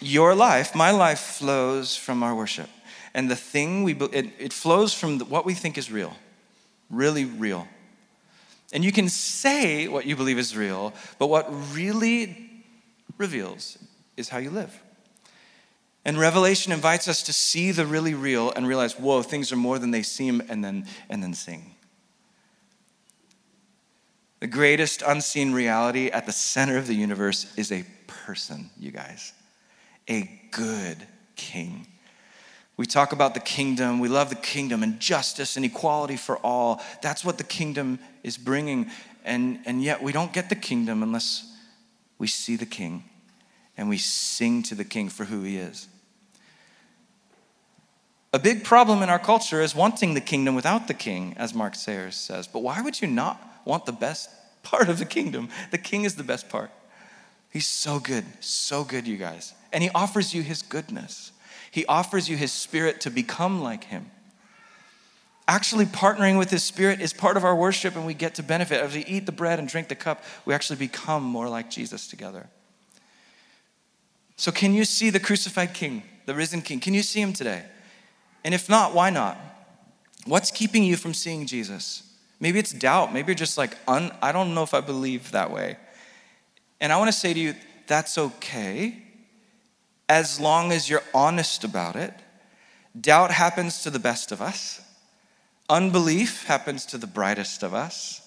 your 0.00 0.34
life, 0.34 0.74
my 0.74 0.90
life 0.90 1.20
flows 1.20 1.96
from 1.96 2.22
our 2.22 2.34
worship. 2.34 2.68
And 3.14 3.30
the 3.30 3.36
thing 3.36 3.84
we, 3.84 3.94
it, 3.94 4.30
it 4.38 4.52
flows 4.52 4.92
from 4.92 5.20
what 5.20 5.44
we 5.44 5.54
think 5.54 5.78
is 5.78 5.90
real, 5.90 6.16
really 6.90 7.24
real. 7.24 7.68
And 8.72 8.84
you 8.84 8.90
can 8.90 9.08
say 9.08 9.86
what 9.86 10.04
you 10.04 10.16
believe 10.16 10.38
is 10.38 10.56
real, 10.56 10.92
but 11.18 11.28
what 11.28 11.46
really 11.72 12.64
reveals 13.18 13.78
is 14.16 14.28
how 14.28 14.38
you 14.38 14.50
live. 14.50 14.82
And 16.04 16.18
Revelation 16.18 16.72
invites 16.72 17.08
us 17.08 17.22
to 17.22 17.32
see 17.32 17.70
the 17.70 17.86
really 17.86 18.14
real 18.14 18.52
and 18.52 18.66
realize, 18.66 18.98
whoa, 18.98 19.22
things 19.22 19.52
are 19.52 19.56
more 19.56 19.78
than 19.78 19.90
they 19.90 20.02
seem, 20.02 20.42
and 20.48 20.62
then, 20.62 20.86
and 21.08 21.22
then 21.22 21.32
sing. 21.32 21.73
The 24.44 24.48
greatest 24.48 25.00
unseen 25.00 25.54
reality 25.54 26.08
at 26.08 26.26
the 26.26 26.32
center 26.32 26.76
of 26.76 26.86
the 26.86 26.92
universe 26.92 27.50
is 27.56 27.72
a 27.72 27.82
person, 28.06 28.68
you 28.78 28.90
guys. 28.90 29.32
A 30.06 30.30
good 30.50 30.98
king. 31.34 31.86
We 32.76 32.84
talk 32.84 33.12
about 33.12 33.32
the 33.32 33.40
kingdom. 33.40 34.00
We 34.00 34.08
love 34.08 34.28
the 34.28 34.36
kingdom 34.36 34.82
and 34.82 35.00
justice 35.00 35.56
and 35.56 35.64
equality 35.64 36.18
for 36.18 36.36
all. 36.40 36.82
That's 37.00 37.24
what 37.24 37.38
the 37.38 37.44
kingdom 37.44 37.98
is 38.22 38.36
bringing. 38.36 38.90
And, 39.24 39.60
and 39.64 39.82
yet 39.82 40.02
we 40.02 40.12
don't 40.12 40.34
get 40.34 40.50
the 40.50 40.56
kingdom 40.56 41.02
unless 41.02 41.50
we 42.18 42.26
see 42.26 42.56
the 42.56 42.66
king 42.66 43.04
and 43.78 43.88
we 43.88 43.96
sing 43.96 44.62
to 44.64 44.74
the 44.74 44.84
king 44.84 45.08
for 45.08 45.24
who 45.24 45.42
he 45.42 45.56
is. 45.56 45.88
A 48.34 48.38
big 48.38 48.62
problem 48.62 49.02
in 49.02 49.08
our 49.08 49.18
culture 49.18 49.62
is 49.62 49.74
wanting 49.74 50.12
the 50.12 50.20
kingdom 50.20 50.54
without 50.54 50.86
the 50.86 50.92
king, 50.92 51.32
as 51.38 51.54
Mark 51.54 51.74
Sayers 51.74 52.14
says. 52.14 52.46
But 52.46 52.58
why 52.58 52.82
would 52.82 53.00
you 53.00 53.08
not 53.08 53.52
want 53.64 53.86
the 53.86 53.92
best 53.92 54.30
part 54.62 54.88
of 54.88 54.98
the 54.98 55.04
kingdom. 55.04 55.48
The 55.70 55.78
king 55.78 56.04
is 56.04 56.16
the 56.16 56.24
best 56.24 56.48
part. 56.48 56.70
He's 57.50 57.66
so 57.66 58.00
good, 58.00 58.24
so 58.40 58.82
good, 58.82 59.06
you 59.06 59.16
guys. 59.16 59.54
And 59.72 59.82
he 59.82 59.90
offers 59.94 60.34
you 60.34 60.42
his 60.42 60.62
goodness. 60.62 61.30
He 61.70 61.86
offers 61.86 62.28
you 62.28 62.36
his 62.36 62.52
spirit 62.52 63.00
to 63.02 63.10
become 63.10 63.62
like 63.62 63.84
him. 63.84 64.10
Actually, 65.46 65.84
partnering 65.84 66.38
with 66.38 66.50
his 66.50 66.62
spirit 66.62 67.00
is 67.00 67.12
part 67.12 67.36
of 67.36 67.44
our 67.44 67.54
worship, 67.54 67.96
and 67.96 68.06
we 68.06 68.14
get 68.14 68.34
to 68.36 68.42
benefit. 68.42 68.80
As 68.80 68.94
we 68.94 69.04
eat 69.04 69.26
the 69.26 69.32
bread 69.32 69.58
and 69.58 69.68
drink 69.68 69.88
the 69.88 69.94
cup, 69.94 70.24
we 70.46 70.54
actually 70.54 70.78
become 70.78 71.22
more 71.22 71.48
like 71.48 71.70
Jesus 71.70 72.08
together. 72.08 72.48
So, 74.36 74.50
can 74.50 74.72
you 74.72 74.84
see 74.84 75.10
the 75.10 75.20
crucified 75.20 75.74
king, 75.74 76.02
the 76.24 76.34
risen 76.34 76.62
king? 76.62 76.80
Can 76.80 76.94
you 76.94 77.02
see 77.02 77.20
him 77.20 77.34
today? 77.34 77.62
And 78.42 78.54
if 78.54 78.68
not, 78.68 78.94
why 78.94 79.10
not? 79.10 79.38
What's 80.24 80.50
keeping 80.50 80.82
you 80.82 80.96
from 80.96 81.12
seeing 81.12 81.46
Jesus? 81.46 82.13
Maybe 82.44 82.58
it's 82.58 82.74
doubt. 82.74 83.14
Maybe 83.14 83.28
you're 83.28 83.36
just 83.36 83.56
like, 83.56 83.74
I 83.88 84.30
don't 84.30 84.52
know 84.52 84.62
if 84.62 84.74
I 84.74 84.82
believe 84.82 85.30
that 85.30 85.50
way. 85.50 85.78
And 86.78 86.92
I 86.92 86.98
want 86.98 87.08
to 87.08 87.18
say 87.18 87.32
to 87.32 87.40
you, 87.40 87.54
that's 87.86 88.18
okay 88.18 89.02
as 90.10 90.38
long 90.38 90.70
as 90.70 90.90
you're 90.90 91.02
honest 91.14 91.64
about 91.64 91.96
it. 91.96 92.12
Doubt 93.00 93.30
happens 93.30 93.82
to 93.84 93.88
the 93.88 93.98
best 93.98 94.30
of 94.30 94.42
us, 94.42 94.82
unbelief 95.70 96.44
happens 96.44 96.84
to 96.84 96.98
the 96.98 97.06
brightest 97.06 97.62
of 97.62 97.72
us. 97.72 98.20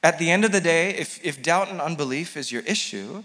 At 0.00 0.20
the 0.20 0.30
end 0.30 0.44
of 0.44 0.52
the 0.52 0.60
day, 0.60 0.90
if, 0.90 1.18
if 1.24 1.42
doubt 1.42 1.70
and 1.70 1.80
unbelief 1.80 2.36
is 2.36 2.52
your 2.52 2.62
issue, 2.66 3.24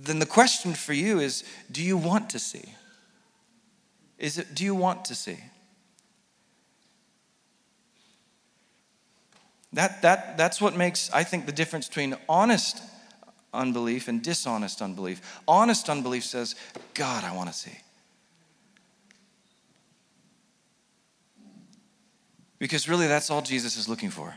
then 0.00 0.20
the 0.20 0.26
question 0.26 0.74
for 0.74 0.92
you 0.92 1.18
is 1.18 1.42
do 1.72 1.82
you 1.82 1.96
want 1.96 2.30
to 2.30 2.38
see? 2.38 2.76
Is 4.16 4.38
it, 4.38 4.54
do 4.54 4.62
you 4.62 4.76
want 4.76 5.04
to 5.06 5.16
see? 5.16 5.38
That, 9.74 10.02
that, 10.02 10.38
that's 10.38 10.60
what 10.60 10.76
makes, 10.76 11.10
I 11.12 11.24
think, 11.24 11.46
the 11.46 11.52
difference 11.52 11.88
between 11.88 12.16
honest 12.28 12.80
unbelief 13.52 14.06
and 14.06 14.22
dishonest 14.22 14.80
unbelief. 14.80 15.40
Honest 15.48 15.88
unbelief 15.88 16.24
says, 16.24 16.54
God, 16.94 17.24
I 17.24 17.34
want 17.34 17.50
to 17.50 17.54
see. 17.54 17.76
Because 22.60 22.88
really, 22.88 23.08
that's 23.08 23.30
all 23.30 23.42
Jesus 23.42 23.76
is 23.76 23.88
looking 23.88 24.10
for. 24.10 24.34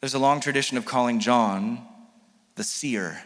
There's 0.00 0.14
a 0.14 0.18
long 0.18 0.40
tradition 0.40 0.78
of 0.78 0.86
calling 0.86 1.20
John 1.20 1.86
the 2.54 2.64
seer. 2.64 3.22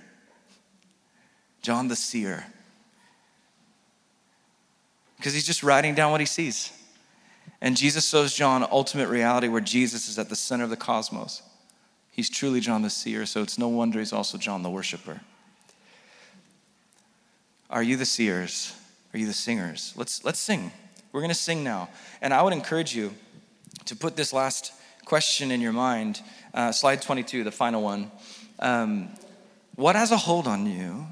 John 1.63 1.87
the 1.87 1.97
seer. 1.97 2.47
Because 5.17 5.35
he's 5.35 5.47
just 5.47 5.63
writing 5.63 5.95
down 5.95 6.11
what 6.11 6.21
he 6.21 6.27
sees. 6.27 6.73
And 7.61 7.77
Jesus 7.77 8.09
shows 8.09 8.35
John 8.35 8.67
ultimate 8.71 9.09
reality 9.09 9.49
where 9.49 9.61
Jesus 9.61 10.09
is 10.09 10.19
at 10.19 10.29
the 10.29 10.37
center 10.37 10.65
of 10.65 10.71
the 10.71 10.77
cosmos. 10.77 11.43
He's 12.11 12.31
truly 12.31 12.61
John 12.61 12.83
the 12.83 12.91
seer, 12.91 13.27
so 13.27 13.43
it's 13.43 13.59
no 13.59 13.69
wonder 13.69 13.99
he's 13.99 14.13
also 14.13 14.39
John 14.39 14.63
the 14.63 14.71
worshiper. 14.71 15.21
Are 17.69 17.83
you 17.83 17.97
the 17.97 18.07
seers? 18.07 18.75
Are 19.15 19.19
you 19.19 19.27
the 19.27 19.33
singers? 19.33 19.93
Let's, 19.97 20.25
let's 20.25 20.39
sing. 20.39 20.73
We're 21.13 21.21
going 21.21 21.31
to 21.31 21.35
sing 21.35 21.63
now. 21.63 21.89
And 22.21 22.33
I 22.33 22.43
would 22.43 22.53
encourage 22.53 22.95
you 22.95 23.13
to 23.87 23.97
put 23.97 24.17
this 24.17 24.33
last 24.33 24.73
question 25.05 25.51
in 25.51 25.61
your 25.61 25.73
mind. 25.73 26.21
Uh, 26.55 26.73
slide 26.73 27.03
22, 27.03 27.45
the 27.45 27.53
final 27.53 27.83
one. 27.83 28.11
Um, 28.59 29.09
what 29.77 29.97
has 29.97 30.11
a 30.11 30.17
hold 30.17 30.47
on 30.47 30.67
you 30.67 31.07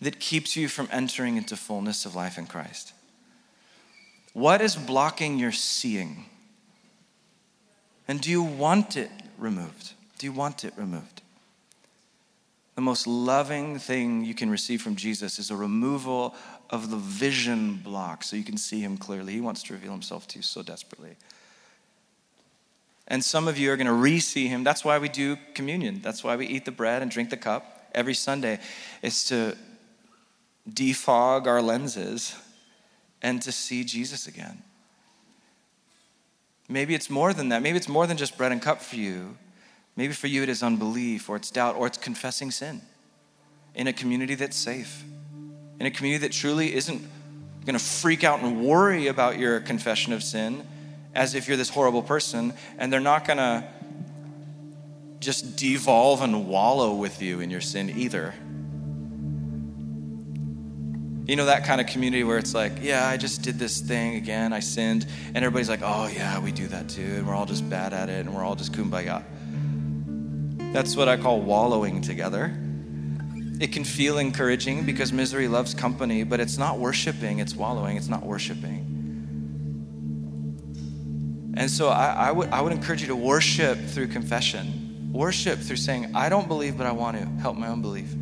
that 0.00 0.20
keeps 0.20 0.56
you 0.56 0.68
from 0.68 0.88
entering 0.90 1.36
into 1.36 1.56
fullness 1.56 2.04
of 2.04 2.14
life 2.14 2.38
in 2.38 2.46
Christ? 2.46 2.92
What 4.32 4.60
is 4.60 4.76
blocking 4.76 5.38
your 5.38 5.52
seeing? 5.52 6.26
And 8.08 8.20
do 8.20 8.30
you 8.30 8.42
want 8.42 8.96
it 8.96 9.10
removed? 9.38 9.92
Do 10.18 10.26
you 10.26 10.32
want 10.32 10.64
it 10.64 10.72
removed? 10.76 11.22
The 12.74 12.80
most 12.80 13.06
loving 13.06 13.78
thing 13.78 14.24
you 14.24 14.34
can 14.34 14.50
receive 14.50 14.80
from 14.80 14.96
Jesus 14.96 15.38
is 15.38 15.50
a 15.50 15.56
removal 15.56 16.34
of 16.70 16.90
the 16.90 16.96
vision 16.96 17.74
block 17.74 18.24
so 18.24 18.34
you 18.34 18.44
can 18.44 18.56
see 18.56 18.80
him 18.80 18.96
clearly. 18.96 19.34
He 19.34 19.40
wants 19.42 19.62
to 19.64 19.74
reveal 19.74 19.92
himself 19.92 20.26
to 20.28 20.38
you 20.38 20.42
so 20.42 20.62
desperately. 20.62 21.16
And 23.08 23.22
some 23.22 23.46
of 23.46 23.58
you 23.58 23.70
are 23.72 23.76
going 23.76 23.88
to 23.88 23.92
re 23.92 24.20
see 24.20 24.48
him. 24.48 24.64
That's 24.64 24.84
why 24.84 24.98
we 24.98 25.10
do 25.10 25.36
communion. 25.54 26.00
That's 26.02 26.24
why 26.24 26.36
we 26.36 26.46
eat 26.46 26.64
the 26.64 26.70
bread 26.70 27.02
and 27.02 27.10
drink 27.10 27.28
the 27.28 27.36
cup 27.36 27.90
every 27.94 28.14
Sunday. 28.14 28.58
It's 29.02 29.24
to 29.24 29.54
defog 30.70 31.46
our 31.46 31.60
lenses 31.60 32.34
and 33.22 33.40
to 33.42 33.52
see 33.52 33.84
Jesus 33.84 34.26
again. 34.26 34.62
Maybe 36.68 36.94
it's 36.94 37.08
more 37.08 37.32
than 37.32 37.48
that. 37.50 37.62
Maybe 37.62 37.76
it's 37.76 37.88
more 37.88 38.06
than 38.06 38.16
just 38.16 38.36
bread 38.36 38.52
and 38.52 38.60
cup 38.60 38.82
for 38.82 38.96
you. 38.96 39.36
Maybe 39.96 40.12
for 40.12 40.26
you 40.26 40.42
it 40.42 40.48
is 40.48 40.62
unbelief 40.62 41.28
or 41.28 41.36
it's 41.36 41.50
doubt 41.50 41.76
or 41.76 41.86
it's 41.86 41.98
confessing 41.98 42.50
sin 42.50 42.82
in 43.74 43.86
a 43.86 43.92
community 43.92 44.34
that's 44.34 44.56
safe, 44.56 45.04
in 45.78 45.86
a 45.86 45.90
community 45.90 46.26
that 46.26 46.32
truly 46.32 46.74
isn't 46.74 47.02
going 47.64 47.78
to 47.78 47.84
freak 47.84 48.24
out 48.24 48.40
and 48.40 48.64
worry 48.64 49.06
about 49.06 49.38
your 49.38 49.60
confession 49.60 50.12
of 50.12 50.22
sin 50.22 50.66
as 51.14 51.34
if 51.34 51.46
you're 51.46 51.56
this 51.56 51.68
horrible 51.68 52.02
person, 52.02 52.54
and 52.78 52.92
they're 52.92 53.00
not 53.00 53.26
going 53.26 53.36
to 53.36 53.64
just 55.20 55.56
devolve 55.56 56.22
and 56.22 56.48
wallow 56.48 56.94
with 56.94 57.20
you 57.22 57.40
in 57.40 57.50
your 57.50 57.60
sin 57.60 57.90
either. 57.90 58.34
You 61.24 61.36
know, 61.36 61.46
that 61.46 61.64
kind 61.64 61.80
of 61.80 61.86
community 61.86 62.24
where 62.24 62.36
it's 62.36 62.52
like, 62.52 62.72
yeah, 62.82 63.06
I 63.06 63.16
just 63.16 63.42
did 63.42 63.58
this 63.58 63.80
thing 63.80 64.16
again, 64.16 64.52
I 64.52 64.58
sinned, 64.58 65.06
and 65.28 65.36
everybody's 65.36 65.68
like, 65.68 65.82
oh, 65.82 66.08
yeah, 66.08 66.40
we 66.40 66.50
do 66.50 66.66
that 66.68 66.88
too, 66.88 67.02
and 67.02 67.26
we're 67.26 67.34
all 67.34 67.46
just 67.46 67.68
bad 67.70 67.92
at 67.92 68.08
it, 68.08 68.26
and 68.26 68.34
we're 68.34 68.42
all 68.42 68.56
just 68.56 68.72
kumbaya. 68.72 69.22
That's 70.72 70.96
what 70.96 71.08
I 71.08 71.16
call 71.16 71.40
wallowing 71.40 72.00
together. 72.00 72.52
It 73.60 73.70
can 73.72 73.84
feel 73.84 74.18
encouraging 74.18 74.84
because 74.84 75.12
misery 75.12 75.46
loves 75.46 75.74
company, 75.74 76.24
but 76.24 76.40
it's 76.40 76.58
not 76.58 76.80
worshiping, 76.80 77.38
it's 77.38 77.54
wallowing, 77.54 77.96
it's 77.96 78.08
not 78.08 78.24
worshiping. 78.24 78.88
And 81.54 81.70
so 81.70 81.88
I, 81.88 82.12
I, 82.12 82.32
would, 82.32 82.48
I 82.48 82.60
would 82.60 82.72
encourage 82.72 83.02
you 83.02 83.08
to 83.08 83.16
worship 83.16 83.78
through 83.78 84.08
confession. 84.08 85.10
Worship 85.12 85.60
through 85.60 85.76
saying, 85.76 86.16
I 86.16 86.28
don't 86.28 86.48
believe, 86.48 86.76
but 86.76 86.86
I 86.86 86.92
want 86.92 87.18
to 87.18 87.26
help 87.40 87.56
my 87.56 87.68
own 87.68 87.82
belief. 87.82 88.12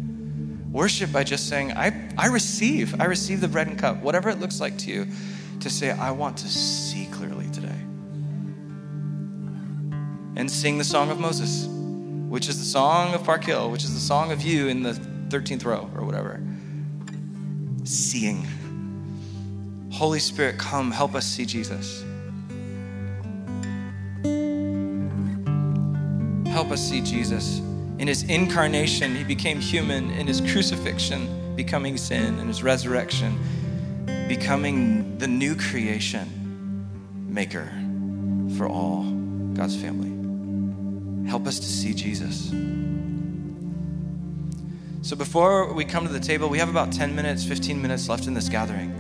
Worship 0.71 1.13
by 1.13 1.25
just 1.25 1.49
saying, 1.49 1.73
I, 1.73 2.09
I 2.17 2.29
receive. 2.29 3.01
I 3.01 3.05
receive 3.05 3.41
the 3.41 3.49
bread 3.49 3.67
and 3.67 3.79
cup, 3.79 4.03
whatever 4.03 4.31
it 4.31 4.39
looks 4.39 4.61
like 4.61 4.79
to 4.79 4.91
you, 4.91 5.07
to 5.61 5.71
say, 5.71 5.91
I 5.91 6.11
want 6.13 6.37
to 6.39 6.49
see 6.49 7.07
clearly 7.13 7.49
today. 7.51 7.69
And 10.37 10.51
sing 10.51 10.79
the 10.79 10.85
song 10.85 11.11
of 11.11 11.19
Moses, 11.19 11.67
which 12.29 12.49
is 12.49 12.59
the 12.59 12.65
song 12.65 13.15
of 13.15 13.25
Park 13.25 13.45
Hill, 13.45 13.71
which 13.71 13.85
is 13.85 13.93
the 13.93 14.01
song 14.01 14.33
of 14.33 14.43
you 14.43 14.69
in 14.69 14.83
the 14.83 14.93
13th 14.93 15.65
row 15.65 15.91
or 15.97 16.05
whatever. 16.05 16.41
Seeing. 17.85 18.47
Holy 19.91 20.21
Spirit, 20.21 20.57
come 20.59 20.93
help 20.93 21.15
us 21.15 21.27
see 21.27 21.45
Jesus. 21.45 22.05
help 26.61 26.73
us 26.73 26.91
see 26.91 27.01
Jesus. 27.01 27.63
In 28.01 28.09
his 28.09 28.23
incarnation, 28.23 29.15
he 29.15 29.25
became 29.25 29.61
human. 29.61 30.11
In 30.13 30.27
his 30.27 30.41
crucifixion, 30.41 31.55
becoming 31.55 31.99
sin. 31.99 32.39
In 32.39 32.49
his 32.49 32.63
resurrection, 32.63 33.39
becoming 34.27 35.19
the 35.19 35.29
new 35.29 35.55
creation 35.55 36.27
maker 37.29 37.71
for 38.57 38.67
all 38.67 39.05
God's 39.53 39.77
family. 39.77 41.29
Help 41.29 41.47
us 41.47 41.61
to 41.61 41.67
see 41.67 41.93
Jesus. 41.93 42.49
So, 45.03 45.15
before 45.15 45.71
we 45.75 45.85
come 45.85 46.07
to 46.07 46.13
the 46.13 46.21
table, 46.21 46.49
we 46.49 46.57
have 46.57 46.71
about 46.71 46.93
10 46.93 47.15
minutes, 47.15 47.45
15 47.45 47.83
minutes 47.83 48.09
left 48.09 48.27
in 48.27 48.33
this 48.33 48.49
gathering. 48.49 48.95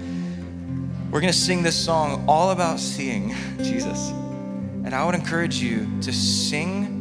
We're 1.10 1.22
going 1.22 1.32
to 1.32 1.38
sing 1.38 1.62
this 1.62 1.82
song 1.82 2.26
all 2.28 2.50
about 2.50 2.78
seeing 2.78 3.30
Jesus. 3.62 4.10
And 4.84 4.94
I 4.94 5.06
would 5.06 5.14
encourage 5.14 5.56
you 5.56 5.88
to 6.02 6.12
sing 6.12 7.00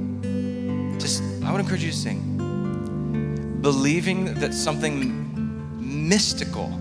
I 1.43 1.51
would 1.51 1.61
encourage 1.61 1.83
you 1.83 1.91
to 1.91 1.97
sing, 1.97 3.57
believing 3.61 4.33
that 4.35 4.53
something 4.53 5.29
mystical, 6.09 6.71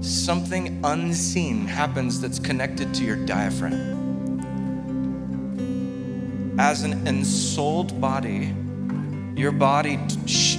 something 0.00 0.80
unseen 0.84 1.66
happens 1.66 2.20
that's 2.20 2.38
connected 2.38 2.94
to 2.94 3.04
your 3.04 3.16
diaphragm. 3.16 3.92
As 6.58 6.82
an 6.82 7.06
ensouled 7.06 8.00
body, 8.00 8.54
your 9.34 9.50
body, 9.50 9.98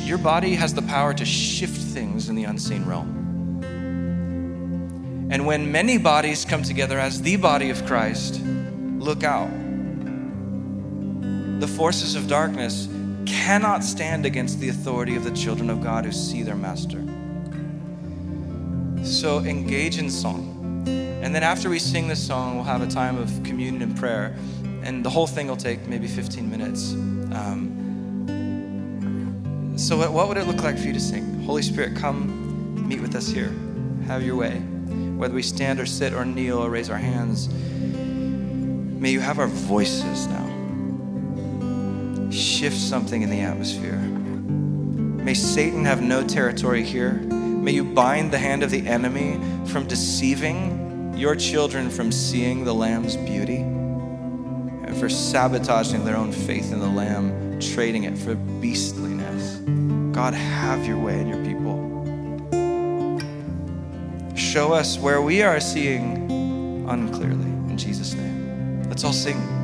your 0.01 0.17
body 0.17 0.55
has 0.55 0.73
the 0.73 0.81
power 0.81 1.13
to 1.13 1.23
shift 1.23 1.77
things 1.77 2.27
in 2.27 2.35
the 2.35 2.43
unseen 2.43 2.85
realm. 2.85 3.15
And 5.31 5.45
when 5.45 5.71
many 5.71 5.97
bodies 5.97 6.45
come 6.45 6.63
together 6.63 6.99
as 6.99 7.21
the 7.21 7.37
body 7.37 7.69
of 7.69 7.85
Christ, 7.85 8.41
look 8.43 9.23
out. 9.23 9.49
The 11.59 11.67
forces 11.67 12.15
of 12.15 12.27
darkness 12.27 12.87
cannot 13.25 13.83
stand 13.83 14.25
against 14.25 14.59
the 14.59 14.69
authority 14.69 15.15
of 15.15 15.23
the 15.23 15.31
children 15.31 15.69
of 15.69 15.81
God 15.81 16.05
who 16.05 16.11
see 16.11 16.43
their 16.43 16.55
master. 16.55 17.03
So 19.05 19.39
engage 19.39 19.97
in 19.97 20.09
song. 20.09 20.83
And 20.87 21.33
then 21.33 21.43
after 21.43 21.69
we 21.69 21.79
sing 21.79 22.07
this 22.07 22.25
song, 22.25 22.55
we'll 22.55 22.65
have 22.65 22.81
a 22.81 22.87
time 22.87 23.17
of 23.17 23.29
communion 23.43 23.81
and 23.81 23.97
prayer. 23.97 24.35
And 24.83 25.03
the 25.03 25.09
whole 25.09 25.27
thing 25.27 25.47
will 25.47 25.57
take 25.57 25.87
maybe 25.87 26.07
15 26.07 26.49
minutes. 26.49 26.93
Um, 26.93 27.71
so, 29.77 30.09
what 30.09 30.27
would 30.27 30.37
it 30.37 30.47
look 30.47 30.63
like 30.63 30.77
for 30.77 30.85
you 30.87 30.93
to 30.93 30.99
sing? 30.99 31.43
Holy 31.43 31.61
Spirit, 31.61 31.97
come 31.97 32.87
meet 32.87 33.01
with 33.01 33.15
us 33.15 33.27
here. 33.27 33.53
Have 34.07 34.23
your 34.23 34.35
way. 34.35 34.59
Whether 34.59 35.33
we 35.33 35.41
stand 35.41 35.79
or 35.79 35.85
sit 35.85 36.13
or 36.13 36.23
kneel 36.25 36.59
or 36.59 36.69
raise 36.69 36.89
our 36.89 36.97
hands, 36.97 37.49
may 37.49 39.11
you 39.11 39.19
have 39.19 39.39
our 39.39 39.47
voices 39.47 40.27
now 40.27 40.54
shift 42.35 42.77
something 42.77 43.21
in 43.21 43.29
the 43.29 43.41
atmosphere. 43.41 43.97
May 43.97 45.33
Satan 45.33 45.85
have 45.85 46.01
no 46.01 46.25
territory 46.25 46.83
here. 46.83 47.13
May 47.13 47.71
you 47.71 47.83
bind 47.83 48.31
the 48.31 48.37
hand 48.37 48.61
of 48.61 48.69
the 48.69 48.85
enemy 48.87 49.39
from 49.65 49.87
deceiving 49.87 50.75
your 51.17 51.35
children 51.35 51.89
from 51.89 52.11
seeing 52.11 52.65
the 52.65 52.73
Lamb's 52.73 53.15
beauty 53.15 53.57
and 53.57 54.97
for 54.97 55.07
sabotaging 55.09 56.03
their 56.03 56.17
own 56.17 56.31
faith 56.31 56.71
in 56.73 56.79
the 56.79 56.87
Lamb, 56.87 57.59
trading 57.59 58.03
it 58.03 58.17
for 58.17 58.35
beastliness. 58.35 59.59
God, 60.13 60.33
have 60.33 60.85
your 60.85 60.99
way 60.99 61.19
in 61.19 61.27
your 61.27 61.43
people. 61.43 61.85
Show 64.35 64.73
us 64.73 64.97
where 64.97 65.21
we 65.21 65.41
are 65.41 65.59
seeing 65.59 66.85
unclearly. 66.89 67.45
In 67.69 67.77
Jesus' 67.77 68.13
name. 68.13 68.83
Let's 68.89 69.03
all 69.03 69.13
sing. 69.13 69.54